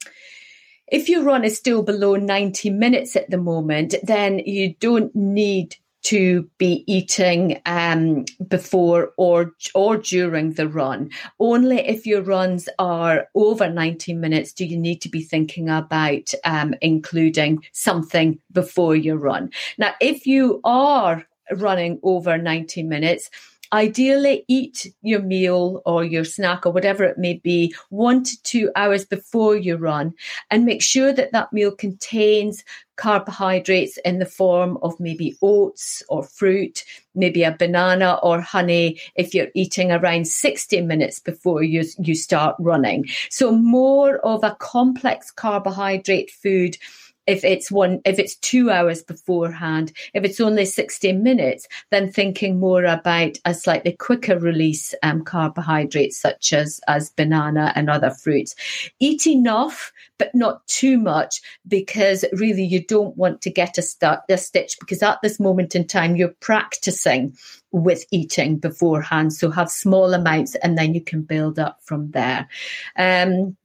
if 0.94 1.08
your 1.08 1.24
run 1.24 1.42
is 1.42 1.58
still 1.58 1.82
below 1.82 2.14
90 2.14 2.70
minutes 2.70 3.16
at 3.16 3.28
the 3.28 3.36
moment, 3.36 3.96
then 4.04 4.38
you 4.38 4.74
don't 4.78 5.12
need 5.12 5.74
to 6.04 6.48
be 6.56 6.84
eating 6.86 7.60
um, 7.66 8.24
before 8.46 9.12
or 9.16 9.52
or 9.74 9.96
during 9.96 10.52
the 10.52 10.68
run. 10.68 11.10
Only 11.40 11.78
if 11.78 12.06
your 12.06 12.22
runs 12.22 12.68
are 12.78 13.26
over 13.34 13.68
90 13.68 14.14
minutes 14.14 14.52
do 14.52 14.64
you 14.64 14.76
need 14.76 15.00
to 15.00 15.08
be 15.08 15.22
thinking 15.22 15.68
about 15.68 16.32
um, 16.44 16.74
including 16.80 17.64
something 17.72 18.38
before 18.52 18.94
your 18.94 19.16
run. 19.16 19.50
Now, 19.78 19.94
if 20.00 20.28
you 20.28 20.60
are 20.62 21.26
running 21.56 21.98
over 22.04 22.38
90 22.38 22.84
minutes, 22.84 23.30
ideally 23.72 24.44
eat 24.48 24.92
your 25.02 25.20
meal 25.20 25.82
or 25.84 26.04
your 26.04 26.24
snack 26.24 26.66
or 26.66 26.72
whatever 26.72 27.04
it 27.04 27.18
may 27.18 27.34
be 27.34 27.74
one 27.90 28.22
to 28.22 28.42
two 28.42 28.70
hours 28.76 29.04
before 29.04 29.56
you 29.56 29.76
run 29.76 30.12
and 30.50 30.64
make 30.64 30.82
sure 30.82 31.12
that 31.12 31.32
that 31.32 31.52
meal 31.52 31.74
contains 31.74 32.64
carbohydrates 32.96 33.96
in 33.98 34.18
the 34.18 34.26
form 34.26 34.78
of 34.82 34.98
maybe 35.00 35.36
oats 35.42 36.02
or 36.08 36.22
fruit, 36.22 36.84
maybe 37.14 37.42
a 37.42 37.56
banana 37.58 38.18
or 38.22 38.40
honey 38.40 39.00
if 39.16 39.34
you're 39.34 39.48
eating 39.54 39.90
around 39.90 40.26
60 40.26 40.80
minutes 40.82 41.18
before 41.18 41.62
you, 41.62 41.84
you 41.98 42.14
start 42.14 42.54
running. 42.58 43.06
So 43.30 43.50
more 43.50 44.18
of 44.18 44.44
a 44.44 44.56
complex 44.60 45.30
carbohydrate 45.30 46.30
food 46.30 46.76
if 47.26 47.44
it's 47.44 47.70
one 47.70 48.00
if 48.04 48.18
it's 48.18 48.36
two 48.36 48.70
hours 48.70 49.02
beforehand 49.02 49.92
if 50.12 50.24
it's 50.24 50.40
only 50.40 50.64
60 50.64 51.12
minutes 51.12 51.66
then 51.90 52.10
thinking 52.10 52.58
more 52.58 52.84
about 52.84 53.38
a 53.44 53.54
slightly 53.54 53.92
quicker 53.92 54.38
release 54.38 54.94
um, 55.02 55.22
carbohydrates 55.22 56.18
such 56.20 56.52
as 56.52 56.80
as 56.88 57.10
banana 57.10 57.72
and 57.74 57.90
other 57.90 58.10
fruits. 58.10 58.54
Eat 59.00 59.26
enough 59.26 59.92
but 60.18 60.34
not 60.34 60.66
too 60.66 60.98
much 60.98 61.40
because 61.66 62.24
really 62.32 62.64
you 62.64 62.84
don't 62.84 63.16
want 63.16 63.40
to 63.42 63.50
get 63.50 63.78
a, 63.78 63.82
start, 63.82 64.20
a 64.28 64.38
stitch 64.38 64.76
because 64.78 65.02
at 65.02 65.18
this 65.22 65.40
moment 65.40 65.74
in 65.74 65.86
time 65.86 66.16
you're 66.16 66.34
practicing 66.40 67.36
with 67.72 68.04
eating 68.10 68.58
beforehand. 68.58 69.32
So 69.32 69.50
have 69.50 69.70
small 69.70 70.14
amounts 70.14 70.54
and 70.56 70.78
then 70.78 70.94
you 70.94 71.00
can 71.00 71.22
build 71.22 71.58
up 71.58 71.78
from 71.82 72.10
there. 72.12 72.48
Um, 72.96 73.56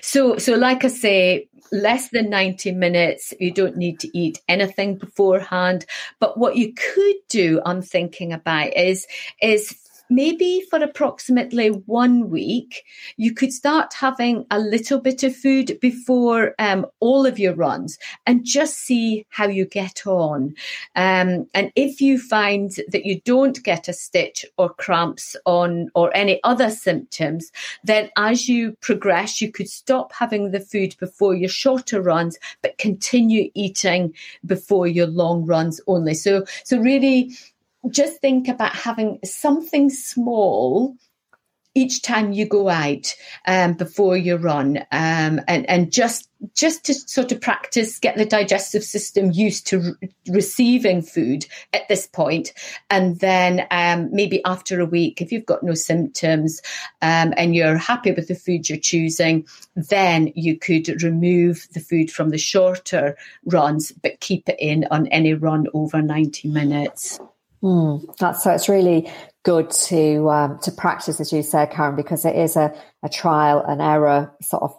so, 0.00 0.38
so 0.38 0.54
like 0.54 0.84
I 0.84 0.88
say, 0.88 1.48
less 1.72 2.10
than 2.10 2.30
90 2.30 2.72
minutes. 2.72 3.34
You 3.40 3.50
don't 3.50 3.76
need 3.76 3.98
to 4.00 4.18
eat 4.18 4.40
anything 4.48 4.96
beforehand. 4.98 5.84
But 6.20 6.38
what 6.38 6.56
you 6.56 6.72
could 6.74 7.16
do, 7.28 7.60
I'm 7.64 7.82
thinking 7.82 8.32
about 8.32 8.76
is, 8.76 9.06
is 9.42 9.76
maybe 10.10 10.62
for 10.70 10.78
approximately 10.78 11.68
one 11.68 12.30
week, 12.30 12.84
you 13.16 13.34
could 13.34 13.52
start 13.52 13.94
having 13.94 14.46
a 14.50 14.58
little 14.58 15.00
bit 15.00 15.22
of 15.22 15.36
food 15.36 15.78
before 15.80 16.54
um, 16.58 16.86
all 17.00 17.26
of 17.26 17.38
your 17.38 17.54
runs 17.54 17.98
and 18.26 18.44
just 18.44 18.76
see 18.76 19.26
how 19.30 19.46
you 19.46 19.64
get 19.64 20.06
on. 20.06 20.54
Um, 20.94 21.46
and 21.54 21.72
if 21.76 22.00
you 22.00 22.18
find 22.18 22.70
that 22.88 23.04
you 23.04 23.20
don't 23.22 23.62
get 23.62 23.88
a 23.88 23.92
stitch 23.92 24.44
or 24.56 24.70
cramps 24.70 25.36
on 25.44 25.90
or 25.94 26.14
any 26.16 26.40
other 26.44 26.70
symptoms, 26.70 27.50
then 27.84 28.10
as 28.16 28.48
you 28.48 28.76
progress, 28.80 29.40
you 29.40 29.50
could 29.50 29.68
stop 29.68 30.12
having 30.12 30.50
the 30.50 30.60
food 30.60 30.96
before 30.98 31.34
your 31.34 31.48
shorter 31.48 32.00
runs, 32.00 32.38
but 32.62 32.78
continue 32.78 33.50
eating 33.54 34.14
before 34.44 34.86
your 34.86 35.06
long 35.06 35.44
runs 35.44 35.80
only. 35.86 36.14
So, 36.14 36.44
so 36.64 36.78
really, 36.78 37.32
just 37.90 38.20
think 38.20 38.48
about 38.48 38.74
having 38.74 39.18
something 39.24 39.90
small 39.90 40.96
each 41.76 42.00
time 42.00 42.32
you 42.32 42.46
go 42.46 42.70
out 42.70 43.14
um, 43.46 43.74
before 43.74 44.16
you 44.16 44.36
run 44.36 44.78
um, 44.90 45.40
and, 45.46 45.68
and 45.68 45.92
just 45.92 46.28
just 46.54 46.84
to 46.84 46.94
sort 46.94 47.32
of 47.32 47.40
practice 47.40 47.98
get 47.98 48.16
the 48.16 48.24
digestive 48.24 48.82
system 48.82 49.30
used 49.30 49.66
to 49.66 49.78
re- 49.78 50.10
receiving 50.28 51.02
food 51.02 51.46
at 51.72 51.86
this 51.88 52.06
point. 52.06 52.52
And 52.88 53.20
then 53.20 53.66
um, 53.70 54.08
maybe 54.10 54.42
after 54.44 54.80
a 54.80 54.86
week 54.86 55.20
if 55.20 55.32
you've 55.32 55.46
got 55.46 55.62
no 55.62 55.74
symptoms 55.74 56.62
um, 57.02 57.34
and 57.36 57.54
you're 57.54 57.76
happy 57.76 58.12
with 58.12 58.28
the 58.28 58.34
food 58.34 58.68
you're 58.68 58.78
choosing 58.78 59.46
then 59.74 60.32
you 60.34 60.58
could 60.58 61.02
remove 61.02 61.66
the 61.74 61.80
food 61.80 62.10
from 62.10 62.30
the 62.30 62.38
shorter 62.38 63.16
runs 63.44 63.92
but 63.92 64.20
keep 64.20 64.48
it 64.48 64.56
in 64.58 64.86
on 64.90 65.06
any 65.08 65.34
run 65.34 65.66
over 65.74 66.00
90 66.00 66.48
minutes 66.48 67.20
Mm, 67.62 68.16
that's 68.18 68.42
so. 68.42 68.52
It's 68.52 68.68
really 68.68 69.10
good 69.44 69.70
to 69.70 70.28
um, 70.30 70.58
to 70.62 70.70
practice, 70.70 71.20
as 71.20 71.32
you 71.32 71.42
said, 71.42 71.70
Karen, 71.70 71.96
because 71.96 72.24
it 72.24 72.36
is 72.36 72.56
a, 72.56 72.74
a 73.02 73.08
trial 73.08 73.64
and 73.66 73.80
error 73.80 74.34
sort 74.42 74.62
of 74.62 74.74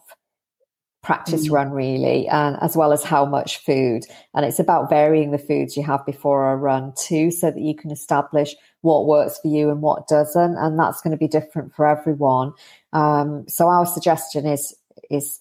practice 1.03 1.47
mm. 1.47 1.51
run, 1.51 1.71
really, 1.71 2.27
and 2.27 2.57
as 2.61 2.75
well 2.75 2.93
as 2.93 3.03
how 3.03 3.25
much 3.25 3.57
food. 3.59 4.03
And 4.33 4.45
it's 4.45 4.59
about 4.59 4.89
varying 4.89 5.31
the 5.31 5.37
foods 5.37 5.75
you 5.75 5.83
have 5.83 6.05
before 6.05 6.51
a 6.51 6.55
run 6.55 6.93
too, 6.97 7.31
so 7.31 7.49
that 7.51 7.59
you 7.59 7.75
can 7.75 7.91
establish 7.91 8.55
what 8.81 9.07
works 9.07 9.39
for 9.39 9.47
you 9.47 9.69
and 9.69 9.81
what 9.81 10.07
doesn't, 10.07 10.57
and 10.57 10.77
that's 10.77 11.01
going 11.01 11.11
to 11.11 11.17
be 11.17 11.27
different 11.27 11.73
for 11.73 11.87
everyone. 11.87 12.53
Um, 12.93 13.45
so 13.47 13.67
our 13.67 13.85
suggestion 13.85 14.45
is 14.45 14.75
is 15.09 15.39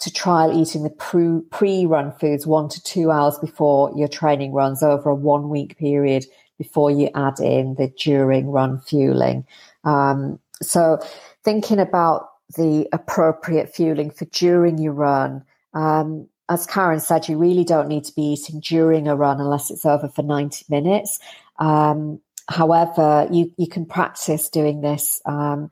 to 0.00 0.10
trial 0.10 0.58
eating 0.58 0.82
the 0.82 1.42
pre 1.50 1.86
run 1.86 2.12
foods 2.12 2.46
one 2.46 2.68
to 2.70 2.82
two 2.82 3.10
hours 3.10 3.38
before 3.38 3.92
your 3.96 4.08
training 4.08 4.52
runs 4.52 4.82
over 4.82 5.10
a 5.10 5.14
one 5.14 5.50
week 5.50 5.76
period 5.76 6.24
before 6.60 6.90
you 6.90 7.08
add 7.14 7.40
in 7.40 7.74
the 7.76 7.88
during 7.88 8.50
run 8.50 8.78
fueling. 8.82 9.46
Um, 9.82 10.38
so 10.60 10.98
thinking 11.42 11.78
about 11.78 12.28
the 12.54 12.86
appropriate 12.92 13.74
fueling 13.74 14.10
for 14.10 14.26
during 14.26 14.76
your 14.76 14.92
run. 14.92 15.42
Um, 15.72 16.28
as 16.50 16.66
Karen 16.66 17.00
said, 17.00 17.28
you 17.28 17.38
really 17.38 17.64
don't 17.64 17.88
need 17.88 18.04
to 18.04 18.14
be 18.14 18.34
eating 18.34 18.60
during 18.60 19.08
a 19.08 19.16
run 19.16 19.40
unless 19.40 19.70
it's 19.70 19.86
over 19.86 20.08
for 20.08 20.22
90 20.22 20.66
minutes. 20.68 21.18
Um, 21.58 22.20
however, 22.46 23.26
you, 23.32 23.50
you 23.56 23.66
can 23.66 23.86
practice 23.86 24.50
doing 24.50 24.82
this 24.82 25.22
um, 25.24 25.70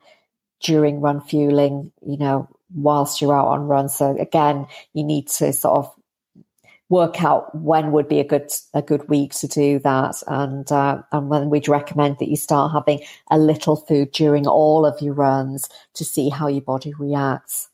during 0.59 1.01
run 1.01 1.21
fueling, 1.21 1.91
you 2.01 2.17
know, 2.17 2.47
whilst 2.73 3.21
you're 3.21 3.37
out 3.37 3.49
on 3.49 3.67
run. 3.67 3.89
So 3.89 4.17
again, 4.17 4.65
you 4.93 5.03
need 5.03 5.27
to 5.27 5.53
sort 5.53 5.77
of 5.77 5.93
work 6.89 7.23
out 7.23 7.53
when 7.55 7.91
would 7.91 8.07
be 8.07 8.19
a 8.19 8.23
good 8.23 8.51
a 8.73 8.81
good 8.81 9.07
week 9.09 9.33
to 9.35 9.47
do 9.47 9.79
that, 9.79 10.21
and 10.27 10.71
uh, 10.71 11.01
and 11.11 11.29
when 11.29 11.49
we'd 11.49 11.67
recommend 11.67 12.17
that 12.19 12.29
you 12.29 12.35
start 12.37 12.71
having 12.73 13.01
a 13.31 13.37
little 13.39 13.75
food 13.77 14.11
during 14.11 14.47
all 14.47 14.85
of 14.85 15.01
your 15.01 15.13
runs 15.13 15.69
to 15.95 16.05
see 16.05 16.29
how 16.29 16.47
your 16.47 16.61
body 16.61 16.93
reacts. 16.99 17.68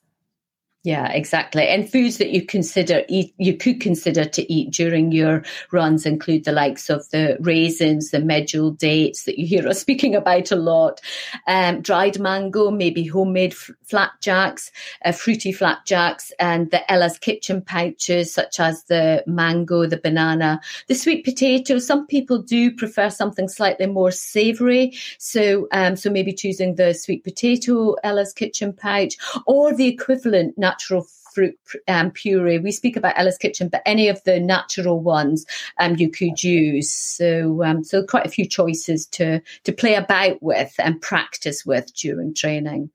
Yeah, 0.86 1.12
exactly. 1.12 1.68
And 1.68 1.92
foods 1.92 2.20
that 2.20 2.30
you 2.30 2.46
consider 2.46 3.02
eat, 3.10 3.34
you 3.40 3.58
could 3.58 3.82
consider 3.82 4.24
to 4.24 4.54
eat 4.54 4.70
during 4.70 5.12
your 5.12 5.44
runs 5.72 6.06
include 6.06 6.44
the 6.44 6.52
likes 6.52 6.92
of 6.92 7.10
the 7.10 7.38
raisins, 7.40 8.12
the 8.12 8.20
medjool 8.20 8.78
dates 8.78 9.24
that 9.24 9.40
you 9.40 9.48
hear 9.48 9.68
us 9.68 9.80
speaking 9.86 10.14
about 10.14 10.52
a 10.52 10.56
lot, 10.56 11.02
um, 11.48 11.82
dried 11.82 12.20
mango, 12.20 12.70
maybe 12.70 13.04
homemade 13.04 13.54
f- 13.54 13.72
flapjacks, 13.84 14.70
uh, 15.04 15.12
fruity 15.12 15.52
flapjacks, 15.52 16.32
and 16.40 16.70
the 16.70 16.92
Ella's 16.92 17.18
kitchen 17.18 17.64
pouches 17.64 18.32
such 18.32 18.60
as 18.60 18.84
the 18.84 19.24
mango, 19.26 19.88
the 19.88 19.98
banana, 19.98 20.62
the 20.88 20.94
sweet 20.94 21.26
potato. 21.26 21.80
Some 21.80 22.06
people 22.06 22.38
do 22.38 22.72
prefer 22.72 23.10
something 23.10 23.48
slightly 23.48 23.88
more 23.88 24.12
savoury, 24.12 24.94
so 25.18 25.68
um, 25.72 25.96
so 25.96 26.12
maybe 26.12 26.32
choosing 26.32 26.76
the 26.76 26.94
sweet 26.94 27.24
potato 27.24 27.96
Ella's 28.04 28.34
kitchen 28.34 28.72
pouch 28.72 29.18
or 29.48 29.74
the 29.74 29.88
equivalent 29.88 30.56
natural 30.76 31.08
fruit 31.34 31.58
um, 31.88 32.12
puree. 32.12 32.60
We 32.60 32.72
speak 32.72 32.96
about 32.96 33.18
Ella's 33.18 33.38
Kitchen, 33.38 33.70
but 33.70 33.82
any 33.86 34.08
of 34.08 34.24
the 34.24 34.40
natural 34.40 35.00
ones 35.00 35.46
um, 35.80 35.96
you 35.98 36.10
could 36.10 36.44
use. 36.44 36.92
So, 36.92 37.64
um, 37.64 37.84
so 37.84 38.04
quite 38.06 38.26
a 38.26 38.30
few 38.30 38.48
choices 38.48 39.06
to 39.08 39.42
to 39.64 39.72
play 39.72 39.96
about 39.96 40.42
with 40.42 40.74
and 40.80 41.02
practice 41.02 41.66
with 41.66 41.94
during 41.96 42.34
training. 42.34 42.90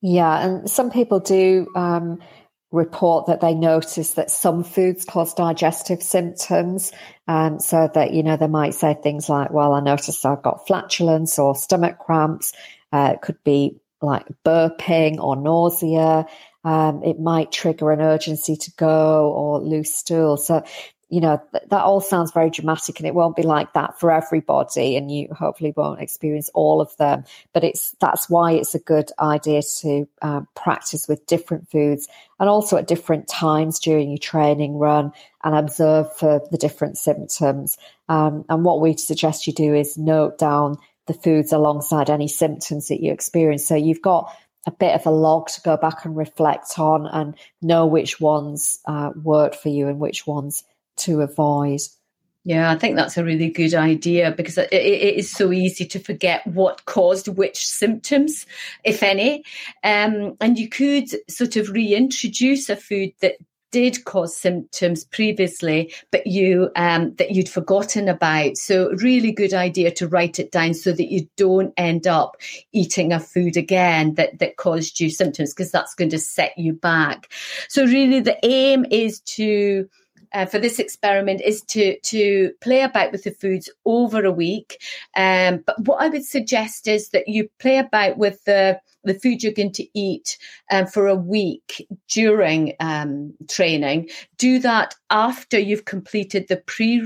Yeah, 0.00 0.44
and 0.44 0.70
some 0.70 0.90
people 0.90 1.20
do 1.20 1.66
um, 1.76 2.18
report 2.72 3.26
that 3.26 3.40
they 3.40 3.54
notice 3.54 4.14
that 4.14 4.30
some 4.30 4.64
foods 4.64 5.04
cause 5.04 5.34
digestive 5.34 6.02
symptoms. 6.02 6.92
Um, 7.28 7.60
so 7.60 7.88
that, 7.94 8.12
you 8.12 8.22
know, 8.22 8.36
they 8.36 8.48
might 8.48 8.74
say 8.74 8.94
things 8.94 9.28
like, 9.28 9.52
well, 9.52 9.74
I 9.74 9.80
noticed 9.80 10.26
I've 10.26 10.42
got 10.42 10.66
flatulence 10.66 11.38
or 11.38 11.54
stomach 11.54 11.98
cramps. 11.98 12.52
Uh, 12.92 13.12
it 13.14 13.20
could 13.20 13.42
be 13.44 13.76
like 14.00 14.26
burping 14.44 15.18
or 15.20 15.36
nausea. 15.36 16.26
Um, 16.64 17.02
it 17.02 17.18
might 17.18 17.50
trigger 17.50 17.90
an 17.90 18.00
urgency 18.00 18.56
to 18.56 18.70
go 18.72 19.30
or 19.32 19.60
loose 19.60 19.94
stool. 19.94 20.36
So, 20.36 20.64
you 21.08 21.20
know, 21.20 21.42
th- 21.52 21.64
that 21.68 21.82
all 21.82 22.00
sounds 22.00 22.32
very 22.32 22.48
dramatic 22.48 22.98
and 22.98 23.06
it 23.06 23.14
won't 23.14 23.36
be 23.36 23.42
like 23.42 23.74
that 23.74 24.00
for 24.00 24.10
everybody. 24.10 24.96
And 24.96 25.10
you 25.10 25.28
hopefully 25.32 25.74
won't 25.76 26.00
experience 26.00 26.50
all 26.54 26.80
of 26.80 26.96
them. 26.96 27.24
But 27.52 27.64
it's, 27.64 27.94
that's 28.00 28.30
why 28.30 28.52
it's 28.52 28.74
a 28.74 28.78
good 28.78 29.10
idea 29.18 29.62
to 29.80 30.08
um, 30.22 30.48
practice 30.54 31.08
with 31.08 31.26
different 31.26 31.70
foods 31.70 32.08
and 32.40 32.48
also 32.48 32.76
at 32.76 32.88
different 32.88 33.28
times 33.28 33.78
during 33.78 34.08
your 34.08 34.18
training 34.18 34.78
run 34.78 35.12
and 35.44 35.54
observe 35.54 36.16
for 36.16 36.40
the 36.50 36.58
different 36.58 36.96
symptoms. 36.96 37.76
Um, 38.08 38.44
and 38.48 38.64
what 38.64 38.80
we 38.80 38.96
suggest 38.96 39.46
you 39.46 39.52
do 39.52 39.74
is 39.74 39.98
note 39.98 40.38
down 40.38 40.78
the 41.06 41.14
foods 41.14 41.52
alongside 41.52 42.08
any 42.08 42.28
symptoms 42.28 42.88
that 42.88 43.02
you 43.02 43.12
experience. 43.12 43.66
So 43.66 43.74
you've 43.74 44.02
got 44.02 44.32
a 44.66 44.70
bit 44.70 44.94
of 44.94 45.06
a 45.06 45.10
log 45.10 45.48
to 45.48 45.60
go 45.62 45.76
back 45.76 46.04
and 46.04 46.16
reflect 46.16 46.78
on 46.78 47.06
and 47.06 47.34
know 47.60 47.86
which 47.86 48.20
ones 48.20 48.78
uh, 48.86 49.10
worked 49.22 49.56
for 49.56 49.68
you 49.68 49.88
and 49.88 49.98
which 49.98 50.26
ones 50.26 50.64
to 50.96 51.20
avoid. 51.20 51.80
Yeah, 52.44 52.72
I 52.72 52.76
think 52.76 52.96
that's 52.96 53.16
a 53.16 53.24
really 53.24 53.50
good 53.50 53.72
idea 53.74 54.32
because 54.32 54.58
it, 54.58 54.72
it 54.72 55.14
is 55.14 55.30
so 55.30 55.52
easy 55.52 55.84
to 55.86 56.00
forget 56.00 56.44
what 56.46 56.84
caused 56.86 57.28
which 57.28 57.68
symptoms, 57.68 58.46
if 58.82 59.02
any. 59.04 59.44
Um, 59.84 60.36
and 60.40 60.58
you 60.58 60.68
could 60.68 61.08
sort 61.30 61.54
of 61.54 61.70
reintroduce 61.70 62.68
a 62.68 62.74
food 62.74 63.12
that 63.20 63.36
did 63.72 64.04
cause 64.04 64.36
symptoms 64.36 65.04
previously, 65.04 65.92
but 66.12 66.26
you 66.26 66.70
um, 66.76 67.14
that 67.16 67.32
you'd 67.32 67.48
forgotten 67.48 68.08
about. 68.08 68.56
So 68.56 68.90
really 68.92 69.32
good 69.32 69.54
idea 69.54 69.90
to 69.92 70.06
write 70.06 70.38
it 70.38 70.52
down 70.52 70.74
so 70.74 70.92
that 70.92 71.10
you 71.10 71.26
don't 71.36 71.74
end 71.76 72.06
up 72.06 72.36
eating 72.72 73.12
a 73.12 73.18
food 73.18 73.56
again 73.56 74.14
that 74.14 74.38
that 74.38 74.56
caused 74.56 75.00
you 75.00 75.10
symptoms 75.10 75.52
because 75.52 75.72
that's 75.72 75.94
going 75.94 76.10
to 76.10 76.18
set 76.18 76.56
you 76.56 76.74
back. 76.74 77.32
So 77.68 77.84
really, 77.84 78.20
the 78.20 78.38
aim 78.44 78.86
is 78.90 79.20
to 79.20 79.88
uh, 80.34 80.46
for 80.46 80.58
this 80.58 80.78
experiment 80.78 81.40
is 81.40 81.62
to 81.62 81.98
to 82.00 82.52
play 82.60 82.82
about 82.82 83.12
with 83.12 83.24
the 83.24 83.32
foods 83.32 83.70
over 83.84 84.24
a 84.24 84.32
week. 84.32 84.80
Um, 85.16 85.62
but 85.66 85.78
what 85.86 86.00
I 86.00 86.08
would 86.08 86.24
suggest 86.24 86.88
is 86.88 87.10
that 87.10 87.28
you 87.28 87.48
play 87.58 87.78
about 87.78 88.18
with 88.18 88.44
the 88.44 88.80
the 89.04 89.14
food 89.14 89.42
you're 89.42 89.52
going 89.52 89.72
to 89.72 89.86
eat 89.98 90.38
um, 90.70 90.86
for 90.86 91.06
a 91.06 91.14
week 91.14 91.86
during 92.10 92.74
um, 92.80 93.34
training. 93.48 94.08
Do 94.38 94.58
that 94.60 94.94
after 95.10 95.58
you've 95.58 95.84
completed 95.84 96.46
the 96.48 96.56
pre 96.66 97.02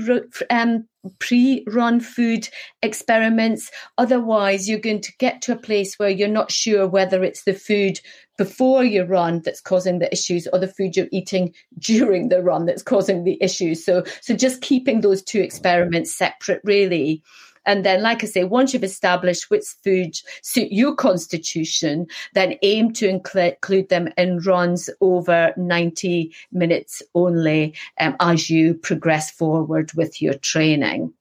um, 0.49 0.87
pre 1.19 1.63
run 1.67 1.99
food 1.99 2.49
experiments. 2.81 3.71
Otherwise, 3.97 4.69
you're 4.69 4.79
going 4.79 5.01
to 5.01 5.13
get 5.17 5.41
to 5.43 5.53
a 5.53 5.57
place 5.57 5.95
where 5.97 6.09
you're 6.09 6.27
not 6.27 6.51
sure 6.51 6.87
whether 6.87 7.23
it's 7.23 7.43
the 7.43 7.53
food 7.53 7.99
before 8.37 8.83
you 8.83 9.03
run 9.03 9.41
that's 9.43 9.61
causing 9.61 9.99
the 9.99 10.11
issues 10.11 10.47
or 10.53 10.59
the 10.59 10.67
food 10.67 10.95
you're 10.95 11.07
eating 11.11 11.53
during 11.79 12.29
the 12.29 12.41
run 12.41 12.65
that's 12.65 12.83
causing 12.83 13.23
the 13.23 13.37
issues. 13.41 13.83
So, 13.83 14.03
so 14.21 14.35
just 14.35 14.61
keeping 14.61 15.01
those 15.01 15.23
two 15.23 15.41
experiments 15.41 16.15
separate 16.15 16.61
really 16.63 17.23
and 17.67 17.85
then, 17.85 18.01
like 18.01 18.23
I 18.23 18.27
say, 18.27 18.45
once 18.45 18.73
you've 18.73 18.83
established 18.83 19.49
which 19.49 19.65
foods 19.83 20.23
suit 20.41 20.71
your 20.71 20.95
constitution, 20.95 22.07
then 22.33 22.55
aim 22.63 22.93
to 22.93 23.07
include 23.07 23.89
them 23.89 24.09
in 24.17 24.39
runs 24.39 24.89
over 25.01 25.53
90 25.57 26.33
minutes 26.51 27.03
only 27.13 27.75
um, 27.99 28.15
as 28.21 28.49
you 28.49 28.73
progress 28.73 29.29
forward 29.29 29.91
with 29.93 30.21
your 30.21 30.33
training 30.35 31.13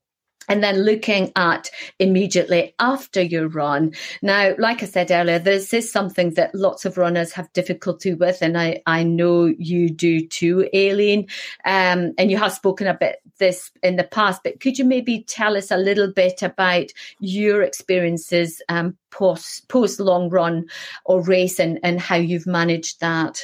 and 0.49 0.63
then 0.63 0.83
looking 0.83 1.33
at 1.37 1.71
immediately 1.99 2.75
after 2.79 3.23
your 3.23 3.49
run. 3.49 3.93
Now, 4.23 4.55
like 4.59 4.83
I 4.83 4.87
said 4.87 5.11
earlier, 5.11 5.39
this 5.39 5.73
is 5.75 5.91
something 5.91 6.35
that 6.35 6.55
lots 6.55 6.85
of 6.85 6.99
runners 6.99 7.33
have 7.33 7.53
difficulty 7.53 8.15
with, 8.15 8.43
and 8.43 8.59
I, 8.59 8.83
I 8.87 9.03
know 9.03 9.47
you 9.47 9.89
do 9.89 10.27
too, 10.27 10.69
Aileen. 10.75 11.29
Um, 11.65 12.13
and 12.19 12.31
you 12.31 12.37
have 12.37 12.53
spoken 12.53 12.87
a 12.87 12.95
bit 12.95 13.21
this 13.39 13.71
in 13.83 13.97
the 13.97 14.05
past, 14.05 14.43
but 14.45 14.61
could 14.61 14.79
you 14.79 14.85
maybe 14.85 15.23
tell 15.23 15.57
us 15.57 15.71
a 15.71 15.77
little 15.77 16.13
bit 16.13 16.43
about 16.43 16.87
your 17.21 17.63
experiences 17.63 18.63
um, 18.69 18.97
post 19.11 19.69
post 19.69 20.01
long 20.01 20.29
run 20.29 20.67
or 21.05 21.23
race 21.23 21.59
and, 21.59 21.79
and 21.83 22.01
how 22.01 22.17
you've 22.17 22.47
managed 22.47 23.01
that? 23.01 23.41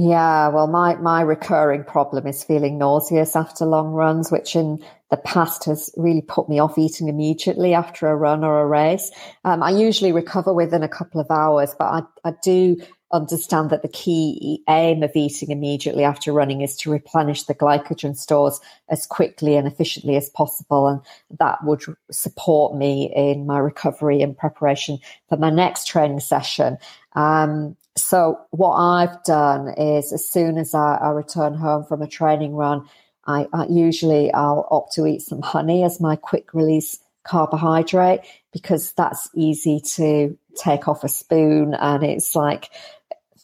Yeah, 0.00 0.48
well, 0.50 0.68
my, 0.68 0.94
my 0.94 1.22
recurring 1.22 1.82
problem 1.82 2.28
is 2.28 2.44
feeling 2.44 2.78
nauseous 2.78 3.34
after 3.34 3.66
long 3.66 3.88
runs, 3.88 4.30
which 4.30 4.54
in 4.54 4.84
the 5.10 5.16
past 5.16 5.64
has 5.64 5.90
really 5.96 6.22
put 6.22 6.48
me 6.48 6.58
off 6.58 6.76
eating 6.76 7.08
immediately 7.08 7.74
after 7.74 8.08
a 8.08 8.16
run 8.16 8.44
or 8.44 8.60
a 8.60 8.66
race. 8.66 9.10
Um, 9.44 9.62
I 9.62 9.70
usually 9.70 10.12
recover 10.12 10.52
within 10.52 10.82
a 10.82 10.88
couple 10.88 11.20
of 11.20 11.30
hours, 11.30 11.74
but 11.78 11.86
I, 11.86 12.02
I 12.28 12.34
do 12.42 12.76
understand 13.10 13.70
that 13.70 13.80
the 13.82 13.88
key 13.88 14.62
aim 14.68 15.02
of 15.02 15.10
eating 15.14 15.50
immediately 15.50 16.04
after 16.04 16.32
running 16.32 16.60
is 16.60 16.76
to 16.76 16.90
replenish 16.90 17.44
the 17.44 17.54
glycogen 17.54 18.14
stores 18.14 18.60
as 18.90 19.06
quickly 19.06 19.56
and 19.56 19.66
efficiently 19.66 20.16
as 20.16 20.28
possible. 20.30 20.86
And 20.86 21.00
that 21.38 21.64
would 21.64 21.82
support 22.10 22.76
me 22.76 23.10
in 23.14 23.46
my 23.46 23.58
recovery 23.58 24.20
and 24.20 24.36
preparation 24.36 24.98
for 25.28 25.38
my 25.38 25.50
next 25.50 25.86
training 25.86 26.20
session. 26.20 26.76
Um, 27.14 27.76
so 27.96 28.38
what 28.50 28.74
I've 28.74 29.22
done 29.24 29.68
is 29.76 30.12
as 30.12 30.28
soon 30.28 30.58
as 30.58 30.74
I, 30.74 30.96
I 30.96 31.10
return 31.10 31.54
home 31.54 31.84
from 31.84 32.02
a 32.02 32.06
training 32.06 32.54
run, 32.54 32.86
I, 33.28 33.46
I, 33.52 33.66
usually 33.66 34.32
I'll 34.32 34.66
opt 34.70 34.94
to 34.94 35.06
eat 35.06 35.22
some 35.22 35.42
honey 35.42 35.84
as 35.84 36.00
my 36.00 36.16
quick 36.16 36.54
release 36.54 36.98
carbohydrate 37.24 38.20
because 38.52 38.92
that's 38.92 39.28
easy 39.34 39.80
to 39.80 40.36
take 40.56 40.88
off 40.88 41.04
a 41.04 41.08
spoon 41.08 41.74
and 41.74 42.02
it's 42.02 42.34
like 42.34 42.70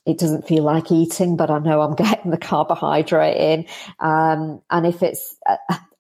it 0.07 0.19
doesn't 0.19 0.47
feel 0.47 0.65
like 0.65 0.91
eating, 0.91 1.37
but 1.37 1.51
I 1.51 1.59
know 1.59 1.81
I'm 1.81 1.95
getting 2.05 2.31
the 2.31 2.39
carbohydrate 2.39 3.37
in. 3.37 3.67
Um, 4.01 4.63
and 4.71 4.87
if 4.87 5.03
it's 5.03 5.37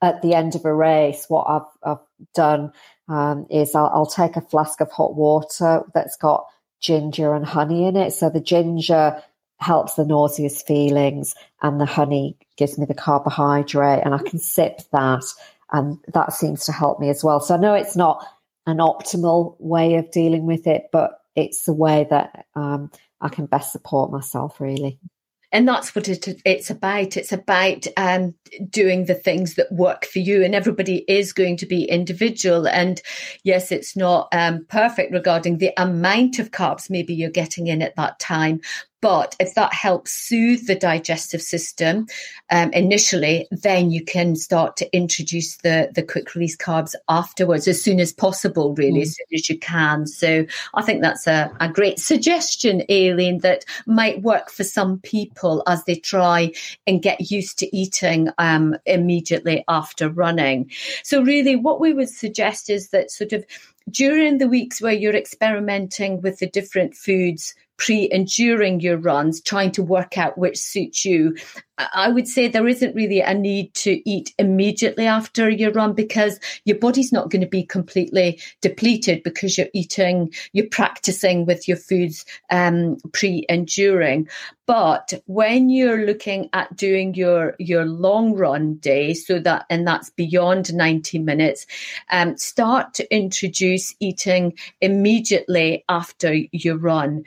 at, 0.02 0.20
the 0.20 0.34
end 0.34 0.54
of 0.54 0.66
a 0.66 0.74
race, 0.74 1.26
what 1.28 1.44
I've, 1.48 1.92
I've 1.92 2.06
done 2.34 2.72
um, 3.08 3.46
is 3.50 3.74
I'll, 3.74 3.90
I'll 3.94 4.06
take 4.06 4.36
a 4.36 4.42
flask 4.42 4.80
of 4.82 4.90
hot 4.90 5.14
water 5.14 5.82
that's 5.94 6.16
got 6.16 6.46
ginger 6.80 7.34
and 7.34 7.46
honey 7.46 7.86
in 7.86 7.96
it. 7.96 8.12
So 8.12 8.28
the 8.28 8.40
ginger 8.40 9.22
helps 9.58 9.94
the 9.94 10.04
nauseous 10.04 10.62
feelings 10.62 11.34
and 11.62 11.80
the 11.80 11.86
honey 11.86 12.36
gives 12.56 12.78
me 12.78 12.86
the 12.86 12.94
carbohydrate 12.94 14.02
and 14.04 14.14
I 14.14 14.18
can 14.18 14.38
sip 14.38 14.80
that 14.92 15.24
and 15.72 15.98
that 16.12 16.32
seems 16.32 16.66
to 16.66 16.72
help 16.72 17.00
me 17.00 17.08
as 17.08 17.24
well. 17.24 17.40
So 17.40 17.54
I 17.54 17.58
know 17.58 17.74
it's 17.74 17.96
not 17.96 18.24
an 18.66 18.78
optimal 18.78 19.56
way 19.58 19.94
of 19.94 20.10
dealing 20.10 20.46
with 20.46 20.66
it, 20.66 20.84
but 20.92 21.20
it's 21.34 21.64
the 21.64 21.72
way 21.72 22.06
that 22.10 22.46
um, 22.54 22.90
I 23.20 23.28
can 23.28 23.46
best 23.46 23.72
support 23.72 24.10
myself 24.10 24.60
really 24.60 24.98
and 25.54 25.68
that's 25.68 25.94
what 25.94 26.08
it, 26.08 26.26
it's 26.44 26.68
about. 26.68 27.16
It's 27.16 27.32
about 27.32 27.86
um, 27.96 28.34
doing 28.68 29.04
the 29.04 29.14
things 29.14 29.54
that 29.54 29.70
work 29.70 30.04
for 30.04 30.18
you, 30.18 30.42
and 30.42 30.52
everybody 30.52 31.04
is 31.06 31.32
going 31.32 31.58
to 31.58 31.66
be 31.66 31.84
individual. 31.84 32.66
And 32.66 33.00
yes, 33.44 33.70
it's 33.70 33.96
not 33.96 34.28
um, 34.32 34.66
perfect 34.68 35.12
regarding 35.12 35.58
the 35.58 35.70
amount 35.80 36.40
of 36.40 36.50
carbs 36.50 36.90
maybe 36.90 37.14
you're 37.14 37.30
getting 37.30 37.68
in 37.68 37.82
at 37.82 37.94
that 37.94 38.18
time, 38.18 38.62
But 39.04 39.36
if 39.38 39.52
that 39.52 39.74
helps 39.74 40.12
soothe 40.12 40.66
the 40.66 40.74
digestive 40.74 41.42
system 41.42 42.06
um, 42.50 42.72
initially, 42.72 43.46
then 43.50 43.90
you 43.90 44.02
can 44.02 44.34
start 44.34 44.78
to 44.78 44.96
introduce 44.96 45.58
the, 45.58 45.90
the 45.94 46.02
quick 46.02 46.34
release 46.34 46.56
carbs 46.56 46.94
afterwards 47.06 47.68
as 47.68 47.82
soon 47.82 48.00
as 48.00 48.14
possible, 48.14 48.74
really, 48.74 49.00
mm. 49.00 49.02
as 49.02 49.16
soon 49.16 49.26
as 49.34 49.50
you 49.50 49.58
can. 49.58 50.06
So 50.06 50.46
I 50.72 50.80
think 50.80 51.02
that's 51.02 51.26
a, 51.26 51.54
a 51.60 51.68
great 51.68 51.98
suggestion, 51.98 52.82
Aileen, 52.90 53.40
that 53.40 53.66
might 53.86 54.22
work 54.22 54.48
for 54.48 54.64
some 54.64 55.00
people 55.00 55.62
as 55.66 55.84
they 55.84 55.96
try 55.96 56.52
and 56.86 57.02
get 57.02 57.30
used 57.30 57.58
to 57.58 57.76
eating 57.76 58.30
um, 58.38 58.74
immediately 58.86 59.66
after 59.68 60.08
running. 60.08 60.70
So, 61.02 61.22
really, 61.22 61.56
what 61.56 61.78
we 61.78 61.92
would 61.92 62.08
suggest 62.08 62.70
is 62.70 62.88
that 62.88 63.10
sort 63.10 63.34
of 63.34 63.44
during 63.90 64.38
the 64.38 64.48
weeks 64.48 64.80
where 64.80 64.94
you're 64.94 65.14
experimenting 65.14 66.22
with 66.22 66.38
the 66.38 66.46
different 66.46 66.94
foods 66.94 67.54
pre 67.76 68.08
and 68.10 68.26
during 68.26 68.80
your 68.80 68.96
runs, 68.96 69.40
trying 69.40 69.72
to 69.72 69.82
work 69.82 70.16
out 70.18 70.38
which 70.38 70.58
suits 70.58 71.04
you. 71.04 71.36
I 71.76 72.08
would 72.08 72.28
say 72.28 72.46
there 72.46 72.68
isn't 72.68 72.94
really 72.94 73.20
a 73.20 73.34
need 73.34 73.74
to 73.74 74.08
eat 74.08 74.32
immediately 74.38 75.06
after 75.06 75.50
your 75.50 75.72
run 75.72 75.92
because 75.92 76.38
your 76.64 76.78
body's 76.78 77.10
not 77.10 77.30
going 77.30 77.40
to 77.42 77.48
be 77.48 77.64
completely 77.64 78.40
depleted 78.60 79.24
because 79.24 79.58
you're 79.58 79.66
eating, 79.74 80.32
you're 80.52 80.68
practicing 80.68 81.46
with 81.46 81.66
your 81.66 81.76
foods 81.76 82.24
um, 82.50 82.96
pre 83.12 83.44
and 83.48 83.66
during. 83.66 84.28
But 84.66 85.14
when 85.26 85.68
you're 85.68 86.06
looking 86.06 86.48
at 86.52 86.76
doing 86.76 87.14
your 87.14 87.54
your 87.58 87.84
long 87.84 88.34
run 88.34 88.76
day, 88.76 89.12
so 89.12 89.38
that 89.40 89.66
and 89.68 89.86
that's 89.86 90.10
beyond 90.10 90.72
90 90.72 91.18
minutes, 91.18 91.66
um, 92.10 92.36
start 92.38 92.94
to 92.94 93.14
introduce 93.14 93.94
eating 94.00 94.56
immediately 94.80 95.84
after 95.88 96.34
your 96.52 96.78
run. 96.78 97.24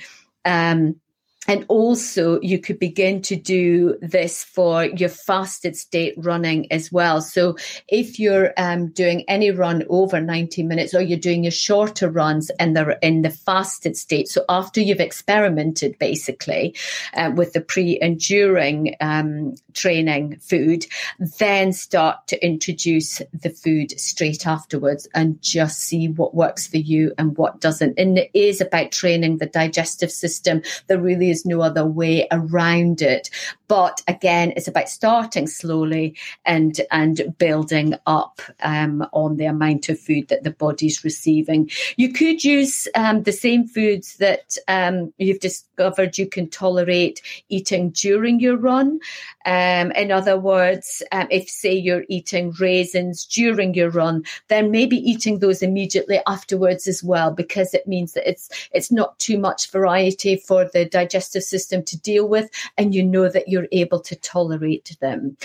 Um, 0.47 1.01
and 1.47 1.65
also, 1.69 2.41
you 2.41 2.59
could 2.59 2.77
begin 2.77 3.21
to 3.23 3.37
do 3.37 3.97
this 4.01 4.43
for 4.43 4.83
your 4.83 5.07
fasted 5.07 5.77
state 5.77 6.13
running 6.17 6.69
as 6.73 6.91
well. 6.91 7.21
So, 7.21 7.55
if 7.87 8.19
you're 8.19 8.53
um, 8.57 8.89
doing 8.89 9.23
any 9.29 9.51
run 9.51 9.83
over 9.89 10.19
90 10.19 10.63
minutes 10.63 10.93
or 10.93 11.01
you're 11.01 11.17
doing 11.17 11.45
your 11.45 11.51
shorter 11.51 12.09
runs 12.09 12.49
and 12.59 12.75
they're 12.75 12.91
in 13.01 13.21
the 13.21 13.29
fasted 13.29 13.95
state, 13.95 14.27
so 14.27 14.43
after 14.49 14.81
you've 14.81 14.99
experimented 14.99 15.97
basically 15.99 16.75
uh, 17.13 17.31
with 17.33 17.53
the 17.53 17.61
pre 17.61 17.97
and 17.99 18.19
during 18.19 18.95
um, 18.99 19.55
training 19.73 20.37
food, 20.41 20.85
then 21.39 21.71
start 21.71 22.27
to 22.27 22.45
introduce 22.45 23.21
the 23.31 23.49
food 23.49 23.97
straight 23.97 24.45
afterwards 24.45 25.07
and 25.15 25.41
just 25.41 25.79
see 25.79 26.09
what 26.09 26.35
works 26.35 26.67
for 26.67 26.77
you 26.77 27.13
and 27.17 27.37
what 27.37 27.61
doesn't. 27.61 27.97
And 27.97 28.17
it 28.17 28.31
is 28.33 28.59
about 28.59 28.91
training 28.91 29.37
the 29.37 29.45
digestive 29.45 30.11
system. 30.11 30.61
There 30.87 30.99
really 30.99 31.29
is 31.29 31.36
is 31.37 31.45
no 31.45 31.61
other 31.61 31.85
way 31.85 32.27
around 32.31 33.01
it. 33.01 33.29
But 33.67 34.01
again, 34.07 34.53
it's 34.55 34.67
about 34.67 34.89
starting 34.89 35.47
slowly 35.47 36.15
and 36.45 36.79
and 36.91 37.35
building 37.37 37.95
up 38.05 38.41
um, 38.61 39.05
on 39.11 39.37
the 39.37 39.45
amount 39.45 39.89
of 39.89 39.99
food 39.99 40.29
that 40.29 40.43
the 40.43 40.51
body's 40.51 41.03
receiving. 41.03 41.69
You 41.97 42.13
could 42.13 42.43
use 42.43 42.87
um, 42.95 43.23
the 43.23 43.31
same 43.31 43.67
foods 43.67 44.17
that 44.17 44.57
um, 44.67 45.13
you've 45.17 45.41
discovered 45.41 46.17
you 46.17 46.27
can 46.27 46.49
tolerate 46.49 47.21
eating 47.49 47.91
during 47.91 48.39
your 48.39 48.57
run. 48.57 48.99
Um, 49.45 49.91
in 49.91 50.11
other 50.11 50.37
words, 50.39 51.03
um, 51.11 51.27
if 51.29 51.49
say 51.49 51.73
you're 51.73 52.05
eating 52.09 52.53
raisins 52.59 53.25
during 53.25 53.73
your 53.73 53.89
run, 53.89 54.23
then 54.47 54.71
maybe 54.71 54.97
eating 54.97 55.39
those 55.39 55.61
immediately 55.61 56.19
afterwards 56.25 56.87
as 56.87 57.03
well, 57.03 57.31
because 57.31 57.73
it 57.73 57.87
means 57.87 58.13
that 58.13 58.29
it's 58.29 58.49
it's 58.71 58.91
not 58.91 59.19
too 59.19 59.37
much 59.37 59.71
variety 59.71 60.37
for 60.37 60.65
the 60.73 60.85
digestive 60.85 61.26
digestive 61.27 61.43
system 61.43 61.83
to 61.83 61.99
deal 61.99 62.27
with, 62.27 62.49
and 62.77 62.93
you 62.93 63.03
know 63.03 63.29
that 63.29 63.47
you're 63.47 63.67
able 63.71 63.99
to 64.01 64.15
tolerate 64.15 64.95
them. 64.99 65.37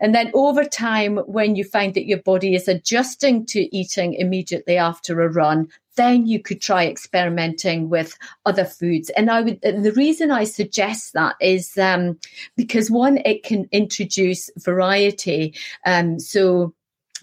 And 0.00 0.14
then 0.14 0.30
over 0.34 0.64
time, 0.64 1.18
when 1.26 1.56
you 1.56 1.64
find 1.64 1.94
that 1.94 2.06
your 2.06 2.22
body 2.22 2.54
is 2.54 2.68
adjusting 2.68 3.46
to 3.46 3.76
eating 3.76 4.14
immediately 4.14 4.76
after 4.76 5.20
a 5.20 5.32
run, 5.32 5.68
then 5.96 6.26
you 6.26 6.42
could 6.42 6.60
try 6.60 6.86
experimenting 6.86 7.88
with 7.88 8.18
other 8.44 8.64
foods. 8.64 9.10
And 9.10 9.30
I 9.30 9.42
would, 9.42 9.60
the 9.62 9.92
reason 9.96 10.30
I 10.30 10.44
suggest 10.44 11.12
that 11.12 11.36
is 11.40 11.78
um, 11.78 12.18
because 12.56 12.90
one, 12.90 13.18
it 13.24 13.44
can 13.44 13.68
introduce 13.70 14.50
variety. 14.58 15.54
Um, 15.86 16.18
so 16.18 16.74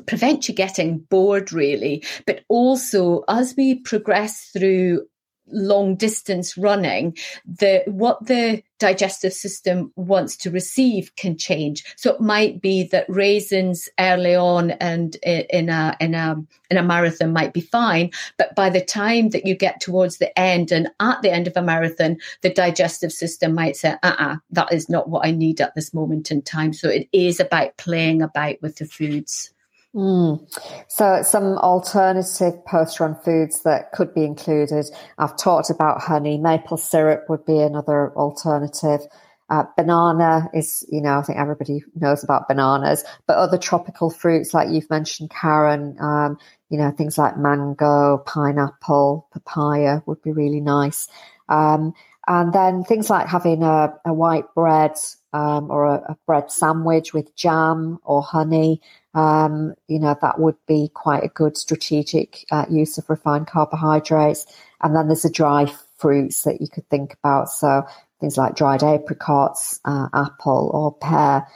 prevent 0.07 0.47
you 0.47 0.55
getting 0.55 0.97
bored 0.97 1.51
really 1.51 2.03
but 2.25 2.41
also 2.47 3.23
as 3.27 3.53
we 3.57 3.75
progress 3.75 4.49
through 4.53 5.05
long 5.51 5.95
distance 5.95 6.57
running, 6.57 7.17
the 7.45 7.83
what 7.87 8.25
the 8.25 8.63
digestive 8.79 9.31
system 9.31 9.91
wants 9.95 10.35
to 10.35 10.49
receive 10.49 11.15
can 11.15 11.37
change. 11.37 11.83
So 11.97 12.13
it 12.13 12.19
might 12.19 12.61
be 12.61 12.83
that 12.87 13.05
raisins 13.07 13.87
early 13.99 14.35
on 14.35 14.71
and 14.71 15.15
in 15.17 15.69
a 15.69 15.95
in 15.99 16.15
a 16.15 16.35
in 16.69 16.77
a 16.77 16.83
marathon 16.83 17.31
might 17.31 17.53
be 17.53 17.61
fine, 17.61 18.11
but 18.37 18.55
by 18.55 18.69
the 18.69 18.83
time 18.83 19.29
that 19.29 19.45
you 19.45 19.55
get 19.55 19.79
towards 19.79 20.17
the 20.17 20.37
end 20.37 20.71
and 20.71 20.89
at 20.99 21.21
the 21.21 21.31
end 21.31 21.47
of 21.47 21.55
a 21.55 21.61
marathon, 21.61 22.17
the 22.41 22.49
digestive 22.49 23.11
system 23.11 23.53
might 23.53 23.75
say, 23.75 23.95
"Uh, 24.03 24.15
uh 24.17 24.35
that 24.49 24.73
is 24.73 24.89
not 24.89 25.09
what 25.09 25.25
I 25.25 25.31
need 25.31 25.61
at 25.61 25.75
this 25.75 25.93
moment 25.93 26.31
in 26.31 26.41
time." 26.41 26.73
So 26.73 26.89
it 26.89 27.07
is 27.13 27.39
about 27.39 27.77
playing 27.77 28.21
about 28.21 28.55
with 28.61 28.77
the 28.77 28.85
foods. 28.85 29.53
Mm. 29.93 30.47
So, 30.87 31.21
some 31.21 31.57
alternative 31.57 32.65
post 32.65 32.99
run 32.99 33.15
foods 33.15 33.63
that 33.63 33.91
could 33.91 34.13
be 34.13 34.23
included. 34.23 34.85
I've 35.17 35.37
talked 35.37 35.69
about 35.69 36.01
honey, 36.01 36.37
maple 36.37 36.77
syrup 36.77 37.25
would 37.27 37.45
be 37.45 37.59
another 37.59 38.13
alternative. 38.15 39.01
Uh, 39.49 39.65
banana 39.75 40.49
is, 40.53 40.85
you 40.89 41.01
know, 41.01 41.19
I 41.19 41.23
think 41.23 41.37
everybody 41.37 41.83
knows 41.93 42.23
about 42.23 42.47
bananas, 42.47 43.03
but 43.27 43.35
other 43.35 43.57
tropical 43.57 44.09
fruits 44.09 44.53
like 44.53 44.69
you've 44.69 44.89
mentioned, 44.89 45.29
Karen, 45.29 45.97
um, 45.99 46.37
you 46.69 46.77
know, 46.77 46.89
things 46.91 47.17
like 47.17 47.37
mango, 47.37 48.19
pineapple, 48.25 49.27
papaya 49.33 49.99
would 50.05 50.21
be 50.21 50.31
really 50.31 50.61
nice. 50.61 51.09
Um, 51.49 51.93
and 52.27 52.53
then 52.53 52.85
things 52.85 53.09
like 53.09 53.27
having 53.27 53.61
a, 53.61 53.93
a 54.05 54.13
white 54.13 54.45
bread 54.55 54.93
um, 55.33 55.69
or 55.69 55.85
a, 55.85 55.95
a, 56.11 56.17
bread 56.25 56.49
sandwich 56.49 57.13
with 57.13 57.35
jam 57.35 57.99
or 58.03 58.21
honey 58.21 58.81
um, 59.13 59.75
you 59.87 59.99
know, 59.99 60.17
that 60.21 60.39
would 60.39 60.55
be 60.67 60.89
quite 60.93 61.23
a 61.23 61.29
good 61.29 61.57
strategic 61.57 62.45
uh, 62.51 62.65
use 62.69 62.97
of 62.97 63.09
refined 63.09 63.47
carbohydrates. 63.47 64.45
And 64.81 64.95
then 64.95 65.07
there's 65.07 65.23
the 65.23 65.29
dry 65.29 65.71
fruits 65.97 66.43
that 66.43 66.61
you 66.61 66.67
could 66.67 66.89
think 66.89 67.13
about. 67.13 67.49
So 67.49 67.83
things 68.19 68.37
like 68.37 68.55
dried 68.55 68.83
apricots, 68.83 69.79
uh, 69.83 70.07
apple 70.13 70.71
or 70.73 70.93
pear. 70.93 71.47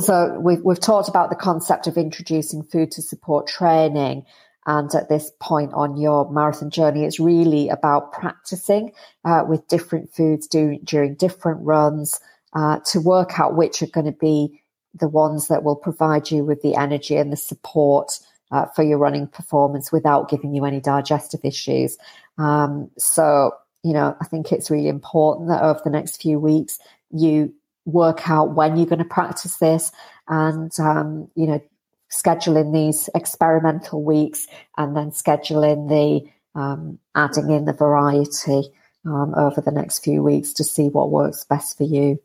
So 0.00 0.38
we've, 0.40 0.60
we've 0.62 0.80
talked 0.80 1.08
about 1.08 1.30
the 1.30 1.36
concept 1.36 1.86
of 1.86 1.96
introducing 1.96 2.64
food 2.64 2.90
to 2.92 3.02
support 3.02 3.46
training. 3.46 4.26
And 4.66 4.92
at 4.94 5.08
this 5.08 5.30
point 5.40 5.72
on 5.72 5.96
your 5.96 6.30
marathon 6.30 6.70
journey, 6.70 7.04
it's 7.04 7.20
really 7.20 7.68
about 7.68 8.12
practicing 8.12 8.92
uh, 9.24 9.44
with 9.48 9.68
different 9.68 10.12
foods 10.12 10.48
do, 10.48 10.78
during 10.82 11.14
different 11.14 11.60
runs 11.62 12.18
uh, 12.52 12.80
to 12.86 13.00
work 13.00 13.38
out 13.38 13.54
which 13.54 13.82
are 13.82 13.86
going 13.86 14.06
to 14.06 14.12
be 14.12 14.60
the 14.98 15.08
ones 15.08 15.48
that 15.48 15.62
will 15.62 15.76
provide 15.76 16.30
you 16.30 16.44
with 16.44 16.62
the 16.62 16.74
energy 16.74 17.16
and 17.16 17.32
the 17.32 17.36
support 17.36 18.18
uh, 18.50 18.66
for 18.66 18.82
your 18.82 18.98
running 18.98 19.26
performance 19.26 19.90
without 19.90 20.30
giving 20.30 20.54
you 20.54 20.64
any 20.64 20.80
digestive 20.80 21.40
issues. 21.44 21.98
Um, 22.38 22.90
so, 22.96 23.52
you 23.82 23.92
know, 23.92 24.16
I 24.20 24.24
think 24.26 24.52
it's 24.52 24.70
really 24.70 24.88
important 24.88 25.48
that 25.48 25.62
over 25.62 25.80
the 25.84 25.90
next 25.90 26.22
few 26.22 26.38
weeks 26.38 26.78
you 27.10 27.54
work 27.84 28.28
out 28.28 28.54
when 28.54 28.76
you're 28.76 28.86
going 28.86 28.98
to 28.98 29.04
practice 29.04 29.56
this 29.58 29.92
and, 30.28 30.72
um, 30.78 31.28
you 31.34 31.46
know, 31.46 31.60
schedule 32.08 32.56
in 32.56 32.72
these 32.72 33.08
experimental 33.14 34.02
weeks 34.02 34.46
and 34.76 34.96
then 34.96 35.12
schedule 35.12 35.62
in 35.62 35.88
the 35.88 36.20
um, 36.54 36.98
adding 37.14 37.50
in 37.50 37.64
the 37.64 37.72
variety 37.72 38.62
um, 39.04 39.34
over 39.36 39.60
the 39.60 39.70
next 39.70 40.00
few 40.00 40.22
weeks 40.22 40.52
to 40.54 40.64
see 40.64 40.88
what 40.88 41.10
works 41.10 41.44
best 41.44 41.76
for 41.76 41.84
you. 41.84 42.20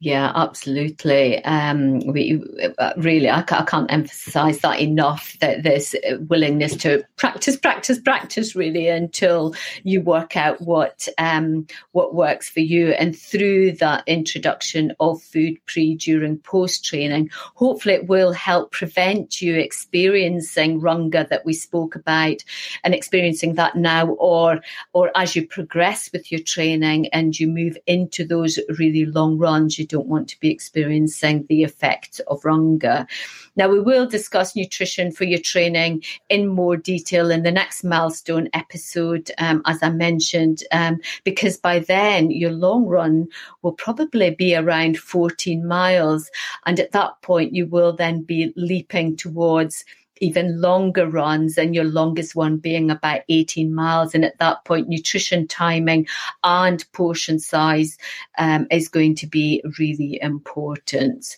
Yeah, 0.00 0.32
absolutely. 0.34 1.42
Um, 1.44 2.00
we 2.00 2.42
uh, 2.78 2.92
really, 2.98 3.30
I, 3.30 3.38
I 3.38 3.64
can't 3.64 3.90
emphasize 3.90 4.58
that 4.58 4.80
enough. 4.80 5.34
That 5.40 5.62
there's 5.62 5.94
willingness 6.28 6.76
to 6.78 7.04
practice, 7.16 7.56
practice, 7.56 8.00
practice, 8.00 8.54
really, 8.54 8.88
until 8.88 9.54
you 9.82 10.02
work 10.02 10.36
out 10.36 10.60
what 10.60 11.08
um, 11.16 11.66
what 11.92 12.14
works 12.14 12.50
for 12.50 12.60
you. 12.60 12.88
And 12.88 13.16
through 13.16 13.72
that 13.76 14.02
introduction 14.06 14.92
of 15.00 15.22
food 15.22 15.56
pre, 15.64 15.94
during, 15.94 16.36
post 16.38 16.84
training, 16.84 17.30
hopefully, 17.54 17.94
it 17.94 18.06
will 18.06 18.32
help 18.32 18.72
prevent 18.72 19.40
you 19.40 19.54
experiencing 19.54 20.82
runger 20.82 21.26
that 21.30 21.46
we 21.46 21.54
spoke 21.54 21.94
about, 21.96 22.44
and 22.82 22.94
experiencing 22.94 23.54
that 23.54 23.74
now, 23.76 24.08
or 24.08 24.60
or 24.92 25.10
as 25.16 25.34
you 25.34 25.46
progress 25.46 26.10
with 26.12 26.30
your 26.30 26.42
training 26.42 27.06
and 27.08 27.40
you 27.40 27.48
move 27.48 27.78
into 27.86 28.26
those 28.26 28.58
really 28.78 29.06
long 29.06 29.38
runs, 29.38 29.78
you 29.78 29.86
don't 29.94 30.08
want 30.08 30.28
to 30.28 30.40
be 30.40 30.50
experiencing 30.50 31.46
the 31.48 31.62
effects 31.62 32.18
of 32.26 32.42
runger. 32.42 33.06
Now, 33.54 33.68
we 33.68 33.80
will 33.80 34.06
discuss 34.06 34.56
nutrition 34.56 35.12
for 35.12 35.22
your 35.22 35.38
training 35.38 36.02
in 36.28 36.48
more 36.48 36.76
detail 36.76 37.30
in 37.30 37.44
the 37.44 37.52
next 37.52 37.84
milestone 37.84 38.48
episode, 38.52 39.30
um, 39.38 39.62
as 39.66 39.84
I 39.84 39.90
mentioned, 39.90 40.64
um, 40.72 41.00
because 41.22 41.56
by 41.56 41.78
then 41.78 42.32
your 42.32 42.50
long 42.50 42.86
run 42.86 43.28
will 43.62 43.72
probably 43.72 44.30
be 44.30 44.56
around 44.56 44.98
14 44.98 45.64
miles. 45.64 46.28
And 46.66 46.80
at 46.80 46.90
that 46.90 47.22
point, 47.22 47.54
you 47.54 47.66
will 47.66 47.92
then 47.92 48.22
be 48.22 48.52
leaping 48.56 49.16
towards 49.16 49.84
even 50.24 50.60
longer 50.60 51.06
runs 51.06 51.58
and 51.58 51.74
your 51.74 51.84
longest 51.84 52.34
one 52.34 52.56
being 52.56 52.90
about 52.90 53.20
18 53.28 53.74
miles. 53.74 54.14
And 54.14 54.24
at 54.24 54.38
that 54.38 54.64
point, 54.64 54.88
nutrition 54.88 55.46
timing 55.46 56.06
and 56.42 56.84
portion 56.92 57.38
size 57.38 57.98
um, 58.38 58.66
is 58.70 58.88
going 58.88 59.14
to 59.16 59.26
be 59.26 59.62
really 59.78 60.18
important. 60.22 61.36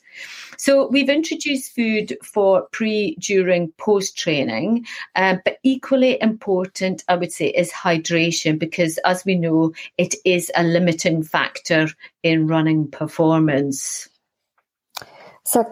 So 0.57 0.89
we've 0.89 1.11
introduced 1.11 1.74
food 1.74 2.16
for 2.22 2.68
pre, 2.72 3.16
during, 3.16 3.72
post 3.72 4.16
training, 4.16 4.87
um, 5.16 5.41
but 5.45 5.59
equally 5.62 6.20
important, 6.22 7.03
I 7.09 7.16
would 7.16 7.32
say, 7.32 7.49
is 7.49 7.72
hydration 7.72 8.59
because, 8.59 8.99
as 8.99 9.24
we 9.24 9.34
know, 9.34 9.72
it 9.99 10.14
is 10.24 10.51
a 10.55 10.62
limiting 10.62 11.22
factor 11.22 11.89
in 12.22 12.47
running 12.47 12.89
performance. 12.89 14.09
So, 15.45 15.64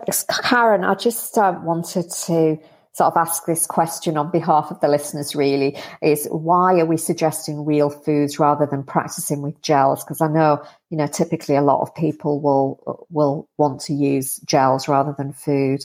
Karen, 0.43 0.85
I 0.85 0.95
just 0.95 1.37
uh, 1.37 1.59
wanted 1.63 2.09
to 2.27 2.59
sort 2.95 3.13
of 3.13 3.17
ask 3.17 3.45
this 3.47 3.67
question 3.67 4.17
on 4.17 4.31
behalf 4.31 4.71
of 4.71 4.81
the 4.81 4.89
listeners 4.89 5.35
really 5.35 5.77
is 6.01 6.27
why 6.31 6.79
are 6.79 6.87
we 6.87 6.97
suggesting 6.97 7.65
real 7.65 7.91
foods 7.91 8.39
rather 8.39 8.67
than 8.67 8.83
practicing 8.83 9.43
with 9.43 9.61
gels 9.63 10.05
because 10.05 10.21
i 10.21 10.29
know 10.29 10.63
you 10.91 10.97
know 10.97 11.07
typically 11.07 11.57
a 11.57 11.63
lot 11.63 11.83
of 11.83 11.95
people 11.95 12.41
will 12.41 13.07
will 13.11 13.49
want 13.59 13.81
to 13.81 13.93
use 13.93 14.37
gels 14.47 14.89
rather 14.89 15.15
than 15.19 15.33
food 15.33 15.85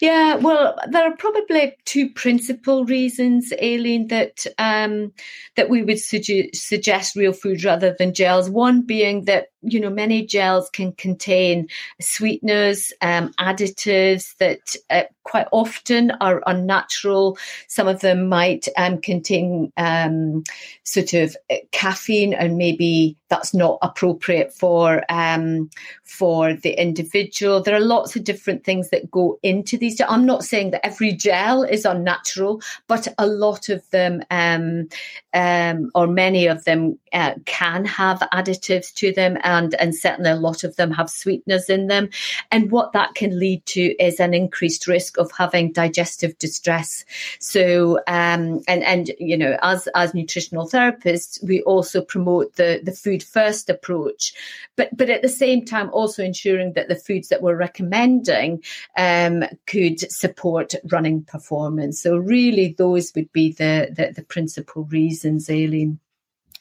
yeah, 0.00 0.36
well, 0.36 0.78
there 0.88 1.10
are 1.10 1.16
probably 1.16 1.76
two 1.84 2.10
principal 2.10 2.84
reasons, 2.84 3.52
Aileen, 3.52 4.08
that 4.08 4.46
um, 4.58 5.12
that 5.56 5.70
we 5.70 5.82
would 5.82 5.96
suge- 5.96 6.54
suggest 6.54 7.16
real 7.16 7.32
food 7.32 7.64
rather 7.64 7.96
than 7.98 8.12
gels. 8.12 8.50
One 8.50 8.82
being 8.82 9.24
that 9.24 9.48
you 9.62 9.80
know, 9.80 9.90
many 9.90 10.24
gels 10.24 10.70
can 10.70 10.92
contain 10.92 11.68
sweeteners, 12.00 12.92
um, 13.00 13.32
additives 13.40 14.36
that 14.38 14.76
uh, 14.90 15.04
quite 15.26 15.48
often 15.50 16.12
are 16.20 16.40
unnatural. 16.46 17.36
Some 17.66 17.88
of 17.88 18.00
them 18.00 18.28
might 18.28 18.68
um, 18.76 18.98
contain 18.98 19.72
um, 19.76 20.44
sort 20.84 21.14
of 21.14 21.36
uh, 21.50 21.56
caffeine, 21.72 22.32
and 22.32 22.56
maybe 22.56 23.16
that's 23.28 23.52
not 23.52 23.78
appropriate 23.82 24.52
for 24.52 25.02
um, 25.08 25.68
for 26.04 26.54
the 26.54 26.80
individual. 26.80 27.60
There 27.60 27.74
are 27.74 27.80
lots 27.80 28.14
of 28.14 28.22
different 28.22 28.62
things 28.64 28.90
that 28.90 29.10
go 29.10 29.38
into 29.42 29.76
these. 29.76 30.00
I'm 30.00 30.26
not 30.26 30.44
saying 30.44 30.70
that 30.70 30.86
every 30.86 31.12
gel 31.12 31.64
is 31.64 31.84
unnatural, 31.84 32.62
but 32.86 33.08
a 33.18 33.26
lot 33.26 33.68
of 33.68 33.82
them, 33.90 34.22
um, 34.30 34.88
um, 35.34 35.90
or 35.96 36.06
many 36.06 36.46
of 36.46 36.64
them, 36.64 36.98
uh, 37.12 37.34
can 37.46 37.84
have 37.84 38.20
additives 38.32 38.94
to 38.94 39.12
them 39.12 39.38
and 39.42 39.74
and 39.74 39.94
certainly 39.94 40.30
a 40.30 40.36
lot 40.36 40.62
of 40.62 40.76
them 40.76 40.92
have 40.92 41.10
sweeteners 41.10 41.68
in 41.68 41.88
them. 41.88 42.08
And 42.52 42.70
what 42.70 42.92
that 42.92 43.14
can 43.16 43.38
lead 43.40 43.66
to 43.66 43.82
is 44.02 44.20
an 44.20 44.34
increased 44.34 44.86
risk 44.86 45.15
of 45.18 45.30
having 45.32 45.72
digestive 45.72 46.36
distress. 46.38 47.04
So 47.38 47.98
um, 48.06 48.62
and 48.68 48.82
and 48.82 49.10
you 49.18 49.36
know 49.36 49.58
as 49.62 49.88
as 49.94 50.14
nutritional 50.14 50.68
therapists, 50.68 51.42
we 51.42 51.62
also 51.62 52.02
promote 52.02 52.56
the 52.56 52.80
the 52.82 52.92
food 52.92 53.22
first 53.22 53.70
approach, 53.70 54.34
but 54.76 54.96
but 54.96 55.10
at 55.10 55.22
the 55.22 55.28
same 55.28 55.64
time 55.64 55.90
also 55.92 56.22
ensuring 56.22 56.72
that 56.74 56.88
the 56.88 56.96
foods 56.96 57.28
that 57.28 57.42
we're 57.42 57.56
recommending 57.56 58.62
um, 58.96 59.44
could 59.66 60.00
support 60.10 60.74
running 60.90 61.24
performance. 61.24 62.00
So 62.00 62.16
really, 62.16 62.74
those 62.76 63.12
would 63.14 63.32
be 63.32 63.52
the 63.52 63.88
the, 63.90 64.12
the 64.14 64.22
principal 64.22 64.84
reasons, 64.84 65.50
Aileen. 65.50 65.98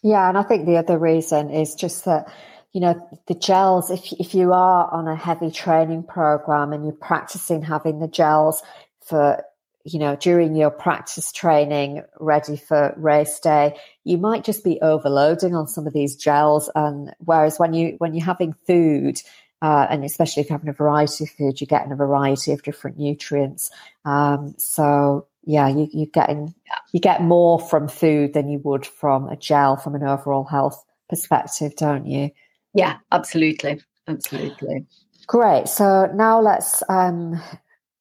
Yeah, 0.02 0.30
and 0.30 0.38
I 0.38 0.44
think 0.44 0.66
the 0.66 0.78
other 0.78 1.00
reason 1.00 1.50
is 1.50 1.74
just 1.74 2.06
that 2.06 2.32
you 2.76 2.82
know 2.82 3.10
the 3.28 3.34
gels 3.34 3.90
if 3.90 4.12
if 4.20 4.36
you 4.36 4.52
are 4.52 4.94
on 4.94 5.08
a 5.08 5.16
heavy 5.16 5.50
training 5.50 6.04
program 6.04 6.74
and 6.74 6.84
you're 6.84 6.94
practicing 6.94 7.62
having 7.62 8.00
the 8.00 8.08
gels 8.08 8.62
for 9.00 9.42
you 9.86 9.98
know 9.98 10.18
during 10.18 10.56
your 10.56 10.70
practice 10.70 11.32
training 11.32 12.04
ready 12.20 12.58
for 12.58 12.94
race 12.98 13.40
day 13.40 13.74
you 14.04 14.18
might 14.18 14.44
just 14.44 14.62
be 14.64 14.78
overloading 14.82 15.56
on 15.56 15.68
some 15.68 15.88
of 15.88 15.94
these 15.94 16.18
gels 16.18 16.70
and 16.76 17.16
whereas 17.20 17.58
when 17.58 17.74
you 17.74 17.96
when 18.00 18.14
you're 18.14 18.26
having 18.26 18.54
food 18.68 19.22
uh, 19.62 19.88
and 19.90 20.04
especially 20.04 20.42
if 20.42 20.50
you're 20.50 20.58
having 20.58 20.70
a 20.70 20.74
variety 20.74 21.24
of 21.24 21.30
food 21.30 21.62
you're 21.62 21.66
getting 21.68 21.94
a 21.94 21.96
variety 21.96 22.52
of 22.52 22.62
different 22.62 23.00
nutrients 23.00 23.72
um, 24.04 24.54
so 24.58 25.26
yeah, 25.46 25.68
you, 25.68 25.88
you're 25.94 26.08
getting 26.08 26.54
you 26.92 27.00
get 27.00 27.22
more 27.22 27.60
from 27.60 27.88
food 27.88 28.34
than 28.34 28.50
you 28.50 28.60
would 28.60 28.86
from 28.86 29.30
a 29.30 29.38
gel 29.38 29.78
from 29.78 29.96
an 29.96 30.04
overall 30.04 30.44
health 30.44 30.84
perspective, 31.08 31.76
don't 31.76 32.08
you? 32.08 32.32
Yeah, 32.76 32.98
absolutely, 33.12 33.82
absolutely. 34.08 34.86
Great. 35.28 35.68
So 35.68 36.12
now 36.14 36.40
let's 36.40 36.84
um, 36.90 37.42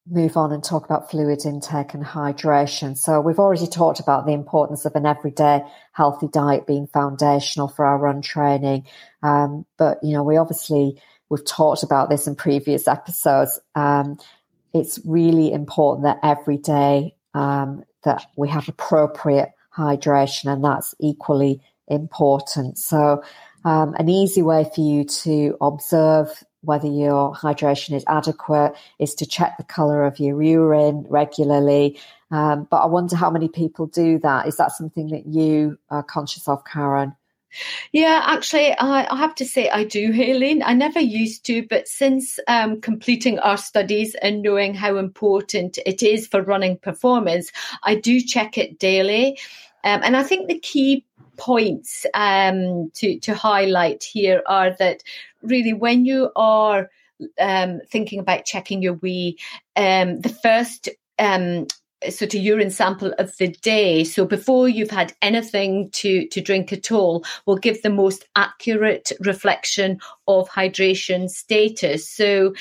move 0.06 0.36
on 0.36 0.52
and 0.52 0.62
talk 0.62 0.84
about 0.84 1.10
fluid 1.10 1.46
intake 1.46 1.94
and 1.94 2.04
hydration. 2.04 2.98
So 2.98 3.20
we've 3.20 3.38
already 3.38 3.66
talked 3.66 4.00
about 4.00 4.26
the 4.26 4.32
importance 4.32 4.84
of 4.84 4.94
an 4.96 5.06
everyday 5.06 5.62
healthy 5.92 6.28
diet 6.28 6.66
being 6.66 6.88
foundational 6.88 7.68
for 7.68 7.86
our 7.86 7.98
run 7.98 8.20
training, 8.20 8.86
um, 9.22 9.64
but 9.78 9.98
you 10.02 10.12
know 10.12 10.22
we 10.22 10.36
obviously 10.36 11.00
we've 11.30 11.44
talked 11.46 11.82
about 11.82 12.10
this 12.10 12.26
in 12.26 12.34
previous 12.34 12.86
episodes. 12.86 13.58
Um, 13.74 14.18
it's 14.74 14.98
really 15.04 15.52
important 15.52 16.04
that 16.04 16.18
every 16.22 16.58
day 16.58 17.14
um, 17.32 17.84
that 18.02 18.26
we 18.36 18.48
have 18.48 18.68
appropriate 18.68 19.52
hydration, 19.74 20.52
and 20.52 20.64
that's 20.64 20.94
equally 21.00 21.60
important. 21.88 22.78
So, 22.78 23.22
um, 23.64 23.94
an 23.98 24.08
easy 24.08 24.42
way 24.42 24.68
for 24.74 24.80
you 24.80 25.04
to 25.04 25.56
observe 25.60 26.44
whether 26.62 26.88
your 26.88 27.34
hydration 27.34 27.94
is 27.94 28.04
adequate 28.08 28.74
is 28.98 29.14
to 29.14 29.26
check 29.26 29.56
the 29.56 29.64
color 29.64 30.04
of 30.04 30.18
your 30.18 30.42
urine 30.42 31.04
regularly. 31.08 31.98
Um, 32.30 32.66
but 32.70 32.78
I 32.78 32.86
wonder 32.86 33.16
how 33.16 33.30
many 33.30 33.48
people 33.48 33.86
do 33.86 34.18
that. 34.20 34.46
Is 34.46 34.56
that 34.56 34.72
something 34.72 35.08
that 35.08 35.26
you 35.26 35.78
are 35.90 36.02
conscious 36.02 36.48
of, 36.48 36.64
Karen? 36.64 37.14
Yeah, 37.92 38.22
actually, 38.24 38.72
I, 38.72 39.06
I, 39.08 39.16
have 39.16 39.34
to 39.36 39.44
say 39.44 39.68
I 39.70 39.84
do, 39.84 40.12
Aileen. 40.12 40.62
I 40.64 40.72
never 40.74 40.98
used 40.98 41.46
to, 41.46 41.64
but 41.68 41.86
since 41.86 42.40
um, 42.48 42.80
completing 42.80 43.38
our 43.38 43.56
studies 43.56 44.16
and 44.16 44.42
knowing 44.42 44.74
how 44.74 44.96
important 44.96 45.78
it 45.86 46.02
is 46.02 46.26
for 46.26 46.42
running 46.42 46.78
performance, 46.78 47.52
I 47.84 47.94
do 47.94 48.20
check 48.20 48.58
it 48.58 48.80
daily. 48.80 49.38
Um, 49.84 50.00
and 50.02 50.16
I 50.16 50.22
think 50.24 50.48
the 50.48 50.58
key 50.58 51.04
points 51.36 52.06
um, 52.14 52.90
to, 52.94 53.18
to 53.20 53.34
highlight 53.34 54.02
here 54.02 54.42
are 54.46 54.74
that 54.78 55.02
really 55.42 55.72
when 55.72 56.04
you 56.04 56.30
are 56.36 56.90
um, 57.38 57.80
thinking 57.90 58.18
about 58.18 58.44
checking 58.44 58.82
your 58.82 58.94
wee, 58.94 59.38
um, 59.76 60.20
the 60.20 60.28
first 60.28 60.88
um, 61.18 61.66
sort 62.10 62.34
of 62.34 62.40
urine 62.40 62.70
sample 62.70 63.14
of 63.18 63.36
the 63.38 63.48
day. 63.48 64.04
So 64.04 64.24
before 64.24 64.68
you've 64.68 64.90
had 64.90 65.14
anything 65.22 65.90
to, 65.92 66.26
to 66.28 66.40
drink 66.40 66.72
at 66.72 66.92
all, 66.92 67.24
will 67.46 67.56
give 67.56 67.82
the 67.82 67.90
most 67.90 68.26
accurate 68.36 69.12
reflection 69.20 70.00
of 70.28 70.48
hydration 70.48 71.30
status. 71.30 72.08
So 72.08 72.54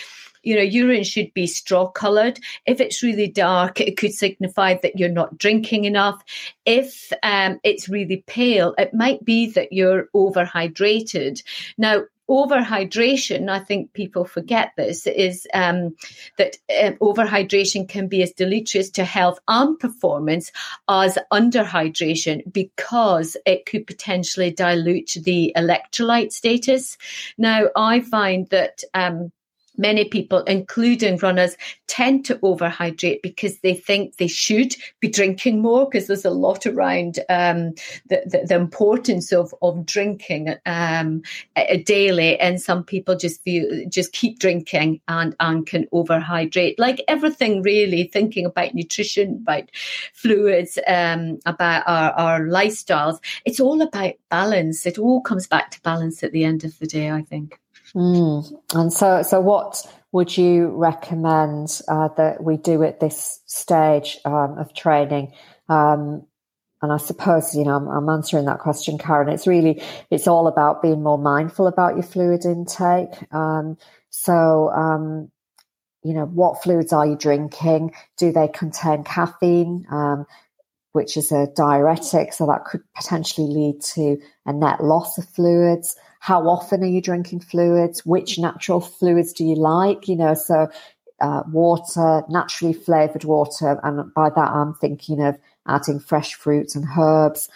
you 0.43 0.55
know, 0.55 0.61
urine 0.61 1.03
should 1.03 1.33
be 1.33 1.47
straw 1.47 1.87
colored. 1.87 2.39
If 2.65 2.79
it's 2.79 3.03
really 3.03 3.27
dark, 3.27 3.81
it 3.81 3.97
could 3.97 4.13
signify 4.13 4.75
that 4.81 4.99
you're 4.99 5.09
not 5.09 5.37
drinking 5.37 5.85
enough. 5.85 6.23
If 6.65 7.11
um, 7.23 7.59
it's 7.63 7.89
really 7.89 8.23
pale, 8.27 8.75
it 8.77 8.93
might 8.93 9.23
be 9.23 9.51
that 9.51 9.73
you're 9.73 10.07
overhydrated. 10.15 11.43
Now, 11.77 12.03
overhydration, 12.29 13.49
I 13.49 13.59
think 13.59 13.93
people 13.93 14.25
forget 14.25 14.71
this, 14.77 15.07
is 15.07 15.47
um, 15.53 15.95
that 16.37 16.57
um, 16.81 16.93
overhydration 16.95 17.87
can 17.87 18.07
be 18.07 18.23
as 18.23 18.31
deleterious 18.31 18.89
to 18.91 19.03
health 19.03 19.39
and 19.47 19.77
performance 19.77 20.51
as 20.87 21.17
underhydration 21.31 22.51
because 22.51 23.35
it 23.45 23.65
could 23.65 23.85
potentially 23.87 24.51
dilute 24.51 25.17
the 25.23 25.53
electrolyte 25.55 26.31
status. 26.31 26.97
Now, 27.37 27.67
I 27.75 28.01
find 28.01 28.47
that. 28.49 28.83
Um, 28.93 29.31
many 29.77 30.05
people, 30.05 30.39
including 30.43 31.17
runners, 31.17 31.57
tend 31.87 32.25
to 32.25 32.35
overhydrate 32.37 33.21
because 33.21 33.59
they 33.59 33.73
think 33.73 34.17
they 34.17 34.27
should 34.27 34.75
be 34.99 35.07
drinking 35.07 35.61
more 35.61 35.85
because 35.85 36.07
there's 36.07 36.25
a 36.25 36.29
lot 36.29 36.65
around 36.65 37.19
um, 37.29 37.73
the, 38.09 38.23
the, 38.25 38.45
the, 38.47 38.55
importance 38.55 39.31
of, 39.31 39.53
of 39.61 39.85
drinking 39.85 40.55
um, 40.65 41.21
daily. 41.85 42.39
And 42.39 42.61
some 42.61 42.83
people 42.83 43.15
just 43.15 43.43
feel, 43.43 43.67
just 43.89 44.13
keep 44.13 44.39
drinking 44.39 45.01
and, 45.07 45.35
and 45.39 45.65
can 45.65 45.85
overhydrate. 45.93 46.75
Like 46.77 47.03
everything 47.07 47.61
really, 47.61 48.05
thinking 48.05 48.45
about 48.45 48.73
nutrition, 48.73 49.39
about 49.41 49.69
fluids, 50.13 50.79
um, 50.87 51.39
about 51.45 51.83
our, 51.87 52.11
our 52.13 52.41
lifestyles, 52.41 53.19
it's 53.45 53.59
all 53.59 53.81
about 53.81 54.13
balance. 54.29 54.85
It 54.85 54.97
all 54.97 55.21
comes 55.21 55.47
back 55.47 55.71
to 55.71 55.81
balance 55.81 56.23
at 56.23 56.31
the 56.31 56.43
end 56.43 56.63
of 56.63 56.77
the 56.79 56.87
day, 56.87 57.11
I 57.11 57.21
think. 57.21 57.59
Mm. 57.95 58.51
And 58.73 58.91
so, 58.91 59.21
so 59.21 59.39
what 59.39 59.85
would 60.11 60.35
you 60.37 60.69
recommend 60.69 61.81
uh, 61.87 62.09
that 62.17 62.43
we 62.43 62.57
do 62.57 62.83
at 62.83 62.99
this 62.99 63.41
stage 63.45 64.19
um, 64.25 64.57
of 64.57 64.73
training? 64.73 65.33
Um, 65.69 66.25
and 66.81 66.91
I 66.91 66.97
suppose 66.97 67.55
you 67.55 67.63
know 67.63 67.75
I'm, 67.77 67.87
I'm, 67.87 68.09
answering 68.09 68.45
that 68.45 68.59
question, 68.59 68.97
Karen. 68.97 69.29
It's 69.29 69.47
really 69.47 69.81
it's 70.11 70.27
all 70.27 70.47
about 70.47 70.81
being 70.81 71.01
more 71.01 71.17
mindful 71.17 71.65
about 71.65 71.95
your 71.95 72.03
fluid 72.03 72.45
intake. 72.45 73.33
Um, 73.33 73.77
so 74.09 74.69
um, 74.69 75.31
you 76.03 76.13
know 76.13 76.25
what 76.25 76.61
fluids 76.61 76.91
are 76.91 77.07
you 77.07 77.15
drinking? 77.15 77.93
Do 78.17 78.31
they 78.31 78.49
contain 78.49 79.03
caffeine? 79.03 79.85
Um, 79.89 80.25
which 80.91 81.17
is 81.17 81.31
a 81.31 81.47
diuretic, 81.55 82.33
so 82.33 82.45
that 82.45 82.65
could 82.65 82.81
potentially 82.95 83.47
lead 83.47 83.81
to 83.81 84.15
a 84.45 84.53
net 84.53 84.83
loss 84.83 85.17
of 85.17 85.25
fluids. 85.29 85.95
How 86.23 86.47
often 86.47 86.81
are 86.83 86.87
you 86.87 87.01
drinking 87.01 87.41
fluids? 87.41 88.05
Which 88.05 88.39
natural 88.39 88.79
fluids 88.79 89.33
do 89.33 89.43
you 89.43 89.55
like? 89.55 90.07
You 90.07 90.15
know, 90.15 90.35
so 90.35 90.69
uh, 91.19 91.43
water, 91.51 92.23
naturally 92.29 92.71
flavored 92.71 93.25
water, 93.25 93.77
and 93.83 94.13
by 94.13 94.29
that 94.29 94.51
I'm 94.51 94.73
thinking 94.73 95.21
of 95.21 95.37
adding 95.67 95.99
fresh 95.99 96.35
fruits 96.35 96.77
and 96.77 96.87
herbs. 96.97 97.49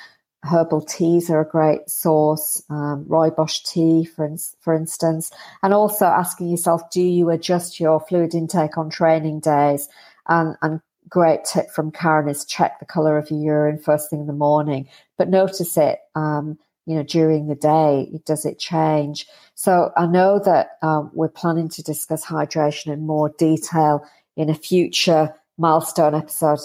Herbal 0.43 0.81
teas 0.81 1.29
are 1.29 1.39
a 1.39 1.47
great 1.47 1.89
source, 1.89 2.61
um, 2.69 3.05
rooibos 3.07 3.63
tea, 3.63 4.03
for, 4.03 4.25
in, 4.25 4.37
for 4.59 4.73
instance, 4.73 5.31
and 5.63 5.73
also 5.73 6.05
asking 6.05 6.49
yourself, 6.49 6.89
do 6.89 7.01
you 7.01 7.29
adjust 7.29 7.79
your 7.79 8.01
fluid 8.01 8.35
intake 8.35 8.77
on 8.77 8.89
training 8.89 9.39
days? 9.39 9.87
And, 10.27 10.57
and 10.61 10.81
great 11.07 11.45
tip 11.45 11.71
from 11.71 11.91
Karen 11.91 12.27
is 12.27 12.43
check 12.43 12.81
the 12.81 12.85
color 12.85 13.17
of 13.17 13.31
your 13.31 13.39
urine 13.39 13.79
first 13.79 14.09
thing 14.09 14.19
in 14.19 14.27
the 14.27 14.33
morning, 14.33 14.89
but 15.17 15.29
notice 15.29 15.77
it, 15.77 15.99
um, 16.15 16.59
you 16.87 16.95
know, 16.95 17.03
during 17.03 17.47
the 17.47 17.55
day. 17.55 18.09
Does 18.25 18.45
it 18.45 18.57
change? 18.57 19.27
So 19.53 19.91
I 19.95 20.07
know 20.07 20.39
that 20.39 20.77
um, 20.81 21.11
we're 21.13 21.27
planning 21.27 21.69
to 21.69 21.83
discuss 21.83 22.25
hydration 22.25 22.93
in 22.93 23.05
more 23.05 23.29
detail 23.37 24.07
in 24.35 24.49
a 24.49 24.55
future 24.55 25.35
milestone 25.57 26.15
episode. 26.15 26.59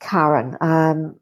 Karen. 0.00 0.56
Um, 0.60 1.16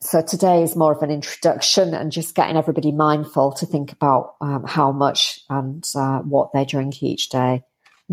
so 0.00 0.20
today 0.20 0.64
is 0.64 0.74
more 0.74 0.92
of 0.92 1.02
an 1.02 1.10
introduction 1.10 1.94
and 1.94 2.10
just 2.10 2.34
getting 2.34 2.56
everybody 2.56 2.90
mindful 2.90 3.52
to 3.52 3.66
think 3.66 3.92
about 3.92 4.34
um, 4.40 4.64
how 4.66 4.90
much 4.90 5.40
and 5.48 5.88
uh, 5.94 6.18
what 6.18 6.52
they 6.52 6.64
drink 6.64 7.02
each 7.02 7.28
day. 7.28 7.62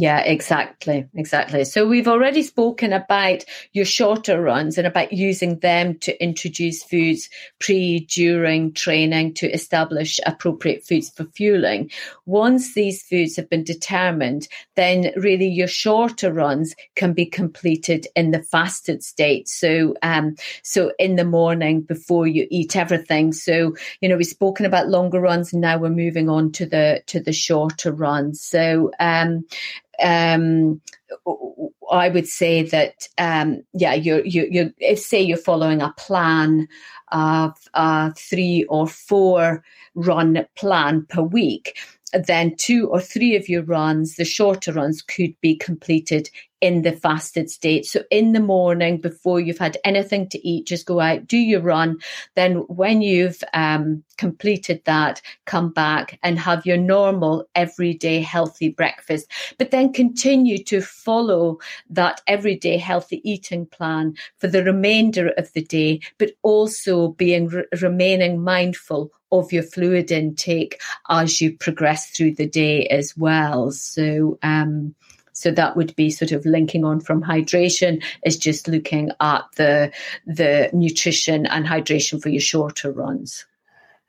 Yeah, 0.02 0.20
exactly. 0.22 1.08
Exactly. 1.14 1.66
So 1.66 1.86
we've 1.86 2.08
already 2.08 2.42
spoken 2.44 2.94
about 2.94 3.44
your 3.74 3.84
shorter 3.84 4.42
runs 4.42 4.78
and 4.78 4.88
about 4.88 5.12
using 5.12 5.60
them 5.60 5.98
to 6.00 6.24
introduce 6.24 6.84
foods 6.84 7.30
pre, 7.60 8.00
during 8.06 8.72
training 8.72 9.34
to 9.34 9.52
establish 9.52 10.18
appropriate 10.26 10.86
foods 10.86 11.10
for 11.10 11.26
fueling. 11.36 11.92
Once 12.26 12.76
these 12.76 13.04
foods 13.04 13.36
have 13.36 13.50
been 13.50 13.66
determined, 13.66 14.48
then 14.78 15.12
really 15.18 15.50
your 15.50 15.68
shorter 15.68 16.32
runs 16.32 16.76
can 16.96 17.12
be 17.12 17.26
completed 17.26 18.08
in 18.16 18.32
the 18.32 18.42
fasted 18.42 19.04
state. 19.04 19.50
So, 19.50 19.96
um, 20.02 20.38
so 20.64 20.94
in 20.98 21.18
the 21.18 21.26
morning 21.26 21.82
before 21.82 22.26
you 22.26 22.48
eat 22.50 22.78
everything. 22.78 23.34
So, 23.34 23.76
you 24.00 24.08
know, 24.08 24.16
we've 24.16 24.28
spoken 24.28 24.66
about 24.66 24.88
longer 24.88 25.20
runs 25.20 25.52
and 25.52 25.62
now 25.62 25.78
we're 25.78 25.90
moving 25.90 26.30
on 26.30 26.54
to 26.54 26.66
the, 26.66 27.04
to 27.08 27.20
the 27.20 27.34
shorter 27.34 27.92
runs. 27.92 28.40
So, 28.42 28.92
um, 29.02 29.44
um, 30.02 30.82
I 31.92 32.10
would 32.10 32.28
say 32.28 32.64
that 32.64 33.08
um, 33.18 33.64
yeah, 33.74 33.94
you're, 33.94 34.26
you're, 34.26 34.48
you're 34.48 34.70
if 34.78 35.00
say 35.00 35.22
you're 35.22 35.38
following 35.38 35.82
a 35.82 35.94
plan 35.98 36.68
of 37.12 37.54
a 37.74 38.14
three 38.14 38.66
or 38.70 38.88
four 38.88 39.64
run 39.96 40.46
plan 40.56 41.06
per 41.10 41.22
week, 41.22 41.78
then 42.14 42.56
two 42.56 42.88
or 42.88 43.00
three 43.00 43.36
of 43.36 43.50
your 43.50 43.64
runs, 43.64 44.16
the 44.16 44.26
shorter 44.26 44.74
runs, 44.74 45.02
could 45.02 45.34
be 45.42 45.56
completed 45.56 46.30
in 46.62 46.82
the 46.82 46.92
fasted 46.92 47.50
state. 47.50 47.86
So 47.86 48.04
in 48.12 48.34
the 48.34 48.40
morning, 48.40 49.00
before 49.00 49.40
you've 49.40 49.58
had 49.60 49.78
anything 49.86 50.28
to 50.30 50.48
eat, 50.48 50.68
just 50.68 50.86
go 50.86 51.00
out, 51.00 51.28
do 51.28 51.38
your 51.38 51.62
run. 51.62 52.00
Then 52.36 52.58
when 52.68 53.02
you've 53.02 53.42
um, 53.54 54.04
completed 54.18 54.82
that, 54.86 55.22
come 55.46 55.72
back 55.72 56.20
and 56.22 56.38
have 56.38 56.66
your 56.66 56.78
normal 56.78 57.48
everyday 57.56 58.22
healthy 58.22 58.70
breakfast. 58.70 59.32
But 59.58 59.72
then 59.72 59.94
continue 59.94 60.62
to 60.66 60.82
follow 60.82 61.60
that 61.90 62.22
everyday 62.28 62.78
healthy 62.78 63.22
eating 63.30 63.66
plan 63.66 64.16
for 64.38 64.48
the 64.48 64.64
remainder 64.64 65.30
of 65.38 65.52
the 65.54 65.64
day, 65.64 66.02
but 66.18 66.32
also 66.44 67.10
being 67.10 67.48
re- 67.48 67.66
remaining 67.82 68.44
mindful 68.44 69.12
of 69.32 69.52
your 69.52 69.64
fluid 69.64 70.12
intake 70.12 70.82
as 71.10 71.42
you 71.42 71.56
progress 71.58 72.10
through 72.12 72.36
the 72.36 72.48
day 72.48 72.88
as 72.88 73.16
well. 73.18 73.72
So, 73.72 74.40
um, 74.44 74.96
so 75.34 75.52
that 75.52 75.78
would 75.78 75.96
be 75.96 76.10
sort 76.10 76.32
of 76.34 76.46
linking 76.46 76.84
on 76.84 77.00
from 77.00 77.24
hydration 77.24 78.04
is 78.26 78.38
just 78.38 78.68
looking 78.68 79.12
at 79.22 79.44
the 79.56 79.92
the 80.26 80.70
nutrition 80.74 81.46
and 81.46 81.66
hydration 81.66 82.22
for 82.22 82.30
your 82.30 82.42
shorter 82.42 82.92
runs. 82.92 83.46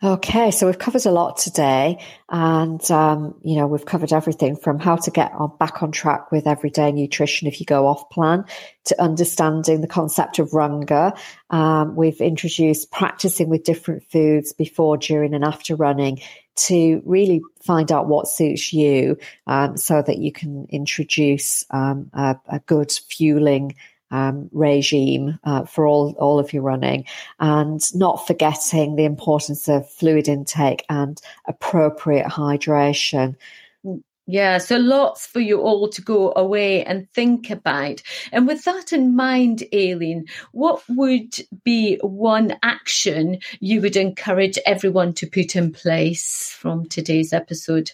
Okay, 0.02 0.50
so 0.50 0.64
we've 0.64 0.78
covered 0.78 1.04
a 1.04 1.10
lot 1.10 1.36
today, 1.36 2.02
and 2.30 2.90
um, 2.90 3.34
you 3.42 3.56
know 3.56 3.66
we've 3.66 3.84
covered 3.84 4.14
everything 4.14 4.56
from 4.56 4.78
how 4.78 4.96
to 4.96 5.10
get 5.10 5.30
on, 5.32 5.54
back 5.58 5.82
on 5.82 5.92
track 5.92 6.32
with 6.32 6.46
everyday 6.46 6.90
nutrition 6.90 7.46
if 7.46 7.60
you 7.60 7.66
go 7.66 7.86
off 7.86 8.08
plan, 8.08 8.46
to 8.84 8.98
understanding 8.98 9.82
the 9.82 9.86
concept 9.86 10.38
of 10.38 10.52
runger. 10.52 11.14
Um, 11.50 11.96
we've 11.96 12.22
introduced 12.22 12.90
practicing 12.90 13.50
with 13.50 13.64
different 13.64 14.04
foods 14.04 14.54
before, 14.54 14.96
during, 14.96 15.34
and 15.34 15.44
after 15.44 15.76
running 15.76 16.20
to 16.56 17.02
really 17.04 17.42
find 17.62 17.92
out 17.92 18.08
what 18.08 18.26
suits 18.26 18.72
you, 18.72 19.18
um, 19.46 19.76
so 19.76 20.00
that 20.00 20.16
you 20.16 20.32
can 20.32 20.66
introduce 20.70 21.66
um, 21.72 22.08
a, 22.14 22.36
a 22.48 22.60
good 22.60 22.90
fueling 22.90 23.74
um, 24.10 24.48
regime 24.52 25.38
uh, 25.44 25.64
for 25.64 25.86
all 25.86 26.14
all 26.18 26.38
of 26.38 26.52
your 26.52 26.62
running, 26.62 27.04
and 27.38 27.82
not 27.94 28.26
forgetting 28.26 28.96
the 28.96 29.04
importance 29.04 29.68
of 29.68 29.90
fluid 29.90 30.28
intake 30.28 30.84
and 30.88 31.20
appropriate 31.46 32.26
hydration. 32.26 33.36
Yeah, 34.30 34.58
so 34.58 34.76
lots 34.76 35.26
for 35.26 35.40
you 35.40 35.60
all 35.60 35.88
to 35.88 36.00
go 36.00 36.32
away 36.36 36.84
and 36.84 37.10
think 37.10 37.50
about. 37.50 38.00
And 38.30 38.46
with 38.46 38.62
that 38.64 38.92
in 38.92 39.16
mind, 39.16 39.64
Aileen, 39.74 40.26
what 40.52 40.84
would 40.88 41.34
be 41.64 41.96
one 41.96 42.56
action 42.62 43.40
you 43.58 43.80
would 43.80 43.96
encourage 43.96 44.56
everyone 44.64 45.14
to 45.14 45.26
put 45.26 45.56
in 45.56 45.72
place 45.72 46.56
from 46.56 46.86
today's 46.86 47.32
episode? 47.32 47.90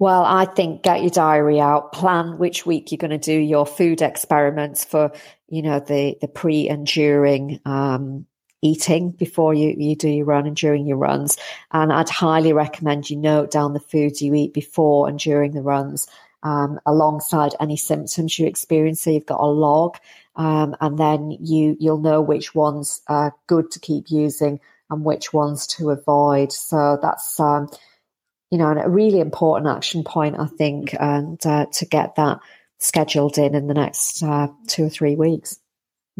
Well, 0.00 0.24
I 0.24 0.44
think 0.44 0.84
get 0.84 1.00
your 1.00 1.10
diary 1.10 1.58
out, 1.58 1.92
plan 1.92 2.38
which 2.38 2.64
week 2.64 2.92
you're 2.92 2.98
going 2.98 3.10
to 3.10 3.18
do 3.18 3.36
your 3.36 3.66
food 3.66 4.00
experiments 4.00 4.84
for, 4.84 5.10
you 5.48 5.60
know, 5.60 5.80
the, 5.80 6.16
the 6.20 6.28
pre 6.28 6.68
and 6.68 6.86
during, 6.86 7.60
um, 7.64 8.24
eating 8.62 9.10
before 9.10 9.54
you, 9.54 9.74
you 9.76 9.96
do 9.96 10.08
your 10.08 10.24
run 10.26 10.46
and 10.46 10.56
during 10.56 10.86
your 10.86 10.98
runs. 10.98 11.36
And 11.72 11.92
I'd 11.92 12.08
highly 12.08 12.52
recommend 12.52 13.10
you 13.10 13.16
note 13.16 13.50
down 13.50 13.72
the 13.72 13.80
foods 13.80 14.22
you 14.22 14.34
eat 14.34 14.54
before 14.54 15.08
and 15.08 15.18
during 15.18 15.52
the 15.52 15.62
runs, 15.62 16.06
um, 16.44 16.78
alongside 16.86 17.56
any 17.58 17.76
symptoms 17.76 18.38
you 18.38 18.46
experience. 18.46 19.02
So 19.02 19.10
you've 19.10 19.26
got 19.26 19.40
a 19.40 19.46
log, 19.46 19.96
um, 20.36 20.76
and 20.80 20.96
then 20.96 21.32
you, 21.40 21.76
you'll 21.80 21.98
know 22.00 22.20
which 22.20 22.54
ones 22.54 23.02
are 23.08 23.34
good 23.48 23.72
to 23.72 23.80
keep 23.80 24.12
using 24.12 24.60
and 24.90 25.04
which 25.04 25.32
ones 25.32 25.66
to 25.66 25.90
avoid. 25.90 26.52
So 26.52 27.00
that's, 27.02 27.40
um, 27.40 27.68
you 28.50 28.58
know, 28.58 28.68
a 28.70 28.88
really 28.88 29.20
important 29.20 29.70
action 29.70 30.04
point, 30.04 30.36
I 30.38 30.46
think, 30.46 30.94
and 30.98 31.44
uh, 31.44 31.66
to 31.72 31.86
get 31.86 32.16
that 32.16 32.38
scheduled 32.78 33.38
in 33.38 33.54
in 33.54 33.66
the 33.66 33.74
next 33.74 34.22
uh, 34.22 34.48
two 34.66 34.84
or 34.84 34.88
three 34.88 35.16
weeks. 35.16 35.58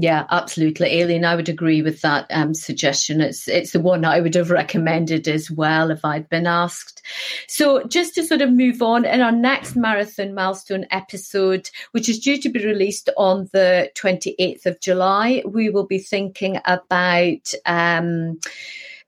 Yeah, 0.00 0.26
absolutely, 0.30 1.02
Aileen. 1.02 1.24
I 1.24 1.34
would 1.34 1.48
agree 1.48 1.82
with 1.82 2.02
that 2.02 2.26
um, 2.30 2.54
suggestion. 2.54 3.20
It's 3.20 3.48
it's 3.48 3.72
the 3.72 3.80
one 3.80 4.04
I 4.04 4.20
would 4.20 4.36
have 4.36 4.48
recommended 4.48 5.26
as 5.26 5.50
well 5.50 5.90
if 5.90 6.04
I'd 6.04 6.28
been 6.28 6.46
asked. 6.46 7.02
So, 7.48 7.82
just 7.82 8.14
to 8.14 8.22
sort 8.22 8.40
of 8.40 8.52
move 8.52 8.80
on, 8.80 9.04
in 9.04 9.20
our 9.20 9.32
next 9.32 9.74
marathon 9.74 10.34
milestone 10.34 10.86
episode, 10.92 11.68
which 11.90 12.08
is 12.08 12.20
due 12.20 12.40
to 12.42 12.48
be 12.48 12.64
released 12.64 13.10
on 13.16 13.48
the 13.52 13.90
twenty 13.96 14.36
eighth 14.38 14.66
of 14.66 14.80
July, 14.80 15.42
we 15.44 15.68
will 15.68 15.86
be 15.86 15.98
thinking 15.98 16.60
about. 16.64 17.52
Um, 17.66 18.38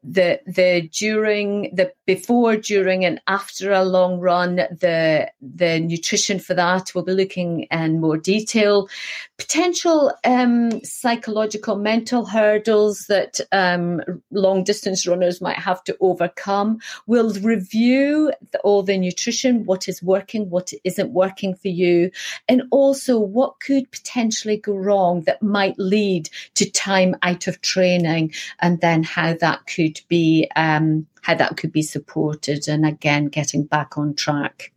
the 0.03 0.40
the 0.46 0.88
during 0.92 1.74
the 1.74 1.92
before 2.07 2.57
during 2.57 3.05
and 3.05 3.20
after 3.26 3.70
a 3.72 3.84
long 3.84 4.18
run 4.18 4.57
the 4.57 5.30
the 5.42 5.78
nutrition 5.80 6.38
for 6.38 6.55
that 6.55 6.94
we'll 6.94 7.05
be 7.05 7.12
looking 7.12 7.66
in 7.70 8.01
more 8.01 8.16
detail. 8.16 8.88
Potential 9.36 10.12
um, 10.24 10.82
psychological 10.84 11.76
mental 11.76 12.24
hurdles 12.24 13.07
that 13.09 13.40
um, 13.53 14.01
long 14.30 14.64
distance 14.64 15.07
runners 15.07 15.40
might 15.40 15.59
have 15.59 15.84
to 15.84 15.96
overcome. 16.01 16.78
We'll 17.07 17.32
review 17.34 18.32
the, 18.53 18.59
all 18.61 18.82
the 18.82 18.98
nutrition 18.98 19.64
what 19.64 19.88
is 19.88 20.03
working 20.03 20.48
what 20.51 20.72
isn't 20.84 21.12
working 21.12 21.55
for 21.55 21.68
you 21.68 22.11
and 22.48 22.62
also 22.70 23.18
what 23.18 23.61
could 23.61 23.90
potentially 23.90 24.57
go 24.57 24.74
wrong 24.74 25.22
that 25.22 25.42
might 25.42 25.78
lead 25.78 26.28
to 26.55 26.70
time 26.70 27.16
out 27.22 27.46
of 27.46 27.61
training 27.61 28.32
and 28.61 28.80
then 28.80 29.03
how 29.03 29.34
that 29.34 29.66
could 29.66 29.89
be 30.09 30.49
um, 30.57 31.07
how 31.22 31.34
that 31.34 31.57
could 31.57 31.72
be 31.72 31.82
supported 31.82 32.68
and 32.68 32.86
again 32.86 33.26
getting 33.26 33.64
back 33.64 33.97
on 33.99 34.14
track 34.14 34.72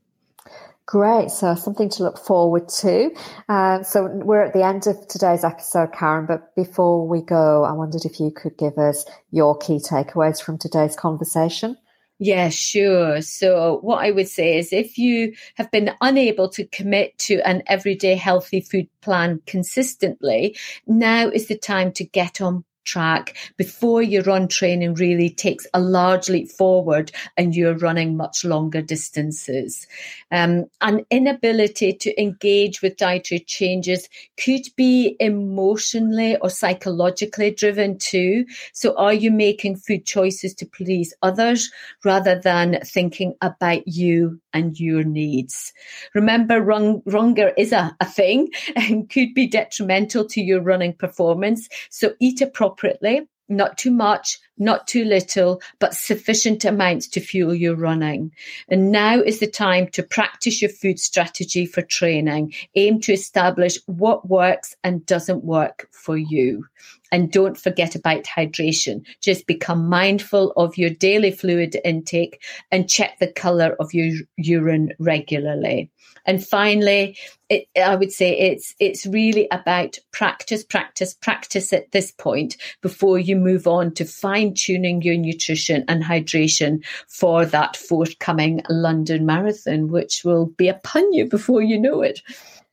Great. 0.86 1.32
So 1.32 1.56
something 1.56 1.90
to 1.92 2.04
look 2.04 2.18
forward 2.18 2.68
to. 2.68 3.10
Uh, 3.48 3.84
so 3.84 4.06
we're 4.06 4.44
at 4.44 4.54
the 4.54 4.64
end 4.64 4.86
of 4.86 5.08
today's 5.08 5.44
episode, 5.44 5.94
Karen, 5.94 6.26
but 6.26 6.54
before 6.56 7.08
we 7.08 7.22
go, 7.22 7.64
I 7.64 7.72
wondered 7.72 8.04
if 8.04 8.20
you 8.20 8.32
could 8.32 8.58
give 8.58 8.78
us 8.78 9.06
your 9.32 9.58
key 9.58 9.78
takeaways 9.80 10.44
from 10.44 10.58
today's 10.58 10.96
conversation. 10.96 11.78
Yeah, 12.20 12.50
sure. 12.50 13.22
So, 13.22 13.80
what 13.82 14.04
I 14.04 14.12
would 14.12 14.28
say 14.28 14.58
is 14.58 14.72
if 14.72 14.98
you 14.98 15.34
have 15.56 15.72
been 15.72 15.92
unable 16.00 16.48
to 16.50 16.66
commit 16.68 17.18
to 17.20 17.42
an 17.42 17.64
everyday 17.66 18.16
healthy 18.16 18.62
food 18.62 18.88
plan 19.02 19.42
consistently, 19.48 20.56
now 20.86 21.28
is 21.28 21.48
the 21.48 21.58
time 21.58 21.92
to 21.94 22.04
get 22.04 22.40
on 22.40 22.66
track 22.84 23.36
before 23.58 24.02
your 24.02 24.24
run 24.24 24.48
training 24.48 24.94
really 24.96 25.30
takes 25.30 25.66
a 25.74 25.80
large 25.80 26.30
leap 26.30 26.52
forward 26.52 27.12
and 27.38 27.56
you're 27.56 27.78
running 27.78 28.18
much 28.18 28.44
longer 28.44 28.82
distances. 28.82 29.88
Um, 30.32 30.66
an 30.82 31.06
inability 31.10 31.94
to 31.94 32.22
engage 32.22 32.82
with 32.82 32.98
dietary 32.98 33.40
changes 33.40 34.10
could 34.44 34.64
be 34.76 35.16
emotionally 35.20 36.38
or 36.38 36.50
psychologically 36.50 37.52
driven 37.52 37.98
too. 37.98 38.46
So 38.74 38.96
are 38.98 39.14
you 39.14 39.32
making 39.32 39.78
food 39.78 40.06
choices 40.06 40.54
to 40.56 40.66
please 40.66 41.14
others 41.22 41.72
rather 42.04 42.40
than 42.40 42.80
thinking 42.86 43.36
about 43.42 43.88
you 43.88 44.40
and 44.54 44.80
your 44.80 45.04
needs? 45.04 45.74
Remember, 46.14 46.62
run, 46.62 47.02
runger 47.02 47.54
is 47.58 47.72
a, 47.72 47.96
a 48.00 48.06
thing 48.06 48.50
and 48.76 49.10
could 49.10 49.34
be 49.34 49.48
detrimental 49.48 50.26
to 50.26 50.42
your 50.42 50.62
running 50.62 50.94
performance. 50.94 51.70
So 51.90 52.14
eat 52.20 52.42
appropriately 52.42 52.73
appropriately, 52.74 53.28
not 53.50 53.78
too 53.78 53.92
much, 53.92 54.40
not 54.58 54.88
too 54.88 55.04
little, 55.04 55.62
but 55.80 55.94
sufficient 55.94 56.66
amounts 56.66 57.08
to 57.08 57.20
fuel 57.20 57.54
your 57.54 57.76
running. 57.76 58.32
And 58.70 58.92
now 58.92 59.20
is 59.20 59.40
the 59.40 59.48
time 59.48 59.88
to 59.90 60.04
practice 60.04 60.62
your 60.62 60.70
food 60.70 61.00
strategy 61.00 61.66
for 61.66 61.82
training. 61.82 62.54
Aim 62.76 63.00
to 63.02 63.14
establish 63.14 63.78
what 63.86 64.30
works 64.30 64.76
and 64.84 65.06
doesn't 65.06 65.44
work 65.44 65.88
for 65.92 66.18
you. 66.18 66.66
And 67.14 67.32
don't 67.32 67.56
forget 67.56 67.94
about 67.94 68.24
hydration. 68.24 69.06
Just 69.22 69.46
become 69.46 69.88
mindful 69.88 70.52
of 70.58 70.80
your 70.80 70.90
daily 70.90 71.30
fluid 71.30 71.78
intake 71.86 72.44
and 72.72 72.90
check 72.90 73.20
the 73.20 73.32
color 73.32 73.76
of 73.80 73.94
your 73.94 74.18
urine 74.36 74.92
regularly. 74.98 75.92
And 76.26 76.44
finally, 76.44 77.16
it, 77.50 77.68
I 77.78 77.96
would 77.96 78.12
say 78.12 78.36
it's 78.36 78.74
it's 78.80 79.06
really 79.06 79.48
about 79.52 80.00
practice, 80.12 80.64
practice, 80.64 81.14
practice 81.14 81.72
at 81.72 81.92
this 81.92 82.12
point 82.12 82.58
before 82.82 83.20
you 83.20 83.36
move 83.36 83.68
on 83.68 83.94
to 83.94 84.06
fine 84.06 84.56
tuning 84.56 85.04
your 85.04 85.16
nutrition 85.16 85.86
and 85.88 86.04
hydration 86.04 86.84
for 87.08 87.46
that 87.46 87.78
forthcoming 87.78 88.64
London 88.70 89.24
Marathon, 89.26 89.90
which 89.90 90.24
will 90.24 90.48
be 90.48 90.68
upon 90.68 91.14
you 91.14 91.26
before 91.30 91.62
you 91.62 91.80
know 91.80 92.02
it. 92.02 92.22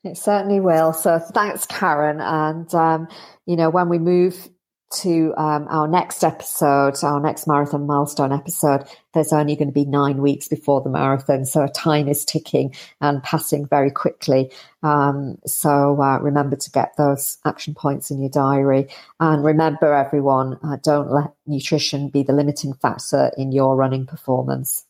It 0.03 0.17
certainly 0.17 0.61
will. 0.61 0.93
So 0.93 1.19
thanks, 1.19 1.67
Karen. 1.67 2.21
And 2.21 2.73
um, 2.75 3.09
you 3.47 3.57
know, 3.57 3.71
when 3.71 3.89
we 3.89 3.99
move 3.99 4.49
to 4.93 5.33
um, 5.37 5.67
our 5.71 5.87
next 5.87 6.25
episode, 6.25 6.95
our 7.05 7.21
next 7.21 7.47
marathon 7.47 7.87
milestone 7.87 8.33
episode, 8.33 8.85
there's 9.15 9.33
only 9.33 9.55
going 9.55 9.69
to 9.69 9.75
be 9.75 9.85
nine 9.85 10.21
weeks 10.21 10.49
before 10.49 10.81
the 10.81 10.91
marathon. 10.91 11.45
So 11.45 11.69
time 11.69 12.09
is 12.09 12.25
ticking 12.25 12.75
and 13.01 13.23
passing 13.23 13.67
very 13.67 13.91
quickly. 13.91 14.51
Um, 14.83 15.37
so 15.47 16.01
uh, 16.01 16.19
remember 16.19 16.57
to 16.57 16.71
get 16.71 16.97
those 16.97 17.39
action 17.45 17.75
points 17.75 18.11
in 18.11 18.21
your 18.21 18.31
diary. 18.31 18.89
And 19.21 19.45
remember, 19.45 19.95
everyone, 19.95 20.59
uh, 20.65 20.79
don't 20.83 21.11
let 21.11 21.35
nutrition 21.47 22.09
be 22.09 22.23
the 22.23 22.33
limiting 22.33 22.73
factor 22.75 23.31
in 23.37 23.53
your 23.53 23.77
running 23.77 24.07
performance. 24.07 24.87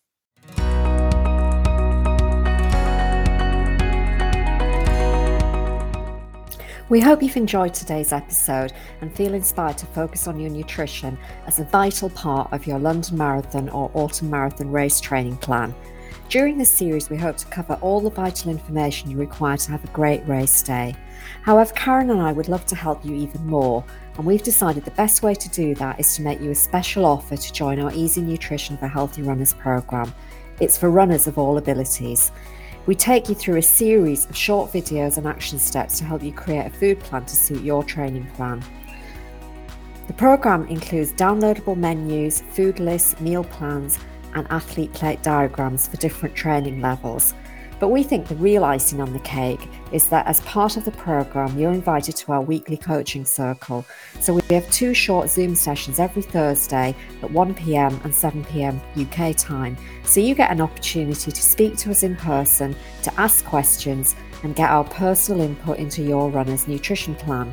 We 6.91 6.99
hope 6.99 7.23
you've 7.23 7.37
enjoyed 7.37 7.73
today's 7.73 8.13
episode 8.13 8.73
and 9.01 9.15
feel 9.15 9.35
inspired 9.35 9.79
to 9.79 9.87
focus 9.87 10.27
on 10.27 10.41
your 10.41 10.51
nutrition 10.51 11.17
as 11.47 11.61
a 11.61 11.65
vital 11.65 12.11
part 12.11 12.53
of 12.53 12.67
your 12.67 12.81
London 12.81 13.17
Marathon 13.17 13.69
or 13.69 13.93
Autumn 13.95 14.29
Marathon 14.29 14.73
race 14.73 15.01
training 15.01 15.37
plan. 15.37 15.73
During 16.31 16.59
this 16.59 16.73
series, 16.73 17.09
we 17.09 17.17
hope 17.17 17.37
to 17.37 17.47
cover 17.47 17.75
all 17.75 18.01
the 18.01 18.11
vital 18.11 18.51
information 18.51 19.09
you 19.09 19.19
require 19.19 19.57
to 19.57 19.71
have 19.71 19.85
a 19.85 19.93
great 19.93 20.27
race 20.27 20.63
day. 20.63 20.97
However, 21.43 21.73
Karen 21.75 22.11
and 22.11 22.21
I 22.21 22.33
would 22.33 22.49
love 22.49 22.67
to 22.67 22.75
help 22.75 23.05
you 23.05 23.15
even 23.15 23.47
more, 23.47 23.85
and 24.17 24.27
we've 24.27 24.43
decided 24.43 24.85
the 24.85 24.91
best 24.91 25.23
way 25.23 25.37
to 25.37 25.49
do 25.51 25.77
that 25.77 26.01
is 26.01 26.17
to 26.17 26.23
make 26.23 26.41
you 26.41 26.51
a 26.51 26.57
special 26.57 27.07
offer 27.07 27.37
to 27.37 27.53
join 27.53 27.79
our 27.79 27.93
Easy 27.95 28.21
Nutrition 28.21 28.77
for 28.77 28.89
Healthy 28.89 29.23
Runners 29.23 29.55
program. 29.55 30.13
It's 30.59 30.77
for 30.77 30.91
runners 30.91 31.29
of 31.29 31.39
all 31.39 31.57
abilities. 31.57 32.33
We 32.87 32.95
take 32.95 33.29
you 33.29 33.35
through 33.35 33.57
a 33.57 33.63
series 33.63 34.27
of 34.27 34.37
short 34.37 34.73
videos 34.73 35.19
and 35.19 35.27
action 35.27 35.59
steps 35.59 35.99
to 35.99 36.05
help 36.05 36.23
you 36.23 36.33
create 36.33 36.67
a 36.67 36.71
food 36.71 36.99
plan 37.01 37.25
to 37.27 37.37
suit 37.37 37.63
your 37.63 37.85
training 37.85 38.27
plan. 38.35 38.63
The 40.07 40.15
programme 40.15 40.67
includes 40.67 41.13
downloadable 41.13 41.77
menus, 41.77 42.41
food 42.53 42.81
lists, 42.81 43.21
meal 43.21 43.45
plans, 43.45 43.99
and 44.35 44.47
athlete 44.51 44.93
plate 44.93 45.23
diagrams 45.23 45.89
for 45.89 45.99
different 45.99 46.35
training 46.35 46.81
levels. 46.81 47.35
But 47.81 47.89
we 47.89 48.03
think 48.03 48.29
the 48.29 48.37
real 48.37 48.63
icing 48.63 49.01
on 49.01 49.15
the 49.15 49.19
cake 49.21 49.67
is 49.91 50.09
that 50.11 50.27
as 50.27 50.43
part 50.43 50.77
of 50.77 50.85
the 50.85 50.91
program, 50.93 51.59
you're 51.59 51.73
invited 51.73 52.15
to 52.17 52.33
our 52.33 52.43
weekly 52.43 52.77
coaching 52.77 53.25
circle. 53.25 53.87
So 54.21 54.35
we 54.35 54.43
have 54.55 54.71
two 54.71 54.93
short 54.93 55.31
Zoom 55.31 55.55
sessions 55.55 55.99
every 55.99 56.21
Thursday 56.21 56.95
at 57.23 57.31
1 57.31 57.55
pm 57.55 57.99
and 58.05 58.15
7 58.15 58.45
pm 58.45 58.81
UK 58.97 59.35
time. 59.35 59.79
So 60.05 60.21
you 60.21 60.35
get 60.35 60.51
an 60.51 60.61
opportunity 60.61 61.33
to 61.33 61.43
speak 61.43 61.79
to 61.79 61.91
us 61.91 62.03
in 62.03 62.17
person, 62.17 62.77
to 63.03 63.21
ask 63.21 63.47
questions, 63.47 64.15
and 64.43 64.55
get 64.55 64.71
our 64.71 64.85
personal 64.85 65.41
input 65.41 65.79
into 65.79 66.03
your 66.03 66.31
runner's 66.31 66.69
nutrition 66.69 67.15
plan. 67.15 67.51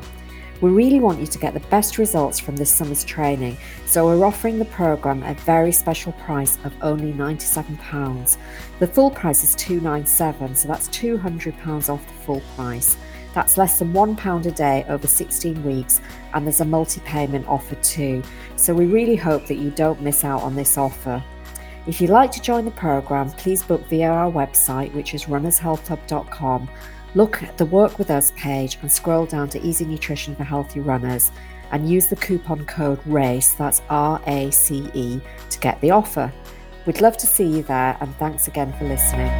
We 0.60 0.70
really 0.70 0.98
want 0.98 1.20
you 1.20 1.26
to 1.26 1.38
get 1.38 1.54
the 1.54 1.60
best 1.60 1.98
results 1.98 2.40
from 2.40 2.56
this 2.56 2.70
summer's 2.70 3.04
training, 3.04 3.56
so 3.86 4.06
we're 4.06 4.24
offering 4.24 4.58
the 4.58 4.64
programme 4.64 5.22
at 5.22 5.38
a 5.38 5.42
very 5.42 5.70
special 5.70 6.10
price 6.12 6.58
of 6.64 6.74
only 6.82 7.12
£97. 7.12 8.36
The 8.80 8.86
full 8.88 9.12
price 9.12 9.44
is 9.44 9.54
£297, 9.54 10.56
so 10.56 10.66
that's 10.66 10.88
£200 10.88 11.88
off 11.88 12.04
the 12.04 12.12
full 12.24 12.42
price. 12.56 12.96
That's 13.34 13.56
less 13.56 13.78
than 13.78 13.92
£1 13.92 14.46
a 14.46 14.50
day 14.50 14.84
over 14.88 15.06
16 15.06 15.62
weeks, 15.62 16.00
and 16.34 16.44
there's 16.44 16.60
a 16.60 16.64
multi 16.64 17.00
payment 17.02 17.46
offer 17.46 17.76
too. 17.76 18.24
So 18.56 18.74
we 18.74 18.86
really 18.86 19.14
hope 19.16 19.46
that 19.46 19.58
you 19.58 19.70
don't 19.70 20.02
miss 20.02 20.24
out 20.24 20.42
on 20.42 20.56
this 20.56 20.76
offer. 20.76 21.22
If 21.86 22.00
you'd 22.00 22.10
like 22.10 22.32
to 22.32 22.42
join 22.42 22.64
the 22.64 22.72
programme, 22.72 23.30
please 23.30 23.62
book 23.62 23.86
via 23.86 24.10
our 24.10 24.30
website, 24.30 24.92
which 24.92 25.14
is 25.14 25.26
runnershealthhub.com 25.26 26.68
Look 27.14 27.42
at 27.42 27.56
the 27.56 27.64
Work 27.64 27.98
With 27.98 28.10
Us 28.10 28.32
page 28.36 28.78
and 28.82 28.92
scroll 28.92 29.24
down 29.24 29.48
to 29.50 29.62
Easy 29.62 29.86
Nutrition 29.86 30.36
for 30.36 30.44
Healthy 30.44 30.80
Runners 30.80 31.32
and 31.72 31.88
use 31.88 32.06
the 32.06 32.16
coupon 32.16 32.66
code 32.66 33.00
RACE, 33.06 33.54
that's 33.54 33.80
R 33.88 34.20
A 34.26 34.50
C 34.50 34.90
E, 34.92 35.20
to 35.48 35.58
get 35.58 35.80
the 35.80 35.90
offer. 35.90 36.30
We'd 36.84 37.00
love 37.00 37.16
to 37.16 37.26
see 37.26 37.46
you 37.46 37.62
there 37.62 37.96
and 38.00 38.14
thanks 38.16 38.46
again 38.46 38.74
for 38.78 38.84
listening. 38.84 39.32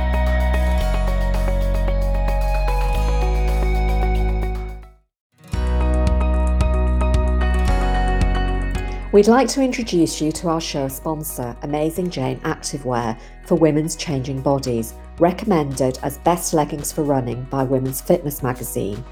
We'd 9.12 9.28
like 9.28 9.48
to 9.48 9.62
introduce 9.62 10.20
you 10.20 10.32
to 10.32 10.48
our 10.48 10.60
show 10.60 10.88
sponsor, 10.88 11.56
Amazing 11.62 12.10
Jane 12.10 12.40
Activewear 12.40 13.18
for 13.44 13.56
women's 13.56 13.96
changing 13.96 14.40
bodies 14.40 14.94
recommended 15.20 15.98
as 16.02 16.18
best 16.18 16.54
leggings 16.54 16.92
for 16.92 17.02
running 17.02 17.44
by 17.44 17.64
Women's 17.64 18.00
Fitness 18.00 18.42
magazine. 18.42 19.04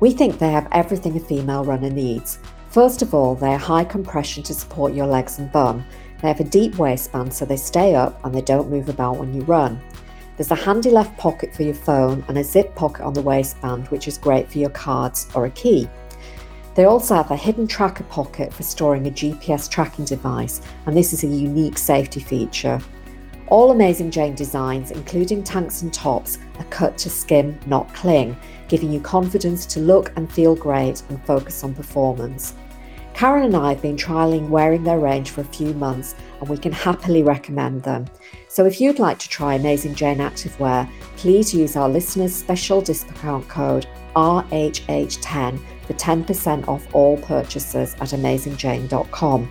We 0.00 0.12
think 0.12 0.38
they 0.38 0.50
have 0.50 0.68
everything 0.72 1.16
a 1.16 1.20
female 1.20 1.64
runner 1.64 1.90
needs. 1.90 2.38
First 2.68 3.02
of 3.02 3.14
all, 3.14 3.34
they 3.34 3.52
are 3.54 3.58
high 3.58 3.84
compression 3.84 4.42
to 4.44 4.54
support 4.54 4.94
your 4.94 5.06
legs 5.06 5.38
and 5.38 5.50
bum. 5.50 5.84
They 6.20 6.28
have 6.28 6.40
a 6.40 6.44
deep 6.44 6.76
waistband 6.76 7.32
so 7.32 7.44
they 7.44 7.56
stay 7.56 7.94
up 7.94 8.24
and 8.24 8.34
they 8.34 8.42
don't 8.42 8.70
move 8.70 8.88
about 8.88 9.18
when 9.18 9.34
you 9.34 9.42
run. 9.42 9.80
There's 10.36 10.50
a 10.52 10.54
handy 10.54 10.90
left 10.90 11.16
pocket 11.18 11.52
for 11.52 11.64
your 11.64 11.74
phone 11.74 12.24
and 12.28 12.38
a 12.38 12.44
zip 12.44 12.74
pocket 12.76 13.04
on 13.04 13.12
the 13.12 13.22
waistband, 13.22 13.88
which 13.88 14.06
is 14.06 14.18
great 14.18 14.48
for 14.48 14.58
your 14.58 14.70
cards 14.70 15.26
or 15.34 15.46
a 15.46 15.50
key. 15.50 15.88
They 16.76 16.84
also 16.84 17.16
have 17.16 17.32
a 17.32 17.36
hidden 17.36 17.66
tracker 17.66 18.04
pocket 18.04 18.54
for 18.54 18.62
storing 18.62 19.08
a 19.08 19.10
GPS 19.10 19.68
tracking 19.68 20.04
device, 20.04 20.60
and 20.86 20.96
this 20.96 21.12
is 21.12 21.24
a 21.24 21.26
unique 21.26 21.76
safety 21.76 22.20
feature. 22.20 22.80
All 23.50 23.70
Amazing 23.70 24.10
Jane 24.10 24.34
designs, 24.34 24.90
including 24.90 25.42
tanks 25.42 25.80
and 25.80 25.92
tops, 25.92 26.38
are 26.58 26.64
cut 26.64 26.98
to 26.98 27.08
skim, 27.08 27.58
not 27.66 27.92
cling, 27.94 28.36
giving 28.68 28.92
you 28.92 29.00
confidence 29.00 29.64
to 29.66 29.80
look 29.80 30.12
and 30.16 30.30
feel 30.30 30.54
great 30.54 31.02
and 31.08 31.24
focus 31.24 31.64
on 31.64 31.74
performance. 31.74 32.54
Karen 33.14 33.44
and 33.44 33.56
I 33.56 33.70
have 33.70 33.82
been 33.82 33.96
trialling 33.96 34.48
wearing 34.48 34.84
their 34.84 35.00
range 35.00 35.30
for 35.30 35.40
a 35.40 35.44
few 35.44 35.72
months 35.74 36.14
and 36.38 36.48
we 36.48 36.56
can 36.58 36.70
happily 36.70 37.22
recommend 37.22 37.82
them. 37.82 38.06
So 38.48 38.64
if 38.66 38.80
you'd 38.80 38.98
like 39.00 39.18
to 39.18 39.28
try 39.28 39.54
Amazing 39.54 39.96
Jane 39.96 40.18
Activewear, 40.18 40.88
please 41.16 41.52
use 41.52 41.74
our 41.74 41.88
listeners' 41.88 42.34
special 42.34 42.80
discount 42.80 43.48
code 43.48 43.86
RHH10 44.14 45.58
for 45.86 45.94
10% 45.94 46.68
off 46.68 46.86
all 46.94 47.16
purchases 47.16 47.94
at 47.94 48.10
AmazingJane.com. 48.10 49.50